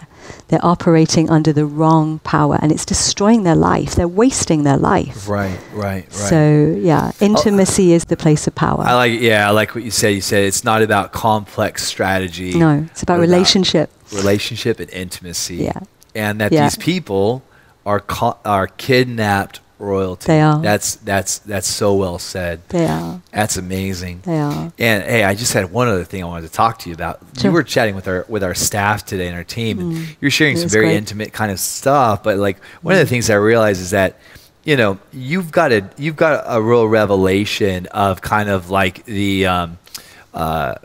They're 0.49 0.65
operating 0.65 1.29
under 1.29 1.53
the 1.53 1.65
wrong 1.65 2.19
power, 2.19 2.57
and 2.61 2.71
it's 2.71 2.85
destroying 2.85 3.43
their 3.43 3.55
life. 3.55 3.95
They're 3.95 4.07
wasting 4.07 4.63
their 4.63 4.77
life. 4.77 5.27
Right, 5.29 5.59
right, 5.73 6.05
right. 6.05 6.13
So, 6.13 6.75
yeah, 6.79 7.11
oh, 7.21 7.25
intimacy 7.25 7.93
is 7.93 8.05
the 8.05 8.17
place 8.17 8.47
of 8.47 8.55
power. 8.55 8.81
I 8.81 8.93
like, 8.95 9.19
yeah, 9.19 9.47
I 9.47 9.51
like 9.51 9.75
what 9.75 9.83
you 9.83 9.91
said. 9.91 10.09
You 10.15 10.21
said 10.21 10.43
it's 10.45 10.63
not 10.63 10.81
about 10.81 11.11
complex 11.11 11.83
strategy. 11.83 12.57
no, 12.57 12.85
it's 12.91 13.03
about 13.03 13.19
relationship. 13.19 13.89
relationship 14.11 14.79
and 14.79 14.89
intimacy. 14.89 15.57
Yeah. 15.57 15.79
And 16.15 16.41
that 16.41 16.51
Yeah. 16.51 16.63
these 16.63 16.75
people 16.77 17.43
are 17.85 17.99
co- 17.99 18.37
are 18.43 18.67
kidnapped 18.67 19.59
royalty. 19.79 20.27
They 20.27 20.41
are. 20.41 20.61
That's 20.61 20.95
that's 20.97 21.39
that's 21.39 21.67
so 21.67 21.95
well 21.95 22.19
said. 22.19 22.61
They 22.69 22.85
are. 22.85 23.21
That's 23.31 23.57
amazing. 23.57 24.21
They 24.25 24.37
are. 24.39 24.71
And 24.77 25.03
hey, 25.03 25.23
I 25.23 25.33
just 25.35 25.53
had 25.53 25.71
one 25.71 25.87
other 25.87 26.03
thing 26.03 26.23
I 26.23 26.27
wanted 26.27 26.47
to 26.47 26.53
talk 26.53 26.79
to 26.79 26.89
you 26.89 26.95
about. 26.95 27.19
Sure. 27.37 27.49
You 27.49 27.53
were 27.53 27.63
chatting 27.63 27.95
with 27.95 28.07
our 28.07 28.25
with 28.27 28.43
our 28.43 28.53
staff 28.53 29.05
today 29.05 29.27
and 29.27 29.35
our 29.35 29.43
team, 29.43 29.79
and 29.79 30.17
you're 30.21 30.31
sharing 30.31 30.55
It 30.57 30.59
some 30.59 30.69
very 30.69 30.87
great. 30.87 30.97
intimate 30.97 31.33
kind 31.33 31.51
of 31.51 31.59
stuff. 31.59 32.21
But 32.23 32.37
like 32.37 32.63
one 32.81 32.93
of 32.93 32.99
the 32.99 33.05
things 33.07 33.29
I 33.29 33.35
realized 33.35 33.81
is 33.81 33.91
that 33.91 34.19
you 34.65 34.75
know 34.75 34.99
you've 35.13 35.51
got 35.51 35.71
a 35.71 35.89
you've 35.97 36.17
got 36.17 36.43
a 36.45 36.61
real 36.61 36.87
revelation 36.87 37.85
of 37.87 38.21
kind 38.21 38.49
of 38.49 38.69
like 38.69 39.05
the 39.05 39.47
um, 39.47 39.77
uh, 40.33 40.75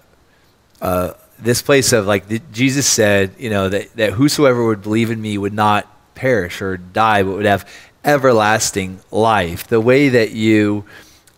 uh, 0.81 1.13
this 1.41 1.63
place 1.63 1.93
of 1.93 2.07
like 2.07 2.29
the, 2.29 2.41
Jesus 2.53 2.87
said, 2.87 3.35
you 3.39 3.51
know 3.51 3.69
that 3.69 3.93
that 3.97 4.13
whosoever 4.13 4.65
would 4.65 4.83
believe 4.83 5.11
in 5.11 5.21
me 5.21 5.37
would 5.37 5.53
not 5.55 5.91
perish 6.15 6.63
or 6.63 6.77
die, 6.77 7.25
but 7.25 7.33
would 7.33 7.45
have 7.45 7.69
everlasting 8.05 9.01
life. 9.11 9.67
The 9.67 9.81
way 9.81 10.11
that 10.11 10.33
you 10.33 10.85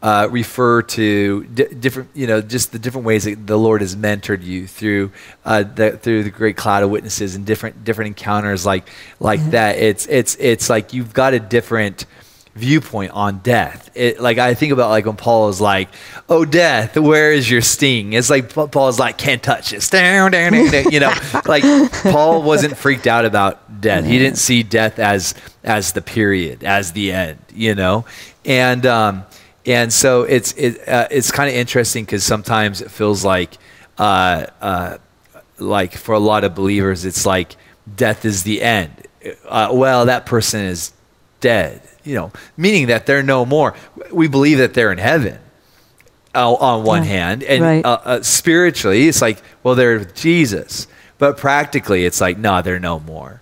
uh, 0.03 0.29
refer 0.31 0.83
to 0.83 1.45
di- 1.45 1.69
different, 1.69 2.11
you 2.15 2.27
know, 2.27 2.41
just 2.41 2.73
the 2.73 2.79
different 2.79 3.07
ways 3.07 3.25
that 3.25 3.47
the 3.47 3.57
Lord 3.57 3.81
has 3.81 3.97
mentored 3.97 4.43
you 4.43 4.67
through 4.67 5.11
uh, 5.45 5.63
the, 5.63 5.93
through 5.93 6.25
the 6.25 6.31
great 6.31 6.57
cloud 6.57 6.83
of 6.83 6.91
witnesses 6.91 7.35
and 7.35 7.47
different 7.47 7.83
different 7.85 8.09
encounters 8.09 8.67
like 8.67 8.89
like 9.21 9.43
that. 9.51 9.79
It's 9.79 10.07
it's 10.07 10.37
it's 10.37 10.69
like 10.69 10.93
you've 10.93 11.15
got 11.15 11.35
a 11.35 11.41
different 11.41 12.05
viewpoint 12.57 13.13
on 13.13 13.39
death. 13.39 13.91
It, 13.95 14.21
like 14.21 14.39
I 14.39 14.55
think 14.55 14.73
about 14.73 14.91
like 14.91 15.07
when 15.07 15.17
Paul 15.17 15.49
is 15.49 15.61
like, 15.61 15.89
"Oh, 16.29 16.45
death, 16.45 16.97
where 16.97 17.33
is 17.33 17.51
your 17.51 17.61
sting?" 17.63 18.13
It's 18.13 18.31
like 18.31 18.53
Pa- 18.53 18.67
Paul's 18.67 18.99
like, 18.99 19.19
"Can't 19.19 19.43
touch 19.43 19.71
this." 19.71 19.89
Down, 19.91 20.31
down, 20.33 20.53
down, 20.53 20.71
down. 20.71 20.91
You 20.91 21.01
know, 21.01 21.13
like 21.47 21.63
Paul 22.03 22.43
wasn't 22.43 22.77
freaked 22.77 23.07
out 23.07 23.25
about 23.25 23.81
death. 23.81 24.05
He 24.05 24.19
didn't 24.19 24.39
see 24.39 24.63
death 24.63 24.99
as 24.99 25.35
as 25.63 25.93
the 25.93 26.03
period, 26.03 26.65
as 26.65 26.93
the 26.93 27.13
end. 27.13 27.39
You 27.55 27.75
know, 27.75 28.05
and 28.45 28.85
um, 28.87 29.25
and 29.65 29.93
so 29.93 30.23
it's 30.23 30.53
it, 30.53 30.89
uh, 30.89 31.09
it's 31.11 31.31
kind 31.31 31.49
of 31.49 31.55
interesting 31.57 32.05
because 32.05 32.25
sometimes 32.25 32.81
it 32.81 32.91
feels 32.91 33.25
like 33.25 33.59
uh, 33.99 34.47
uh, 34.61 34.99
like 35.59 35.97
for 35.97 36.15
a 36.15 36.19
lot 36.19 36.45
of 36.45 36.55
believers, 36.55 37.05
it's 37.05 37.27
like 37.27 37.57
death 37.97 38.25
is 38.25 38.43
the 38.45 38.63
end. 38.63 38.91
Uh, 39.49 39.71
well, 39.73 40.07
that 40.07 40.27
person 40.27 40.61
is 40.61 40.93
dead, 41.41 41.83
you 42.07 42.15
know, 42.15 42.31
meaning 42.57 42.87
that 42.87 43.07
they're 43.07 43.23
no 43.23 43.45
more. 43.45 43.75
We 44.13 44.29
believe 44.29 44.59
that 44.59 44.75
they're 44.75 44.93
in 44.93 44.99
heaven 44.99 45.39
uh, 46.35 46.53
on 46.53 46.85
one 46.85 47.03
Yeah, 47.03 47.09
hand, 47.09 47.43
and 47.43 47.63
right. 47.63 47.85
uh, 47.85 47.99
uh, 48.05 48.23
spiritually, 48.23 49.09
it's 49.09 49.21
like, 49.23 49.43
well, 49.63 49.75
they're 49.75 49.99
with 49.99 50.15
Jesus, 50.15 50.87
but 51.19 51.37
practically, 51.37 52.05
it's 52.05 52.21
like, 52.21 52.39
no, 52.39 52.63
they're 52.63 52.79
no 52.81 53.01
more. 53.01 53.41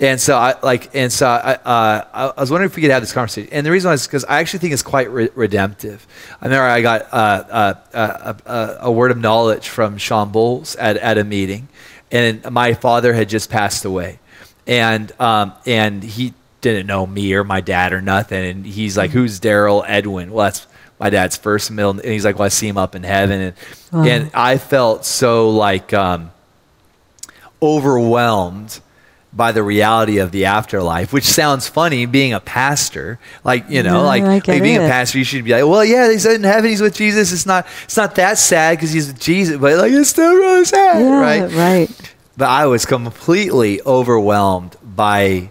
And 0.00 0.18
so 0.18 0.34
I 0.38 0.54
like, 0.62 0.94
and 0.94 1.12
so 1.12 1.26
I, 1.26 1.52
uh, 1.56 2.04
I 2.14 2.32
I 2.34 2.40
was 2.40 2.50
wondering 2.50 2.70
if 2.70 2.76
we 2.76 2.80
could 2.80 2.90
have 2.90 3.02
this 3.02 3.12
conversation. 3.12 3.52
And 3.52 3.66
the 3.66 3.70
reason 3.70 3.92
is 3.92 4.06
because 4.06 4.24
I 4.24 4.40
actually 4.40 4.60
think 4.60 4.72
it's 4.72 4.82
quite 4.82 5.10
re- 5.10 5.28
redemptive. 5.34 6.06
I 6.40 6.46
remember 6.46 6.64
I 6.64 6.80
got 6.80 7.02
uh, 7.12 7.16
uh, 7.16 7.74
uh, 7.92 8.34
uh, 8.46 8.76
a 8.80 8.90
word 8.90 9.10
of 9.10 9.18
knowledge 9.18 9.68
from 9.68 9.98
Shawn 9.98 10.32
Bolz 10.32 10.74
at, 10.78 10.96
at 10.96 11.18
a 11.18 11.24
meeting, 11.24 11.68
and 12.10 12.42
my 12.50 12.72
father 12.72 13.12
had 13.12 13.28
just 13.28 13.50
passed 13.50 13.84
away, 13.84 14.20
and 14.66 15.12
um, 15.20 15.52
and 15.66 16.02
he 16.02 16.32
didn't 16.60 16.86
know 16.86 17.06
me 17.06 17.32
or 17.34 17.44
my 17.44 17.60
dad 17.60 17.92
or 17.92 18.00
nothing. 18.02 18.44
And 18.44 18.66
he's 18.66 18.96
like, 18.96 19.10
"Who's 19.10 19.40
Daryl 19.40 19.84
Edwin?" 19.86 20.30
Well, 20.32 20.46
that's 20.46 20.66
my 20.98 21.10
dad's 21.10 21.36
first 21.36 21.70
middle. 21.70 21.92
And 21.92 22.04
he's 22.04 22.24
like, 22.24 22.38
"Well, 22.38 22.46
I 22.46 22.50
see 22.50 22.68
him 22.68 22.78
up 22.78 22.94
in 22.94 23.02
heaven," 23.02 23.40
and 23.40 23.54
Wow. 23.92 24.04
and 24.04 24.30
I 24.34 24.58
felt 24.58 25.04
so 25.04 25.50
like 25.50 25.92
um, 25.94 26.30
overwhelmed 27.62 28.80
by 29.32 29.52
the 29.52 29.62
reality 29.62 30.18
of 30.18 30.32
the 30.32 30.44
afterlife, 30.46 31.12
which 31.12 31.24
sounds 31.24 31.68
funny 31.68 32.04
being 32.04 32.32
a 32.32 32.40
pastor. 32.40 33.18
Like, 33.44 33.64
you 33.70 33.82
know, 33.84 33.94
No, 34.00 34.02
like, 34.02 34.24
like 34.24 34.44
being 34.60 34.76
a 34.78 34.80
pastor, 34.80 35.18
you 35.18 35.24
should 35.24 35.44
be 35.44 35.52
like, 35.52 35.64
well, 35.64 35.84
yeah, 35.84 36.10
he's 36.10 36.26
in 36.26 36.42
heaven, 36.42 36.68
he's 36.68 36.80
with 36.80 36.94
Jesus. 36.96 37.32
It's 37.32 37.46
not 37.46 37.64
it's 37.84 37.96
not 37.96 38.16
that 38.16 38.38
sad 38.38 38.76
because 38.78 38.90
he's 38.92 39.06
with 39.06 39.20
Jesus, 39.20 39.56
but 39.58 39.76
like 39.78 39.92
it's 39.92 40.10
still 40.10 40.34
really 40.34 40.64
sad, 40.64 41.00
Yeah, 41.00 41.20
right? 41.20 41.52
right. 41.52 42.14
But 42.36 42.48
I 42.48 42.66
was 42.66 42.86
completely 42.86 43.80
overwhelmed 43.82 44.76
by 44.82 45.50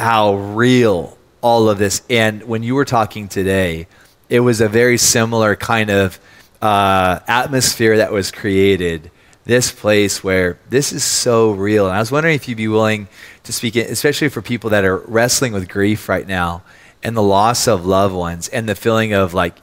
how 0.00 0.34
real 0.34 1.16
all 1.40 1.70
of 1.70 1.78
this 1.78 2.02
and 2.10 2.42
when 2.44 2.62
you 2.62 2.74
were 2.74 2.84
talking 2.84 3.28
today 3.28 3.86
it 4.30 4.40
was 4.40 4.60
a 4.60 4.68
very 4.68 4.96
similar 4.96 5.56
kind 5.56 5.90
of 5.90 6.18
uh, 6.62 7.18
atmosphere 7.26 7.98
that 7.98 8.12
was 8.12 8.30
created. 8.30 9.10
This 9.44 9.72
place 9.72 10.22
where 10.22 10.58
this 10.68 10.92
is 10.92 11.02
so 11.02 11.50
real. 11.50 11.86
And 11.86 11.96
I 11.96 11.98
was 11.98 12.12
wondering 12.12 12.36
if 12.36 12.48
you'd 12.48 12.56
be 12.56 12.68
willing 12.68 13.08
to 13.42 13.52
speak, 13.52 13.74
especially 13.74 14.28
for 14.28 14.40
people 14.40 14.70
that 14.70 14.84
are 14.84 14.98
wrestling 14.98 15.52
with 15.52 15.68
grief 15.68 16.08
right 16.08 16.26
now 16.26 16.62
and 17.02 17.16
the 17.16 17.22
loss 17.22 17.66
of 17.66 17.84
loved 17.84 18.14
ones 18.14 18.48
and 18.48 18.68
the 18.68 18.74
feeling 18.74 19.12
of 19.12 19.34
like 19.34 19.56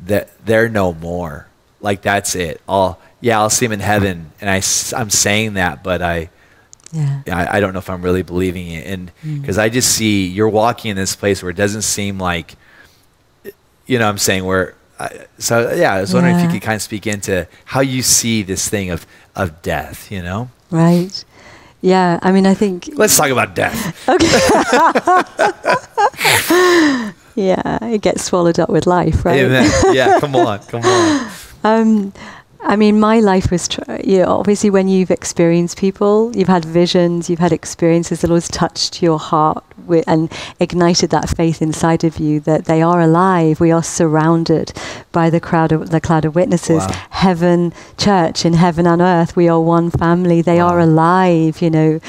that 0.00 0.30
they're 0.44 0.68
no 0.68 0.92
more. 0.92 1.46
Like 1.80 2.02
that's 2.02 2.34
it. 2.34 2.60
I'll 2.68 2.98
yeah, 3.20 3.38
I'll 3.38 3.50
see 3.50 3.66
him 3.66 3.72
in 3.72 3.80
heaven, 3.80 4.32
and 4.40 4.48
I 4.48 4.56
I'm 4.96 5.10
saying 5.10 5.54
that, 5.54 5.82
but 5.84 6.02
I. 6.02 6.30
Yeah. 6.92 7.22
I, 7.26 7.58
I 7.58 7.60
don't 7.60 7.72
know 7.72 7.80
if 7.80 7.90
I'm 7.90 8.02
really 8.02 8.22
believing 8.22 8.68
it, 8.70 8.86
and 8.86 9.10
Mm. 9.24 9.40
because 9.40 9.58
I 9.58 9.68
just 9.68 9.90
see 9.94 10.26
you're 10.26 10.48
walking 10.48 10.90
in 10.90 10.96
this 10.96 11.14
place 11.16 11.42
where 11.42 11.50
it 11.50 11.56
doesn't 11.56 11.82
seem 11.82 12.18
like, 12.18 12.56
you 13.86 13.98
know, 13.98 14.08
I'm 14.08 14.18
saying 14.18 14.44
where. 14.44 14.74
I, 15.00 15.26
so 15.38 15.72
yeah, 15.74 15.94
I 15.94 16.00
was 16.00 16.12
wondering 16.12 16.34
if 16.36 16.42
you 16.42 16.48
could 16.50 16.62
kind 16.62 16.74
of 16.74 16.82
speak 16.82 17.06
into 17.06 17.46
how 17.66 17.80
you 17.80 18.02
see 18.02 18.42
this 18.42 18.68
thing 18.68 18.90
of 18.90 19.06
of 19.36 19.62
death. 19.62 20.10
You 20.10 20.22
know, 20.22 20.50
Right. 20.70 21.24
Yeah. 21.82 22.18
I 22.22 22.32
mean, 22.32 22.46
I 22.46 22.54
think 22.54 22.88
let's 22.94 23.16
talk 23.16 23.30
about 23.30 23.54
death. 23.54 24.08
Okay. 24.08 24.26
yeah, 27.36 27.78
it 27.84 28.00
gets 28.02 28.24
swallowed 28.24 28.58
up 28.58 28.68
with 28.70 28.86
life, 28.86 29.24
right? 29.24 29.40
Amen. 29.44 29.70
Yeah, 29.92 30.18
come 30.20 30.34
on, 30.36 30.58
come 30.60 30.82
on. 30.84 31.30
Um, 31.64 32.12
I 32.60 32.76
mean, 32.76 32.98
my 32.98 33.20
life 33.20 33.50
was, 33.50 33.68
tr- 33.68 33.80
you 34.02 34.18
know, 34.18 34.38
obviously 34.38 34.68
when 34.68 34.88
you've 34.88 35.10
experienced 35.12 35.78
people, 35.78 36.36
you've 36.36 36.48
had 36.48 36.64
visions, 36.64 37.30
you've 37.30 37.38
had 37.38 37.52
experiences 37.52 38.20
that 38.20 38.30
always 38.30 38.48
touched 38.48 39.00
your 39.00 39.18
heart 39.18 39.64
wi- 39.82 40.04
and 40.08 40.30
ignited 40.58 41.10
that 41.10 41.28
faith 41.30 41.62
inside 41.62 42.02
of 42.02 42.18
you 42.18 42.40
that 42.40 42.64
they 42.64 42.82
are 42.82 43.00
alive. 43.00 43.60
We 43.60 43.70
are 43.70 43.82
surrounded 43.82 44.72
by 45.12 45.30
the 45.30 45.40
crowd 45.40 45.70
of 45.70 45.90
the 45.90 46.00
cloud 46.00 46.24
of 46.24 46.34
witnesses. 46.34 46.84
Wow. 46.84 47.06
Heaven, 47.10 47.72
church 47.96 48.44
in 48.44 48.54
heaven 48.54 48.86
and 48.86 49.00
earth, 49.00 49.36
we 49.36 49.48
are 49.48 49.60
one 49.60 49.90
family. 49.90 50.42
They 50.42 50.58
are 50.58 50.80
alive. 50.80 51.62
You 51.62 51.70
know, 51.70 52.00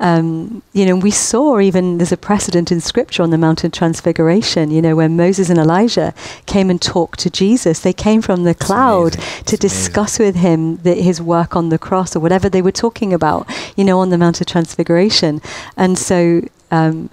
um, 0.00 0.62
you 0.72 0.86
know. 0.86 0.96
We 0.96 1.10
saw 1.10 1.60
even 1.60 1.98
there's 1.98 2.12
a 2.12 2.16
precedent 2.16 2.70
in 2.70 2.80
Scripture 2.80 3.22
on 3.22 3.30
the 3.30 3.38
Mount 3.38 3.64
of 3.64 3.72
Transfiguration. 3.72 4.70
You 4.70 4.82
know, 4.82 4.96
when 4.96 5.16
Moses 5.16 5.50
and 5.50 5.58
Elijah 5.58 6.14
came 6.46 6.70
and 6.70 6.80
talked 6.80 7.18
to 7.20 7.30
Jesus, 7.30 7.80
they 7.80 7.92
came 7.92 8.22
from 8.22 8.44
the 8.44 8.54
cloud 8.54 9.12
to 9.12 9.18
It's 9.18 9.52
amazing. 9.52 9.58
discuss 9.58 10.18
with 10.18 10.36
him 10.36 10.76
the, 10.78 10.94
his 10.94 11.20
work 11.20 11.56
on 11.56 11.68
the 11.68 11.78
cross 11.78 12.14
or 12.16 12.20
whatever 12.20 12.48
they 12.48 12.62
were 12.62 12.72
talking 12.72 13.12
about, 13.12 13.46
you 13.76 13.84
know, 13.84 13.98
on 14.00 14.10
the 14.10 14.18
Mount 14.18 14.40
of 14.40 14.46
Transfiguration. 14.46 15.40
And 15.76 15.98
so 15.98 16.42
um, 16.70 17.10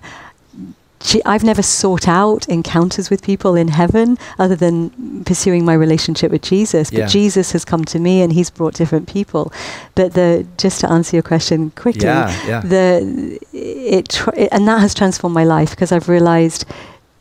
I've 1.25 1.43
never 1.43 1.61
sought 1.61 2.07
out 2.07 2.47
encounters 2.49 3.09
with 3.09 3.21
people 3.21 3.55
in 3.55 3.67
heaven 3.69 4.17
other 4.39 4.55
than 4.55 5.23
pursuing 5.25 5.63
my 5.65 5.73
relationship 5.73 6.31
with 6.31 6.41
Jesus. 6.41 6.89
But 6.89 6.99
Yeah. 6.99 7.07
Jesus 7.07 7.51
has 7.51 7.63
come 7.65 7.85
to 7.85 7.99
me 7.99 8.21
and 8.21 8.33
he's 8.33 8.49
brought 8.49 8.73
different 8.75 9.07
people. 9.07 9.51
But 9.95 10.13
the 10.13 10.45
just 10.57 10.79
to 10.81 10.91
answer 10.91 11.15
your 11.15 11.23
question 11.23 11.71
quickly, 11.71 12.05
Yeah, 12.05 12.33
yeah. 12.47 12.61
the 12.61 13.39
it, 13.53 14.09
tr- 14.09 14.35
it 14.35 14.49
and 14.51 14.67
that 14.67 14.79
has 14.81 14.93
transformed 14.93 15.33
my 15.35 15.43
life 15.43 15.69
because 15.71 15.91
I've 15.91 16.09
realized 16.09 16.65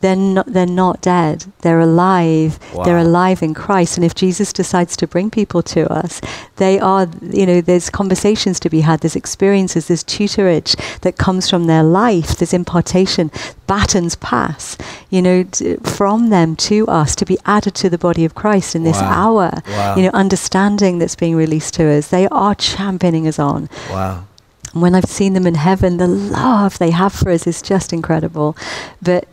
they're 0.01 0.16
not 0.16 0.47
they're 0.47 0.66
not 0.66 1.01
dead. 1.01 1.47
They're 1.62 1.80
alive. 1.80 2.59
They're 2.84 2.99
alive 2.99 3.42
in 3.42 3.55
Christ. 3.55 3.97
And 3.97 4.05
if 4.05 4.14
Jesus 4.14 4.53
decides 4.53 4.97
to 4.99 5.07
bring 5.07 5.30
people 5.30 5.62
to 5.62 5.90
us 5.90 6.20
they 6.57 6.78
are 6.78 7.09
you 7.22 7.47
know 7.47 7.61
there's 7.61 7.88
conversations 7.90 8.61
to 8.61 8.68
be 8.70 8.80
had. 8.82 9.01
There's 9.01 9.16
experiences. 9.16 9.88
There's 9.88 10.05
tutorage 10.05 10.76
that 11.01 11.16
comes 11.16 11.49
from 11.49 11.64
their 11.66 11.82
life. 11.82 12.36
There's 12.36 12.53
impartation. 12.53 13.30
Batons 13.66 14.14
pass 14.16 14.76
you 15.09 15.22
know 15.22 15.42
t- 15.45 15.76
from 15.76 16.28
them 16.30 16.55
to 16.57 16.86
us 16.86 17.16
to 17.16 17.24
be 17.24 17.38
added 17.47 17.74
to 17.76 17.88
the 17.88 17.99
body 17.99 18.24
of 18.26 18.34
Christ 18.34 18.74
in 18.76 18.84
this 18.84 19.01
Wow. 19.01 19.11
hour. 19.24 19.62
Wow. 19.68 19.97
you 19.97 20.03
know 20.03 20.11
understanding 20.12 20.99
that's 20.99 21.16
being 21.16 21.34
released 21.36 21.74
to 21.74 21.84
us. 21.88 22.09
They 22.09 22.28
are 22.28 22.55
championing 22.55 23.26
us 23.26 23.38
on. 23.38 23.70
Wow. 23.90 24.24
and 24.72 24.82
when 24.82 24.95
I've 24.95 25.07
seen 25.20 25.32
them 25.32 25.47
in 25.47 25.55
heaven, 25.55 25.97
the 25.97 26.07
love 26.09 26.78
they 26.78 26.90
have 26.90 27.12
for 27.12 27.30
us 27.30 27.47
is 27.47 27.62
just 27.62 27.92
incredible. 27.92 28.57
But 29.01 29.26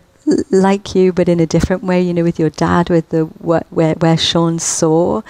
like 0.49 0.95
you, 0.95 1.11
but 1.11 1.27
in 1.27 1.39
a 1.39 1.45
different 1.45 1.83
way, 1.83 2.01
you 2.01 2.13
know, 2.13 2.23
with 2.23 2.39
your 2.39 2.49
dad, 2.49 2.89
with 2.89 3.09
the 3.09 3.25
where 3.39 3.93
where 3.95 4.17
Shawn 4.17 4.59
saw 4.59 5.21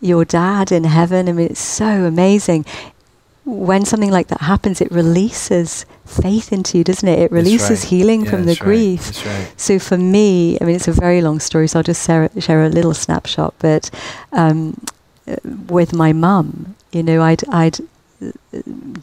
your 0.00 0.24
dad 0.24 0.72
in 0.72 0.84
heaven. 0.84 1.28
I 1.28 1.32
mean, 1.32 1.46
it's 1.50 1.60
so 1.60 2.04
amazing. 2.04 2.66
When 3.44 3.84
something 3.84 4.10
like 4.10 4.28
that 4.28 4.42
happens, 4.42 4.80
it 4.80 4.90
releases 4.92 5.84
faith 6.04 6.52
into 6.52 6.78
you, 6.78 6.84
doesn't 6.84 7.08
it? 7.08 7.18
It 7.18 7.32
releases 7.32 7.80
right. 7.80 7.88
healing 7.88 8.24
Yeah, 8.24 8.30
from 8.30 8.44
the 8.44 8.52
right. 8.52 8.58
grief. 8.60 9.26
Right. 9.26 9.52
So 9.56 9.78
for 9.80 9.98
me, 9.98 10.58
I 10.60 10.64
mean, 10.64 10.76
it's 10.76 10.86
a 10.86 10.92
very 10.92 11.20
long 11.22 11.40
story, 11.40 11.66
so 11.66 11.80
I'll 11.80 11.82
just 11.82 12.06
share, 12.06 12.30
share 12.38 12.64
a 12.64 12.68
little 12.68 12.94
snapshot. 12.94 13.54
But 13.58 13.90
um, 14.30 14.80
with 15.68 15.92
my 15.92 16.12
mum, 16.12 16.76
you 16.92 17.02
know, 17.02 17.20
I'd, 17.22 17.42
I'd, 17.48 17.78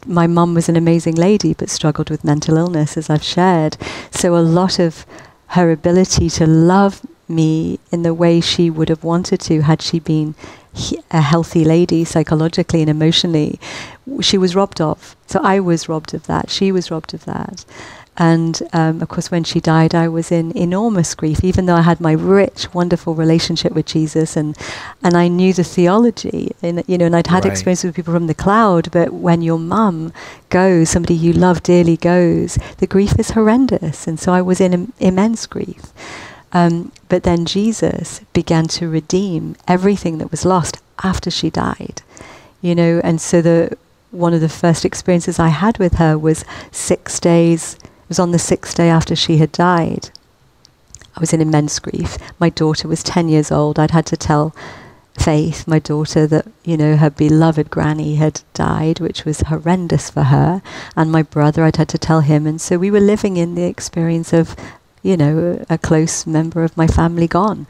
my 0.06 0.26
mum 0.26 0.54
was 0.54 0.70
an 0.70 0.76
amazing 0.76 1.16
lady, 1.16 1.52
but 1.52 1.68
struggled 1.68 2.08
with 2.08 2.24
mental 2.24 2.56
illness, 2.56 2.96
as 2.96 3.10
I've 3.10 3.22
shared. 3.22 3.76
So 4.10 4.34
a 4.36 4.40
lot 4.40 4.78
of 4.78 5.04
her 5.50 5.70
ability 5.70 6.30
to 6.30 6.46
love 6.46 7.04
me 7.28 7.78
in 7.92 8.02
the 8.02 8.14
way 8.14 8.40
she 8.40 8.70
would 8.70 8.88
have 8.88 9.04
wanted 9.04 9.40
to 9.40 9.62
had 9.62 9.80
she 9.80 9.98
been 9.98 10.34
a 11.10 11.20
healthy 11.20 11.64
lady 11.64 12.04
psychologically 12.04 12.80
and 12.80 12.90
emotionally. 12.90 13.58
She 14.20 14.38
was 14.38 14.54
robbed 14.54 14.80
of. 14.80 15.16
So 15.26 15.40
i 15.42 15.60
was 15.60 15.88
robbed 15.88 16.14
of 16.14 16.26
that. 16.26 16.50
She 16.50 16.70
was 16.72 16.90
robbed 16.90 17.14
of 17.14 17.24
that 17.24 17.64
and 18.16 18.62
um, 18.72 19.00
of 19.00 19.08
course 19.08 19.30
when 19.30 19.44
she 19.44 19.60
died 19.60 19.94
i 19.94 20.08
was 20.08 20.30
in 20.32 20.50
enormous 20.56 21.14
grief 21.14 21.42
even 21.44 21.66
though 21.66 21.76
i 21.76 21.80
had 21.82 22.00
my 22.00 22.12
rich 22.12 22.72
wonderful 22.74 23.14
relationship 23.14 23.72
with 23.72 23.86
jesus 23.86 24.36
and 24.36 24.56
and 25.02 25.16
i 25.16 25.28
knew 25.28 25.52
the 25.52 25.64
theology 25.64 26.50
and 26.62 26.82
you 26.86 26.98
know 26.98 27.06
and 27.06 27.16
i'd 27.16 27.28
had 27.28 27.44
Right. 27.44 27.52
experience 27.52 27.84
with 27.84 27.94
people 27.94 28.12
from 28.12 28.26
the 28.26 28.34
cloud 28.34 28.90
but 28.90 29.12
when 29.12 29.42
your 29.42 29.58
mum 29.58 30.12
goes 30.48 30.90
somebody 30.90 31.14
you 31.14 31.32
love 31.32 31.62
dearly 31.62 31.96
goes 31.96 32.58
the 32.78 32.86
grief 32.86 33.18
is 33.18 33.30
horrendous 33.30 34.06
and 34.06 34.18
so 34.18 34.32
i 34.32 34.42
was 34.42 34.60
in 34.60 34.74
Im- 34.74 34.92
immense 34.98 35.46
grief 35.46 35.92
um, 36.52 36.90
but 37.08 37.22
then 37.22 37.44
Jesus 37.44 38.22
began 38.32 38.66
to 38.68 38.88
redeem 38.88 39.54
everything 39.68 40.18
that 40.18 40.32
was 40.32 40.44
lost 40.44 40.78
after 41.00 41.30
she 41.30 41.48
died, 41.48 42.02
you 42.60 42.74
know. 42.74 43.00
And 43.04 43.20
so 43.20 43.40
the 43.40 43.78
one 44.10 44.34
of 44.34 44.40
the 44.40 44.48
first 44.48 44.84
experiences 44.84 45.38
I 45.38 45.50
had 45.50 45.78
with 45.78 45.94
her 45.94 46.18
was 46.18 46.44
six 46.72 47.20
days. 47.20 47.76
Was 48.10 48.18
on 48.18 48.32
the 48.32 48.38
sixth 48.38 48.76
day 48.76 48.90
after 48.90 49.16
she 49.16 49.38
had 49.38 49.52
died. 49.52 50.10
I 51.16 51.20
was 51.20 51.32
in 51.32 51.40
immense 51.40 51.78
grief. 51.78 52.18
My 52.38 52.50
daughter 52.50 52.86
was 52.86 53.02
ten 53.02 53.30
years 53.30 53.50
old. 53.50 53.78
I'd 53.78 53.92
had 53.92 54.06
to 54.06 54.16
tell 54.16 54.54
Faith, 55.14 55.66
my 55.66 55.78
daughter, 55.78 56.26
that 56.26 56.46
you 56.64 56.76
know 56.76 56.96
her 56.96 57.10
beloved 57.10 57.70
granny 57.70 58.16
had 58.16 58.42
died, 58.52 59.00
which 59.00 59.24
was 59.24 59.40
horrendous 59.40 60.10
for 60.10 60.24
her. 60.24 60.60
And 60.96 61.10
my 61.10 61.22
brother, 61.22 61.64
I'd 61.64 61.76
had 61.76 61.88
to 61.90 61.98
tell 61.98 62.20
him. 62.20 62.46
And 62.46 62.60
so 62.60 62.78
we 62.78 62.90
were 62.90 63.00
living 63.00 63.36
in 63.36 63.54
the 63.54 63.64
experience 63.64 64.32
of 64.32 64.54
you 65.02 65.16
know, 65.16 65.64
a 65.70 65.78
close 65.78 66.26
member 66.26 66.64
of 66.64 66.76
my 66.76 66.86
family 66.86 67.26
gone. 67.26 67.66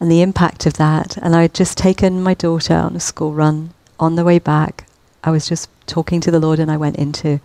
And 0.00 0.10
the 0.10 0.22
impact 0.22 0.66
of 0.66 0.74
that. 0.74 1.16
And 1.18 1.34
I 1.34 1.42
had 1.42 1.54
just 1.54 1.76
taken 1.78 2.22
my 2.22 2.34
daughter 2.34 2.74
on 2.74 2.96
a 2.96 3.00
school 3.00 3.32
run. 3.32 3.70
On 4.00 4.14
the 4.14 4.24
way 4.24 4.38
back, 4.38 4.86
I 5.24 5.30
was 5.30 5.48
just 5.48 5.68
talking 5.86 6.20
to 6.20 6.30
the 6.30 6.38
Lord 6.38 6.60
and 6.60 6.70
I 6.70 6.76
went 6.76 6.96
into 6.96 7.40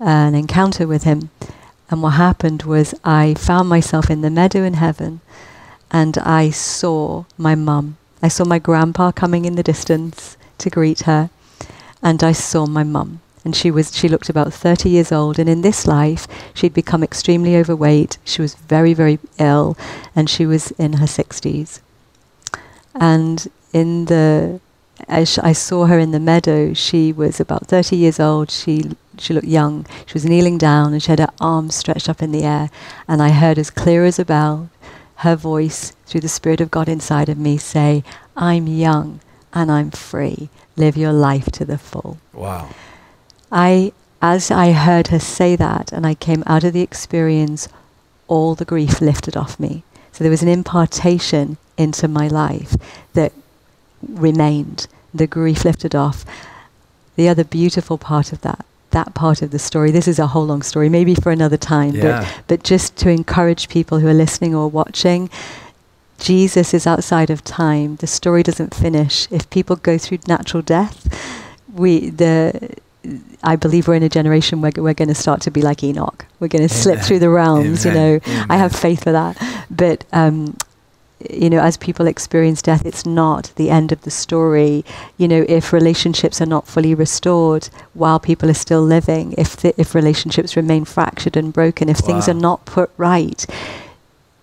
an 0.00 0.34
encounter 0.34 0.86
with 0.86 1.04
Him. 1.04 1.30
And 1.90 2.02
what 2.02 2.10
happened 2.10 2.62
was 2.62 2.94
I 3.04 3.34
found 3.34 3.68
myself 3.68 4.10
in 4.10 4.22
the 4.22 4.30
meadow 4.30 4.62
in 4.62 4.74
heaven 4.74 5.20
and 5.90 6.18
I 6.18 6.50
saw 6.50 7.24
my 7.38 7.54
mum. 7.54 7.96
I 8.22 8.28
saw 8.28 8.44
my 8.44 8.58
grandpa 8.58 9.12
coming 9.12 9.44
in 9.44 9.54
the 9.54 9.62
distance 9.62 10.36
to 10.58 10.70
greet 10.70 11.00
her. 11.02 11.30
And 12.02 12.22
I 12.22 12.32
saw 12.32 12.66
my 12.66 12.84
mum 12.84 13.20
and 13.44 13.54
she 13.54 13.70
was 13.70 13.94
she 13.94 14.08
looked 14.08 14.28
about 14.28 14.52
30 14.52 14.88
years 14.88 15.12
old 15.12 15.38
and 15.38 15.48
in 15.48 15.60
this 15.60 15.86
life 15.86 16.26
she'd 16.54 16.74
become 16.74 17.02
extremely 17.02 17.56
overweight 17.56 18.18
she 18.24 18.40
was 18.40 18.54
very 18.54 18.94
very 18.94 19.18
ill 19.38 19.76
and 20.16 20.30
she 20.30 20.46
was 20.46 20.70
in 20.72 20.94
her 20.94 21.06
60s 21.06 21.80
and 22.94 23.48
in 23.72 24.06
the 24.06 24.60
as 25.08 25.38
I 25.38 25.52
saw 25.52 25.86
her 25.86 25.98
in 25.98 26.10
the 26.10 26.20
meadow 26.20 26.72
she 26.74 27.12
was 27.12 27.40
about 27.40 27.66
30 27.66 27.96
years 27.96 28.20
old 28.20 28.50
she 28.50 28.92
she 29.18 29.32
looked 29.32 29.46
young 29.46 29.86
she 30.06 30.14
was 30.14 30.24
kneeling 30.24 30.58
down 30.58 30.92
and 30.92 31.02
she 31.02 31.10
had 31.10 31.18
her 31.20 31.32
arms 31.40 31.74
stretched 31.74 32.08
up 32.08 32.22
in 32.22 32.32
the 32.32 32.44
air 32.44 32.70
and 33.06 33.22
I 33.22 33.30
heard 33.30 33.58
as 33.58 33.70
clear 33.70 34.04
as 34.04 34.18
a 34.18 34.24
bell 34.24 34.70
her 35.16 35.36
voice 35.36 35.92
through 36.06 36.20
the 36.22 36.28
spirit 36.28 36.60
of 36.60 36.70
God 36.70 36.88
inside 36.88 37.28
of 37.28 37.38
me 37.38 37.56
say 37.58 38.02
I'm 38.36 38.66
young 38.66 39.20
and 39.52 39.70
I'm 39.70 39.90
free 39.90 40.48
live 40.76 40.96
your 40.96 41.12
life 41.12 41.46
to 41.52 41.64
the 41.64 41.78
full 41.78 42.18
Wow. 42.32 42.68
I, 43.54 43.92
as 44.20 44.50
I 44.50 44.72
heard 44.72 45.08
her 45.08 45.20
say 45.20 45.54
that 45.56 45.92
and 45.92 46.04
I 46.04 46.14
came 46.14 46.42
out 46.46 46.64
of 46.64 46.72
the 46.72 46.82
experience, 46.82 47.68
all 48.26 48.56
the 48.56 48.64
grief 48.64 49.00
lifted 49.00 49.36
off 49.36 49.60
me. 49.60 49.84
So 50.12 50.24
there 50.24 50.30
was 50.30 50.42
an 50.42 50.48
impartation 50.48 51.56
into 51.76 52.08
my 52.08 52.26
life 52.28 52.74
that 53.12 53.32
remained. 54.02 54.88
The 55.14 55.26
grief 55.26 55.64
lifted 55.64 55.94
off. 55.94 56.24
The 57.16 57.28
other 57.28 57.44
beautiful 57.44 57.96
part 57.96 58.32
of 58.32 58.40
that, 58.40 58.66
that 58.90 59.14
part 59.14 59.40
of 59.42 59.52
the 59.52 59.58
story, 59.58 59.90
this 59.92 60.08
is 60.08 60.18
a 60.18 60.26
whole 60.28 60.44
long 60.46 60.62
story, 60.62 60.88
maybe 60.88 61.14
for 61.14 61.30
another 61.30 61.56
time, 61.56 61.94
Yeah. 61.94 62.22
but, 62.22 62.42
but 62.48 62.62
just 62.64 62.96
to 62.96 63.08
encourage 63.10 63.68
people 63.68 64.00
who 64.00 64.08
are 64.08 64.14
listening 64.14 64.54
or 64.54 64.68
watching, 64.68 65.30
Jesus 66.18 66.74
is 66.74 66.86
outside 66.86 67.30
of 67.30 67.44
time. 67.44 67.96
The 67.96 68.06
story 68.08 68.42
doesn't 68.42 68.74
finish. 68.74 69.28
If 69.30 69.48
people 69.50 69.76
go 69.76 69.98
through 69.98 70.18
natural 70.26 70.62
death, 70.62 71.06
we 71.72 72.10
the 72.10 72.70
I 73.42 73.56
believe 73.56 73.86
we're 73.86 73.94
in 73.96 74.02
a 74.02 74.08
generation 74.08 74.62
where 74.62 74.72
we're 74.76 74.94
going 74.94 75.08
to 75.08 75.14
start 75.14 75.42
to 75.42 75.50
be 75.50 75.60
like 75.60 75.84
Enoch. 75.84 76.24
We're 76.40 76.48
going 76.48 76.66
to 76.66 76.74
slip 76.74 77.00
through 77.00 77.18
the 77.18 77.28
realms. 77.28 77.84
Amen. 77.84 77.96
You 77.96 78.00
know, 78.00 78.20
Amen. 78.26 78.46
I 78.48 78.56
have 78.56 78.72
faith 78.74 79.04
for 79.04 79.12
that. 79.12 79.36
But 79.70 80.04
um, 80.12 80.56
you 81.30 81.50
know, 81.50 81.60
as 81.60 81.76
people 81.76 82.06
experience 82.06 82.62
death, 82.62 82.84
it's 82.84 83.06
not 83.06 83.52
the 83.56 83.70
end 83.70 83.92
of 83.92 84.02
the 84.02 84.10
story. 84.10 84.84
You 85.16 85.28
know, 85.28 85.44
if 85.48 85.72
relationships 85.72 86.40
are 86.40 86.46
not 86.46 86.66
fully 86.66 86.94
restored 86.94 87.68
while 87.94 88.18
people 88.20 88.50
are 88.50 88.54
still 88.54 88.82
living, 88.82 89.34
if 89.38 89.56
the, 89.56 89.78
if 89.80 89.94
relationships 89.94 90.56
remain 90.56 90.84
fractured 90.84 91.36
and 91.36 91.52
broken, 91.52 91.88
if 91.88 91.98
things 91.98 92.28
are 92.28 92.34
not 92.34 92.64
put 92.64 92.90
right, 92.96 93.46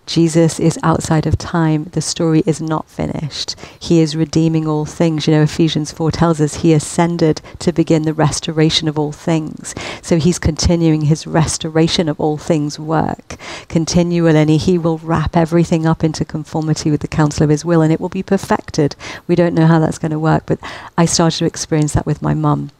Jesus 0.04 0.58
is 0.58 0.78
outside 0.82 1.26
of 1.26 1.38
time. 1.38 1.84
The 1.84 2.00
story 2.00 2.42
is 2.44 2.60
not 2.60 2.88
finished. 2.88 3.54
He 3.78 4.00
is 4.00 4.16
redeeming 4.16 4.66
all 4.66 4.84
things. 4.84 5.26
You 5.26 5.34
know, 5.34 5.42
Ephesians 5.42 5.92
4 5.92 6.10
tells 6.10 6.40
us 6.40 6.56
he 6.56 6.72
ascended 6.72 7.40
to 7.60 7.72
begin 7.72 8.02
the 8.02 8.12
restoration 8.12 8.88
of 8.88 8.98
all 8.98 9.12
things. 9.12 9.74
So 10.02 10.18
he's 10.18 10.38
continuing 10.38 11.02
his 11.02 11.26
restoration 11.26 12.08
of 12.08 12.18
all 12.20 12.36
things 12.36 12.78
work 12.78 13.36
continually, 13.68 14.38
and 14.38 14.50
he 14.50 14.76
will 14.76 14.98
wrap 14.98 15.36
everything 15.36 15.86
up 15.86 16.02
into 16.02 16.24
conformity 16.24 16.90
with 16.90 17.00
the 17.00 17.08
counsel 17.08 17.44
of 17.44 17.50
his 17.50 17.64
will, 17.64 17.80
and 17.80 17.92
it 17.92 18.00
will 18.00 18.08
be 18.08 18.22
perfected. 18.22 18.96
We 19.26 19.36
don't 19.36 19.54
know 19.54 19.66
how 19.66 19.78
that's 19.78 19.98
going 19.98 20.12
to 20.12 20.18
work, 20.18 20.44
but 20.46 20.58
I 20.98 21.06
started 21.06 21.38
to 21.38 21.46
experience 21.46 21.92
that 21.94 22.06
with 22.06 22.20
my 22.20 22.34
mum. 22.34 22.70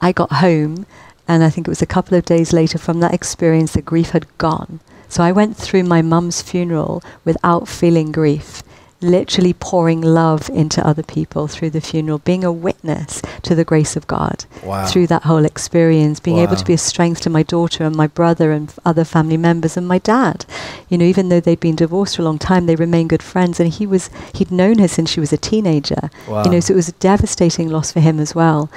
I 0.00 0.12
got 0.12 0.32
home, 0.34 0.86
and 1.26 1.42
I 1.44 1.50
think 1.50 1.66
it 1.66 1.70
was 1.70 1.82
a 1.82 1.86
couple 1.86 2.16
of 2.16 2.24
days 2.24 2.52
later 2.52 2.78
from 2.78 3.00
that 3.00 3.14
experience, 3.14 3.72
the 3.72 3.82
grief 3.82 4.10
had 4.10 4.26
gone. 4.38 4.80
So 5.12 5.22
I 5.22 5.30
went 5.30 5.58
through 5.58 5.82
my 5.82 6.00
mum's 6.00 6.40
funeral 6.40 7.02
without 7.22 7.68
feeling 7.68 8.12
grief, 8.12 8.62
literally 9.02 9.52
pouring 9.52 10.00
love 10.00 10.48
into 10.48 10.80
other 10.86 11.02
people 11.02 11.48
through 11.48 11.68
the 11.68 11.82
funeral, 11.82 12.20
being 12.20 12.44
a 12.44 12.50
witness 12.50 13.20
to 13.42 13.54
the 13.54 13.62
grace 13.62 13.94
of 13.94 14.06
God 14.06 14.46
Wow. 14.64 14.86
through 14.86 15.08
that 15.08 15.24
whole 15.24 15.44
experience, 15.44 16.18
being 16.18 16.38
able 16.38 16.56
to 16.56 16.64
be 16.64 16.72
a 16.72 16.78
strength 16.78 17.20
to 17.22 17.28
my 17.28 17.42
daughter 17.42 17.84
and 17.84 17.94
my 17.94 18.06
brother 18.06 18.52
and 18.52 18.72
other 18.86 19.04
family 19.04 19.36
members 19.36 19.76
and 19.76 19.86
my 19.86 19.98
dad. 19.98 20.46
You 20.88 20.96
know, 20.96 21.04
even 21.04 21.28
though 21.28 21.40
they'd 21.40 21.60
been 21.60 21.76
divorced 21.76 22.16
for 22.16 22.22
a 22.22 22.24
long 22.24 22.38
time, 22.38 22.64
they 22.64 22.76
remained 22.76 23.10
good 23.10 23.22
friends, 23.22 23.60
and 23.60 23.70
he 23.70 23.86
was 23.86 24.08
he'd 24.32 24.50
known 24.50 24.78
her 24.78 24.88
since 24.88 25.10
she 25.10 25.20
was 25.20 25.30
a 25.34 25.36
teenager. 25.36 26.08
Wow. 26.26 26.44
You 26.44 26.52
know, 26.52 26.60
so 26.60 26.72
it 26.72 26.76
was 26.76 26.88
a 26.88 26.92
devastating 26.92 27.68
loss 27.68 27.92
for 27.92 28.00
him 28.00 28.18
as 28.18 28.34
well. 28.34 28.70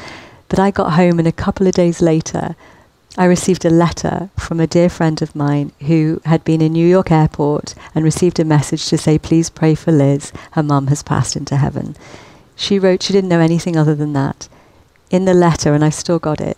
But 0.50 0.60
I 0.60 0.70
got 0.70 0.92
home, 1.00 1.18
and 1.18 1.30
a 1.30 1.32
couple 1.46 1.66
of 1.66 1.74
days 1.76 2.02
later, 2.02 2.58
I 3.18 3.26
received 3.26 3.64
a 3.64 3.70
letter 3.70 4.30
from 4.38 4.60
a 4.60 4.68
dear 4.68 4.90
friend 4.90 5.22
of 5.22 5.36
mine 5.36 5.72
who 5.88 6.22
had 6.26 6.44
been 6.44 6.62
in 6.62 6.74
New 6.74 6.86
York 6.86 7.12
airport 7.12 7.74
and 7.94 8.04
received 8.04 8.40
a 8.40 8.46
message 8.46 8.88
to 8.88 8.98
say, 8.98 9.18
please 9.18 9.50
pray 9.50 9.74
for 9.74 9.92
Liz. 9.92 10.34
Her 10.52 10.64
mum 10.64 10.88
has 10.88 11.02
passed 11.02 11.36
into 11.36 11.56
heaven. 11.56 11.96
She 12.58 12.78
wrote, 12.78 13.04
she 13.04 13.14
didn't 13.14 13.30
know 13.30 13.40
anything 13.40 13.78
other 13.78 13.96
than 13.96 14.14
that. 14.14 14.50
In 15.10 15.26
the 15.26 15.34
letter, 15.34 15.74
and 15.74 15.84
I 15.84 15.92
still 15.92 16.20
got 16.20 16.42
it, 16.42 16.58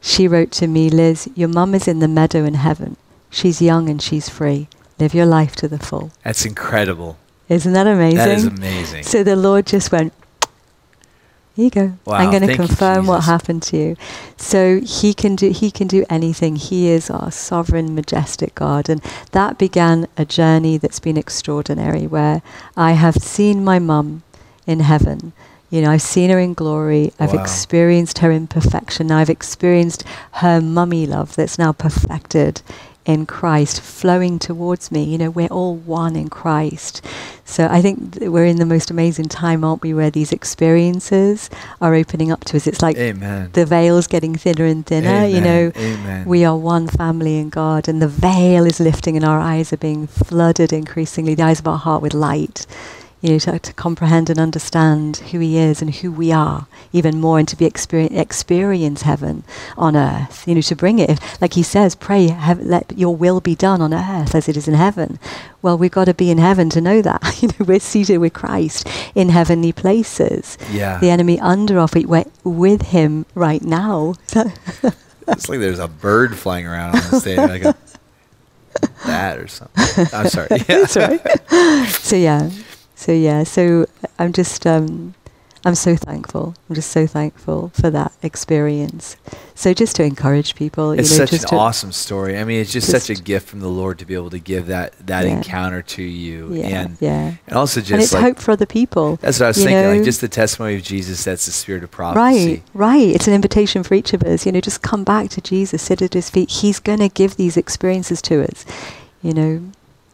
she 0.00 0.28
wrote 0.28 0.52
to 0.52 0.68
me, 0.68 0.88
Liz, 0.88 1.28
your 1.34 1.48
mum 1.48 1.74
is 1.74 1.88
in 1.88 1.98
the 1.98 2.06
meadow 2.06 2.44
in 2.44 2.54
heaven. 2.54 2.96
She's 3.30 3.60
young 3.60 3.88
and 3.88 4.00
she's 4.00 4.28
free. 4.28 4.68
Live 5.00 5.14
your 5.14 5.26
life 5.26 5.56
to 5.56 5.68
the 5.68 5.78
full. 5.78 6.12
That's 6.22 6.44
incredible. 6.44 7.18
Isn't 7.48 7.72
that 7.72 7.86
amazing? 7.86 8.18
That 8.18 8.28
is 8.28 8.44
amazing. 8.44 9.02
So 9.02 9.24
the 9.24 9.36
Lord 9.36 9.66
just 9.66 9.90
went, 9.90 10.12
here 11.58 11.64
you 11.64 11.70
go. 11.72 11.98
Wow, 12.04 12.18
I'm 12.18 12.30
going 12.30 12.42
to 12.42 12.46
thank 12.46 12.60
you, 12.60 12.66
confirm 12.68 13.08
what 13.08 13.24
happened 13.24 13.64
to 13.64 13.76
you. 13.76 13.96
So 14.36 14.78
he 14.78 15.12
can 15.12 15.34
do 15.34 15.50
he 15.50 15.72
can 15.72 15.88
do 15.88 16.04
anything. 16.08 16.54
He 16.54 16.88
is 16.88 17.10
our 17.10 17.32
sovereign, 17.32 17.96
majestic 17.96 18.54
God, 18.54 18.88
and 18.88 19.02
that 19.32 19.58
began 19.58 20.06
a 20.16 20.24
journey 20.24 20.78
that's 20.78 21.00
been 21.00 21.16
extraordinary. 21.16 22.06
Where 22.06 22.42
I 22.76 22.92
have 22.92 23.16
seen 23.16 23.64
my 23.64 23.80
mum 23.80 24.22
in 24.68 24.78
heaven. 24.80 25.32
You 25.68 25.82
know, 25.82 25.90
I've 25.90 26.00
seen 26.02 26.30
her 26.30 26.38
in 26.38 26.54
glory. 26.54 27.12
I've 27.18 27.34
Wow. 27.34 27.40
experienced 27.42 28.18
her 28.18 28.30
imperfection. 28.30 29.10
I've 29.10 29.28
experienced 29.28 30.04
her 30.34 30.60
mummy 30.60 31.06
love 31.08 31.34
that's 31.34 31.58
now 31.58 31.72
perfected 31.72 32.62
in 33.08 33.24
Christ 33.24 33.80
flowing 33.80 34.38
towards 34.38 34.92
me. 34.92 35.02
You 35.02 35.16
know, 35.16 35.30
we're 35.30 35.48
all 35.48 35.74
one 35.74 36.14
in 36.14 36.28
Christ. 36.28 37.02
So 37.46 37.66
I 37.66 37.80
think 37.80 38.18
th- 38.18 38.30
we're 38.30 38.44
in 38.44 38.58
the 38.58 38.66
most 38.66 38.90
amazing 38.90 39.28
time, 39.28 39.64
aren't 39.64 39.80
we, 39.80 39.94
where 39.94 40.10
these 40.10 40.30
experiences 40.30 41.48
are 41.80 41.94
opening 41.94 42.30
up 42.30 42.44
to 42.44 42.58
us. 42.58 42.66
It's 42.66 42.82
like 42.82 42.98
Amen. 42.98 43.48
the 43.54 43.64
veil's 43.64 44.06
getting 44.06 44.34
thinner 44.34 44.66
and 44.66 44.84
thinner. 44.84 45.26
You 45.26 45.40
know, 45.40 45.72
Amen. 45.74 46.00
Amen. 46.00 46.26
we 46.26 46.44
are 46.44 46.56
one 46.56 46.86
family 46.86 47.38
in 47.38 47.48
God, 47.48 47.88
and 47.88 48.02
the 48.02 48.08
veil 48.08 48.66
is 48.66 48.78
lifting, 48.78 49.16
and 49.16 49.24
our 49.24 49.40
eyes 49.40 49.72
are 49.72 49.78
being 49.78 50.06
flooded 50.06 50.70
increasingly, 50.70 51.34
the 51.34 51.44
eyes 51.44 51.60
of 51.60 51.66
our 51.66 51.78
heart 51.78 52.02
with 52.02 52.12
light. 52.12 52.66
You 53.20 53.30
know, 53.32 53.38
to, 53.40 53.58
to 53.58 53.72
comprehend 53.72 54.30
and 54.30 54.38
understand 54.38 55.16
who 55.16 55.40
He 55.40 55.58
is 55.58 55.82
and 55.82 55.92
who 55.94 56.12
we 56.12 56.30
are 56.32 56.66
even 56.92 57.20
more, 57.20 57.38
and 57.38 57.48
to 57.48 57.56
be 57.56 57.64
experience, 57.64 58.14
experience 58.14 59.02
heaven 59.02 59.44
on 59.76 59.96
earth. 59.96 60.46
You 60.46 60.54
know, 60.54 60.60
to 60.60 60.76
bring 60.76 60.98
it, 60.98 61.10
if, 61.10 61.40
like 61.40 61.54
He 61.54 61.62
says, 61.62 61.94
pray, 61.94 62.28
have, 62.28 62.60
let 62.60 62.96
Your 62.96 63.14
will 63.14 63.40
be 63.40 63.54
done 63.54 63.80
on 63.80 63.92
earth 63.92 64.34
as 64.34 64.48
it 64.48 64.56
is 64.56 64.68
in 64.68 64.74
heaven. 64.74 65.18
Well, 65.62 65.76
we've 65.76 65.90
got 65.90 66.04
to 66.04 66.14
be 66.14 66.30
in 66.30 66.38
heaven 66.38 66.70
to 66.70 66.80
know 66.80 67.02
that. 67.02 67.22
You 67.42 67.48
know, 67.48 67.66
we're 67.66 67.78
seated 67.78 68.18
with 68.18 68.32
Christ 68.32 68.88
in 69.14 69.28
heavenly 69.28 69.70
places. 69.72 70.58
Yeah. 70.72 70.98
The 70.98 71.10
enemy 71.10 71.38
under 71.38 71.78
our 71.78 71.86
feet, 71.86 72.06
we're 72.08 72.24
with 72.42 72.82
Him 72.82 73.26
right 73.34 73.62
now. 73.62 74.14
It's 75.28 75.48
like 75.48 75.60
there's 75.60 75.78
a 75.78 75.88
bird 75.88 76.36
flying 76.36 76.66
around 76.66 76.96
on 76.96 77.10
the 77.10 77.20
stage, 77.20 77.36
like 77.36 77.62
a 77.62 77.76
bat 79.04 79.38
or 79.38 79.46
something. 79.46 80.06
I'm 80.12 80.28
sorry. 80.28 80.48
Yeah. 80.50 80.64
That's 80.66 80.96
right. 80.96 81.86
so 81.88 82.16
yeah, 82.16 82.50
so 82.98 83.12
yeah, 83.12 83.44
so 83.44 83.86
I'm 84.18 84.32
just 84.32 84.66
um, 84.66 85.14
I'm 85.64 85.76
so 85.76 85.94
thankful. 85.94 86.56
I'm 86.68 86.74
just 86.74 86.90
so 86.90 87.06
thankful 87.06 87.68
for 87.68 87.90
that 87.90 88.10
experience. 88.22 89.16
So 89.54 89.72
just 89.72 89.94
to 89.96 90.02
encourage 90.02 90.56
people, 90.56 90.90
It's 90.90 91.12
you 91.12 91.18
know, 91.20 91.26
such 91.26 91.44
an 91.52 91.56
awesome 91.56 91.92
story. 91.92 92.36
I 92.36 92.42
mean, 92.42 92.60
it's 92.60 92.72
just, 92.72 92.90
such 92.90 93.08
a 93.08 93.14
gift 93.14 93.48
from 93.48 93.60
the 93.60 93.68
Lord 93.68 94.00
to 94.00 94.04
be 94.04 94.14
able 94.14 94.30
to 94.30 94.40
give 94.40 94.66
that 94.66 94.94
that 95.06 95.26
Yeah. 95.26 95.36
encounter 95.36 95.80
to 95.80 96.02
you, 96.02 96.52
Yeah, 96.52 96.66
and 96.66 96.96
yeah. 96.98 97.34
and 97.46 97.56
also 97.56 97.78
just 97.80 97.92
and 97.92 98.02
it's 98.02 98.12
like 98.12 98.22
hope 98.24 98.38
for 98.40 98.50
other 98.50 98.66
people. 98.66 99.16
that's 99.22 99.38
what 99.38 99.46
I 99.46 99.48
was 99.50 99.58
thinking. 99.58 99.76
know? 99.80 99.92
Like 99.94 100.02
just 100.02 100.20
the 100.20 100.26
testimony 100.28 100.74
of 100.74 100.82
Jesus. 100.82 101.22
That's 101.22 101.46
the 101.46 101.52
spirit 101.52 101.84
of 101.84 101.92
prophecy. 101.92 102.48
Right, 102.48 102.62
right. 102.74 103.08
It's 103.14 103.28
an 103.28 103.34
invitation 103.34 103.84
for 103.84 103.94
each 103.94 104.12
of 104.12 104.24
us. 104.24 104.44
You 104.44 104.50
know, 104.50 104.60
just 104.60 104.82
come 104.82 105.04
back 105.04 105.30
to 105.30 105.40
Jesus, 105.40 105.82
sit 105.82 106.02
at 106.02 106.14
His 106.14 106.30
feet. 106.30 106.50
He's 106.50 106.80
going 106.80 106.98
to 106.98 107.08
give 107.08 107.36
these 107.36 107.56
experiences 107.56 108.20
to 108.22 108.42
us. 108.42 108.66
You 109.22 109.34
know, 109.34 109.62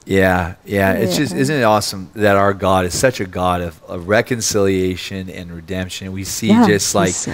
Yeah, 0.07 0.55
yeah. 0.65 0.93
It's 0.93 1.17
just 1.17 1.35
isn't 1.35 1.57
it 1.57 1.63
awesome 1.63 2.11
that 2.15 2.37
our 2.37 2.53
God 2.53 2.85
is 2.85 2.99
such 2.99 3.21
a 3.21 3.25
God 3.25 3.61
of, 3.63 3.83
of 3.85 4.09
reconciliation 4.09 5.31
and 5.31 5.51
redemption. 5.51 6.13
We 6.13 6.25
see 6.25 6.49
yeah, 6.49 6.67
just 6.67 6.95
like 6.95 7.11
so 7.15 7.33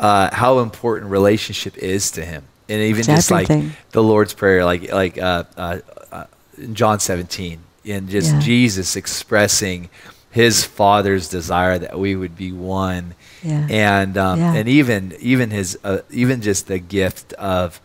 uh, 0.00 0.34
how 0.34 0.60
important 0.60 1.10
relationship 1.10 1.76
is 1.76 2.10
to 2.12 2.24
Him, 2.24 2.44
and 2.68 2.80
even 2.80 3.00
It's 3.00 3.06
just 3.08 3.30
like 3.30 3.48
the 3.90 4.02
Lord's 4.02 4.32
prayer, 4.34 4.64
like 4.64 4.90
like 4.92 5.18
uh, 5.18 5.44
uh, 5.56 5.78
uh, 6.10 6.24
in 6.56 6.74
John 6.74 7.00
17, 7.00 7.60
and 7.86 8.08
just 8.08 8.32
Yeah. 8.32 8.40
Jesus 8.40 8.96
expressing 8.96 9.90
His 10.30 10.64
Father's 10.64 11.28
desire 11.28 11.78
that 11.78 11.98
we 11.98 12.16
would 12.16 12.36
be 12.36 12.50
one, 12.52 13.14
Yeah. 13.42 13.66
and 13.68 14.16
um, 14.16 14.40
and 14.40 14.68
even 14.68 15.14
even 15.20 15.50
His 15.50 15.78
uh, 15.84 15.98
even 16.10 16.40
just 16.40 16.66
the 16.66 16.78
gift 16.78 17.34
of 17.34 17.80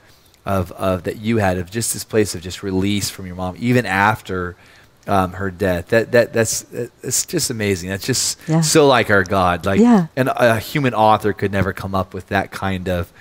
of 0.46 0.72
of 0.74 1.04
that 1.04 1.18
you 1.18 1.38
had 1.38 1.58
of 1.58 1.70
just 1.72 1.94
this 1.94 2.04
place 2.04 2.34
of 2.36 2.42
just 2.42 2.64
release 2.64 3.10
from 3.10 3.26
your 3.28 3.36
mom, 3.36 3.56
even 3.60 3.86
after. 3.86 4.56
Um, 5.08 5.34
her 5.34 5.50
death. 5.50 5.88
That 5.88 6.12
that 6.12 6.32
that's 6.32 6.64
it's 7.02 7.26
just 7.26 7.50
amazing. 7.50 7.90
That's 7.90 8.06
just 8.06 8.38
Yeah. 8.48 8.62
so 8.62 8.86
like 8.86 9.10
our 9.10 9.24
God. 9.24 9.66
Like 9.66 9.80
Yeah. 9.80 10.06
and 10.16 10.30
a 10.30 10.60
human 10.60 10.94
author 10.94 11.34
could 11.34 11.52
never 11.52 11.74
come 11.74 11.96
up 11.96 12.14
with 12.14 12.28
that 12.28 12.52
kind 12.52 12.88
of 12.88 13.12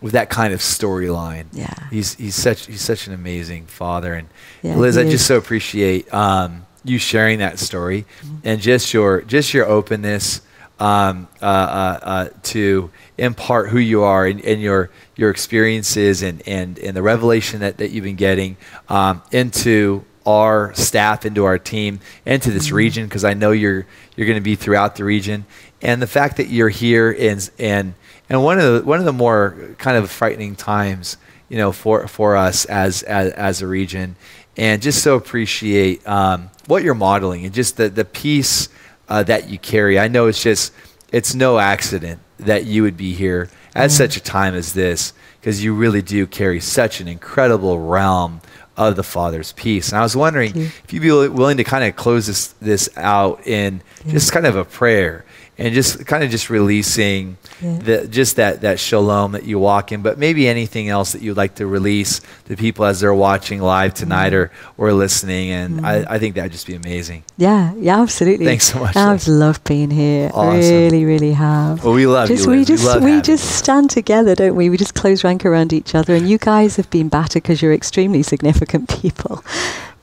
with 0.00 0.14
that 0.14 0.30
kind 0.30 0.54
of 0.54 0.60
storyline. 0.60 1.44
Yeah. 1.52 1.74
He's 1.90 2.14
he's 2.14 2.34
such 2.34 2.64
he's 2.66 2.80
such 2.80 3.06
an 3.06 3.12
amazing 3.12 3.66
father 3.66 4.14
and 4.14 4.28
Yeah, 4.62 4.76
Liz, 4.76 4.96
I 4.96 5.04
just 5.04 5.26
so 5.26 5.36
appreciate 5.36 6.12
um, 6.12 6.64
you 6.84 6.96
sharing 6.98 7.38
that 7.40 7.58
story 7.58 8.06
Mm-hmm. 8.24 8.36
and 8.44 8.60
just 8.62 8.94
your 8.94 9.20
just 9.20 9.52
your 9.52 9.66
openness 9.66 10.40
um, 10.80 11.28
uh, 11.42 11.44
uh, 11.44 11.98
uh, 12.02 12.28
to 12.44 12.90
impart 13.18 13.68
who 13.68 13.78
you 13.78 14.02
are 14.04 14.24
and, 14.26 14.40
and 14.40 14.62
your 14.62 14.88
your 15.16 15.30
experiences 15.30 16.22
and, 16.22 16.46
and, 16.46 16.78
and 16.78 16.96
the 16.96 17.02
revelation 17.02 17.60
that, 17.60 17.78
that 17.78 17.90
you've 17.90 18.04
been 18.04 18.16
getting 18.16 18.56
um, 18.88 19.22
into 19.32 20.04
our 20.26 20.74
staff, 20.74 21.24
into 21.24 21.44
our 21.44 21.58
team, 21.58 22.00
into 22.26 22.50
this 22.50 22.66
Mm-hmm. 22.66 22.76
region 22.76 23.04
because 23.06 23.24
I 23.24 23.34
know 23.34 23.52
you're 23.52 23.86
you're 24.16 24.26
going 24.26 24.38
to 24.38 24.42
be 24.42 24.56
throughout 24.56 24.96
the 24.96 25.04
region, 25.04 25.46
and 25.80 26.02
the 26.02 26.06
fact 26.06 26.36
that 26.38 26.48
you're 26.48 26.68
here 26.68 27.14
and 27.18 27.48
and 27.58 27.94
and 28.28 28.42
one 28.42 28.58
of 28.58 28.74
the 28.74 28.82
one 28.86 28.98
of 28.98 29.04
the 29.04 29.12
more 29.12 29.74
kind 29.78 29.96
of 29.96 30.10
frightening 30.10 30.56
times, 30.56 31.16
you 31.48 31.56
know, 31.56 31.70
for 31.72 32.08
for 32.08 32.36
us 32.36 32.64
as 32.64 33.04
as, 33.04 33.32
as 33.32 33.62
a 33.62 33.66
region, 33.66 34.16
and 34.56 34.82
just 34.82 35.02
so 35.02 35.14
appreciate 35.14 36.06
um, 36.08 36.50
what 36.66 36.82
you're 36.82 36.94
modeling 36.94 37.44
and 37.44 37.54
just 37.54 37.76
the 37.76 37.88
the 37.88 38.04
peace 38.04 38.68
uh, 39.08 39.22
that 39.22 39.48
you 39.48 39.58
carry. 39.58 39.98
I 39.98 40.08
know 40.08 40.26
it's 40.26 40.42
just 40.42 40.72
it's 41.12 41.34
no 41.34 41.58
accident 41.58 42.20
that 42.38 42.66
you 42.66 42.82
would 42.82 42.96
be 42.96 43.14
here 43.14 43.48
at 43.76 43.90
such 43.90 44.16
a 44.16 44.20
time 44.20 44.54
as 44.54 44.72
this 44.72 45.12
because 45.40 45.62
you 45.62 45.74
really 45.74 46.02
do 46.02 46.26
carry 46.26 46.60
such 46.60 47.00
an 47.00 47.08
incredible 47.08 47.78
realm 47.78 48.40
of 48.76 48.96
the 48.96 49.02
Father's 49.02 49.52
peace. 49.52 49.90
And 49.90 49.98
I 49.98 50.02
was 50.02 50.16
wondering 50.16 50.54
you. 50.54 50.64
if 50.84 50.92
you'd 50.92 51.02
be 51.02 51.10
willing 51.10 51.56
to 51.56 51.64
kind 51.64 51.84
of 51.84 51.96
close 51.96 52.26
this 52.26 52.48
this 52.60 52.88
out 52.96 53.46
in 53.46 53.82
just 54.08 54.32
kind 54.32 54.46
of 54.46 54.56
a 54.56 54.64
prayer 54.64 55.24
and 55.58 55.72
just 55.74 56.04
kind 56.06 56.22
of 56.22 56.30
just 56.30 56.50
releasing 56.50 57.36
Yeah. 57.62 57.78
the 57.78 58.06
just 58.08 58.36
that 58.36 58.60
that 58.60 58.78
shalom 58.78 59.32
that 59.32 59.44
you 59.44 59.58
walk 59.58 59.90
in, 59.92 60.02
but 60.02 60.18
maybe 60.18 60.46
anything 60.46 60.88
else 60.90 61.12
that 61.12 61.22
you'd 61.22 61.36
like 61.38 61.54
to 61.56 61.66
release 61.66 62.20
to 62.48 62.56
people 62.56 62.84
as 62.84 63.00
they're 63.00 63.14
watching 63.14 63.60
live 63.62 63.94
tonight 63.94 64.32
Mm. 64.32 64.36
or 64.36 64.50
or 64.76 64.92
listening. 64.92 65.50
And 65.50 65.86
I, 65.86 66.04
I 66.14 66.18
think 66.18 66.34
that'd 66.34 66.52
just 66.52 66.66
be 66.66 66.74
amazing. 66.74 67.24
Yeah, 67.38 67.72
yeah, 67.78 68.00
absolutely. 68.02 68.44
Thanks 68.44 68.70
so 68.72 68.80
much, 68.80 68.94
I've 68.96 69.26
loved 69.26 69.64
being 69.64 69.90
here. 69.90 70.30
Awesome. 70.34 70.60
Really, 70.60 71.04
really 71.06 71.32
have. 71.32 71.82
Well, 71.84 71.94
we 71.94 72.06
love 72.06 72.28
just, 72.28 72.44
you. 72.44 72.50
We 72.50 72.58
Liz. 72.58 72.66
just 72.68 72.84
love 72.84 73.02
we 73.02 73.20
just 73.22 73.44
you. 73.44 73.56
stand 73.56 73.88
together, 73.90 74.34
don't 74.34 74.56
we? 74.56 74.68
We 74.68 74.76
just 74.76 74.94
close 74.94 75.24
rank 75.24 75.46
around 75.46 75.72
each 75.72 75.94
other, 75.94 76.14
and 76.14 76.28
you 76.28 76.36
guys 76.38 76.76
have 76.76 76.90
been 76.90 77.08
battered 77.08 77.42
because 77.42 77.62
you're 77.62 77.72
extremely 77.72 78.22
significant 78.22 78.88
people. 79.00 79.42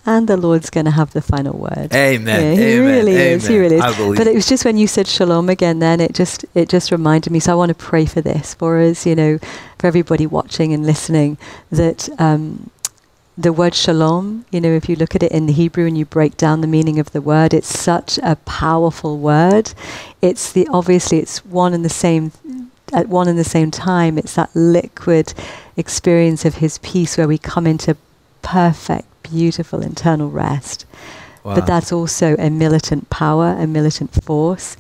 And 0.06 0.28
the 0.28 0.36
Lord's 0.36 0.70
going 0.70 0.86
to 0.86 0.91
have 0.91 1.14
the 1.14 1.22
final 1.22 1.58
word. 1.58 1.93
Amen. 1.93 2.41
Yeah, 2.41 2.56
he 2.56 2.74
Amen. 2.76 2.86
really 2.86 3.16
is. 3.16 3.47
He 3.47 3.58
really 3.58 3.78
is. 3.78 4.18
But 4.18 4.28
it 4.28 4.36
was 4.36 4.47
just 4.47 4.66
when 4.66 4.78
you 4.78 4.86
said 4.86 5.08
shalom 5.08 5.47
again, 5.49 5.80
then 5.80 6.01
it 6.01 6.14
just 6.14 6.45
it 6.54 6.68
just 6.68 6.91
reminded 6.91 7.32
me. 7.32 7.39
So 7.39 7.54
I 7.54 7.56
want 7.56 7.70
to 7.70 7.76
pray 7.76 8.06
for 8.06 8.20
this 8.20 8.54
for 8.54 8.80
us, 8.80 9.06
you 9.06 9.16
know, 9.16 9.39
for 9.80 9.88
everybody 9.88 10.28
watching 10.28 10.74
and 10.74 10.86
listening. 10.86 11.38
That 11.72 12.10
um, 12.20 12.70
the 13.38 13.54
word 13.54 13.74
shalom, 13.74 14.45
you 14.51 14.62
know, 14.62 14.72
if 14.72 14.89
you 14.89 14.95
look 14.95 15.16
at 15.16 15.24
it 15.24 15.32
in 15.32 15.45
the 15.45 15.54
Hebrew 15.54 15.88
and 15.88 15.97
you 15.97 16.06
break 16.06 16.38
down 16.38 16.62
the 16.62 16.68
meaning 16.68 16.99
of 16.99 17.12
the 17.12 17.22
word, 17.22 17.54
it's 17.54 17.80
such 17.80 18.20
a 18.22 18.36
powerful 18.45 19.18
word. 19.18 19.74
It's 20.22 20.51
the 20.51 20.68
obviously 20.68 21.20
it's 21.20 21.43
one 21.45 21.74
and 21.74 21.84
the 21.84 21.89
same 21.89 22.32
at 22.91 23.10
one 23.10 23.28
and 23.28 23.39
the 23.39 23.43
same 23.43 23.72
time. 23.72 24.18
It's 24.18 24.36
that 24.36 24.56
liquid 24.56 25.34
experience 25.76 26.45
of 26.45 26.56
His 26.56 26.78
peace 26.80 27.18
where 27.18 27.28
we 27.28 27.38
come 27.38 27.66
into 27.66 27.97
perfect, 28.41 29.08
beautiful 29.24 29.82
internal 29.82 30.30
rest. 30.30 30.86
Wow. 31.44 31.56
But 31.56 31.68
that's 31.68 31.92
also 31.92 32.36
a 32.38 32.50
militant 32.50 33.10
power, 33.10 33.56
a 33.60 33.68
militant 33.68 34.12
force. 34.24 34.78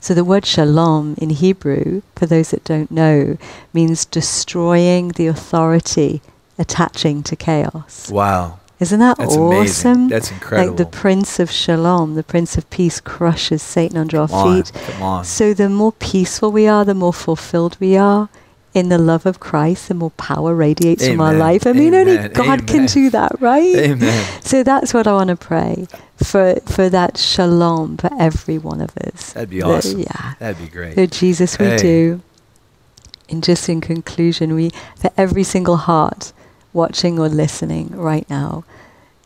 So 0.00 0.12
the 0.14 0.24
word 0.24 0.44
shalom 0.44 1.14
in 1.18 1.30
Hebrew, 1.30 2.02
for 2.14 2.26
those 2.26 2.50
that 2.50 2.62
don't 2.64 2.90
know, 2.90 3.38
means 3.72 4.04
destroying 4.04 5.08
the 5.08 5.26
authority 5.28 6.20
attaching 6.58 7.22
to 7.24 7.36
chaos. 7.36 8.10
wow. 8.10 8.60
Isn't 8.80 8.98
that 9.00 9.16
That's 9.18 9.36
awesome? 9.36 9.52
amazing. 9.92 10.08
That's 10.08 10.32
Like 10.50 10.76
the 10.76 10.84
Prince 10.84 11.38
of 11.38 11.48
Shalom, 11.50 12.16
the 12.16 12.24
Prince 12.24 12.58
of 12.58 12.68
Peace 12.70 13.00
crushes 13.00 13.62
Satan 13.62 13.96
under 13.96 14.18
our 14.20 14.28
Come 14.28 14.36
on. 14.48 14.62
feet. 14.62 14.72
Come 14.74 15.02
on. 15.02 15.24
So 15.24 15.54
the 15.54 15.68
more 15.70 15.92
peaceful 15.92 16.50
we 16.50 16.66
are, 16.66 16.84
the 16.84 16.92
more 16.92 17.12
fulfilled 17.12 17.76
we 17.80 17.96
are 17.96 18.28
in 18.74 18.88
the 18.88 18.98
love 18.98 19.24
of 19.24 19.38
Christ, 19.40 19.88
the 19.88 19.94
more 19.94 20.10
power 20.12 20.54
radiates 20.54 21.06
from 21.06 21.20
our 21.20 21.32
life. 21.34 21.66
I 21.66 21.72
mean, 21.72 21.94
only 21.94 22.18
Amen. 22.18 22.32
God 22.32 22.66
can 22.66 22.86
do 22.86 23.08
that, 23.10 23.40
right? 23.40 23.74
Amen. 23.76 24.42
So 24.42 24.62
that's 24.64 24.92
what 24.92 25.06
I 25.06 25.12
want 25.12 25.28
to 25.28 25.36
pray 25.36 25.86
for 26.16 26.56
for 26.66 26.88
that 26.90 27.16
shalom 27.16 27.96
for 27.96 28.10
every 28.18 28.58
one 28.58 28.80
of 28.80 28.90
us. 28.98 29.32
That'd 29.32 29.50
be 29.50 29.60
That- 29.60 29.66
awesome. 29.68 30.00
yeah. 30.00 30.34
That'd 30.40 30.58
be 30.60 30.68
great. 30.68 30.96
Lord 30.96 31.12
Jesus, 31.12 31.58
we 31.58 31.66
Hey. 31.66 31.76
do. 31.78 32.20
And 33.30 33.42
just 33.42 33.68
in 33.68 33.80
conclusion, 33.80 34.54
we 34.54 34.70
for 34.96 35.10
every 35.16 35.44
single 35.44 35.76
heart 35.76 36.32
watching 36.72 37.18
or 37.18 37.28
listening 37.28 37.90
right 37.94 38.28
now, 38.28 38.64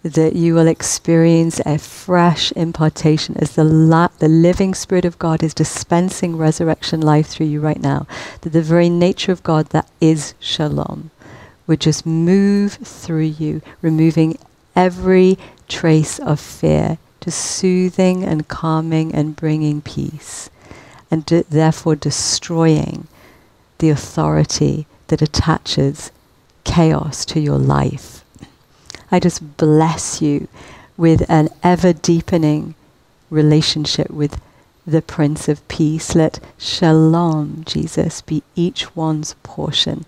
that 0.02 0.34
you 0.34 0.54
will 0.54 0.68
experience 0.68 1.60
a 1.66 1.78
fresh 1.78 2.52
impartation 2.52 3.36
as 3.38 3.54
the 3.56 3.64
la- 3.64 4.08
the 4.18 4.28
living 4.28 4.74
Spirit 4.74 5.04
of 5.04 5.18
God 5.18 5.42
is 5.42 5.54
dispensing 5.54 6.36
resurrection 6.36 7.00
life 7.00 7.26
through 7.26 7.46
you 7.46 7.60
right 7.60 7.80
now. 7.80 8.06
That 8.42 8.50
the 8.50 8.62
very 8.62 8.88
nature 8.88 9.32
of 9.32 9.42
God 9.42 9.70
that 9.70 9.88
is 10.00 10.34
shalom 10.38 11.10
would 11.66 11.80
just 11.80 12.06
move 12.06 12.74
through 12.74 13.32
you, 13.38 13.60
removing 13.82 14.38
every 14.76 15.36
trace 15.68 16.18
of 16.20 16.40
fear, 16.40 16.98
just 17.20 17.38
soothing 17.38 18.24
and 18.24 18.48
calming 18.48 19.14
and 19.14 19.36
bringing 19.36 19.82
peace, 19.82 20.48
and 21.10 21.26
d- 21.26 21.44
therefore 21.50 21.96
destroying 21.96 23.08
the 23.78 23.90
authority 23.90 24.86
that 25.08 25.22
attaches 25.22 26.10
chaos 26.64 27.24
to 27.26 27.40
your 27.40 27.58
life. 27.58 28.17
I 29.10 29.20
just 29.20 29.56
bless 29.56 30.20
you 30.20 30.48
with 30.96 31.28
an 31.30 31.48
ever 31.62 31.92
deepening 31.92 32.74
relationship 33.30 34.10
with 34.10 34.40
the 34.86 35.02
Prince 35.02 35.48
of 35.48 35.66
Peace. 35.68 36.14
Let 36.14 36.40
shalom, 36.58 37.62
Jesus, 37.66 38.20
be 38.22 38.42
each 38.54 38.94
one's 38.96 39.34
portion 39.42 40.04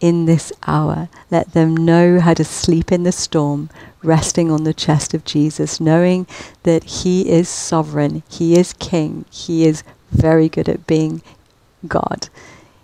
in 0.00 0.26
this 0.26 0.52
hour. 0.66 1.08
Let 1.30 1.52
them 1.52 1.76
know 1.76 2.20
how 2.20 2.34
to 2.34 2.44
sleep 2.44 2.92
in 2.92 3.02
the 3.02 3.12
storm, 3.12 3.70
resting 4.02 4.50
on 4.50 4.64
the 4.64 4.74
chest 4.74 5.14
of 5.14 5.24
Jesus, 5.24 5.80
knowing 5.80 6.26
that 6.62 6.84
He 6.84 7.28
is 7.28 7.48
sovereign, 7.48 8.22
He 8.28 8.56
is 8.56 8.72
King, 8.74 9.24
He 9.30 9.66
is 9.66 9.82
very 10.10 10.48
good 10.48 10.68
at 10.68 10.86
being 10.86 11.22
God. 11.86 12.28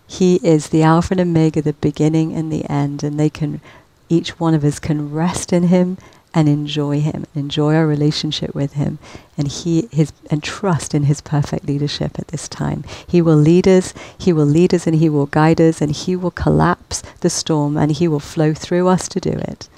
He 0.06 0.36
is 0.42 0.68
the 0.68 0.82
Alpha 0.82 1.14
and 1.14 1.20
Omega, 1.20 1.62
the 1.62 1.72
beginning 1.74 2.34
and 2.34 2.52
the 2.52 2.64
end, 2.70 3.02
and 3.02 3.18
they 3.18 3.30
can, 3.30 3.60
each 4.08 4.38
one 4.40 4.54
of 4.54 4.64
us 4.64 4.78
can 4.78 5.12
rest 5.12 5.52
in 5.52 5.64
Him 5.64 5.98
and 6.34 6.48
enjoy 6.48 7.00
Him, 7.00 7.24
enjoy 7.34 7.74
our 7.74 7.86
relationship 7.86 8.54
with 8.54 8.72
Him, 8.72 8.98
and 9.38 9.46
He 9.46 9.88
His 9.92 10.12
and 10.30 10.42
trust 10.42 10.94
in 10.94 11.04
His 11.04 11.20
perfect 11.20 11.66
leadership 11.66 12.18
at 12.18 12.28
this 12.28 12.48
time. 12.48 12.84
He 13.06 13.22
will 13.22 13.36
lead 13.36 13.68
us, 13.68 13.94
He 14.18 14.32
will 14.32 14.46
lead 14.46 14.74
us, 14.74 14.86
and 14.86 14.96
He 14.96 15.08
will 15.08 15.26
guide 15.26 15.60
us, 15.60 15.80
and 15.80 15.92
He 15.92 16.16
will 16.16 16.32
collapse 16.32 17.02
the 17.20 17.30
storm, 17.30 17.76
and 17.76 17.92
He 17.92 18.08
will 18.08 18.20
flow 18.20 18.52
through 18.52 18.88
us 18.88 19.08
to 19.08 19.20
do 19.20 19.30
it. 19.30 19.68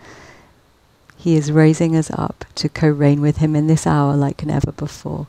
He 1.16 1.36
is 1.36 1.52
raising 1.52 1.94
us 1.94 2.10
up 2.10 2.44
to 2.54 2.68
co-reign 2.68 3.20
with 3.20 3.38
Him 3.38 3.54
in 3.54 3.66
this 3.66 3.86
hour 3.86 4.16
like 4.16 4.46
never 4.46 4.72
before. 4.72 5.26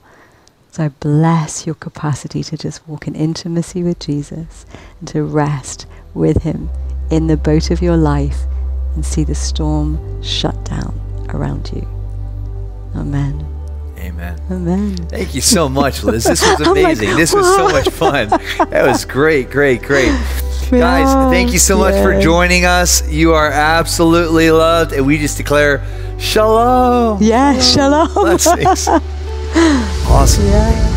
So 0.72 0.86
I 0.86 0.90
bless 0.90 1.66
your 1.66 1.76
capacity 1.76 2.44
to 2.44 2.58
just 2.58 2.88
walk 2.88 3.08
in 3.08 3.16
intimacy 3.16 3.84
with 3.84 4.00
Jesus 4.00 4.66
and 5.00 5.08
to 5.10 5.24
rest 5.24 5.88
with 6.14 6.44
Him 6.44 6.70
in 7.10 7.28
the 7.28 7.38
boat 7.38 7.72
of 7.72 7.82
your 7.82 7.98
life 7.98 8.46
and 8.98 9.06
see 9.06 9.24
the 9.24 9.36
storm 9.36 10.24
shut 10.24 10.66
down 10.66 10.92
around 11.30 11.72
you. 11.72 11.88
Amen. 12.96 13.46
Amen. 14.00 14.42
Amen. 14.50 14.98
Thank 14.98 15.36
you 15.36 15.42
so 15.42 15.70
much, 15.70 16.04
Liz. 16.04 16.24
This 16.24 16.42
was 16.48 16.62
I'm 16.62 16.74
like, 16.74 16.84
amazing. 16.84 17.16
this 17.16 17.32
was 17.32 17.46
so 17.46 17.70
much 17.70 17.90
fun. 17.90 18.30
That 18.72 18.88
was 18.88 19.06
great, 19.06 19.52
great, 19.52 19.84
great. 19.84 20.10
Guys, 20.72 21.32
thank 21.32 21.54
you 21.54 21.60
so 21.60 21.78
much 21.78 21.94
for 22.02 22.20
joining 22.20 22.66
us. 22.66 23.08
You 23.08 23.34
are 23.36 23.52
absolutely 23.52 24.50
loved, 24.50 24.94
and 24.94 25.06
we 25.06 25.20
just 25.20 25.38
declare 25.38 25.86
shalom. 26.20 27.22
Yeah, 27.22 27.60
shalom. 27.60 28.12
Blessings. 28.16 28.88
awesome. 30.10 30.46
Yeah. 30.48 30.97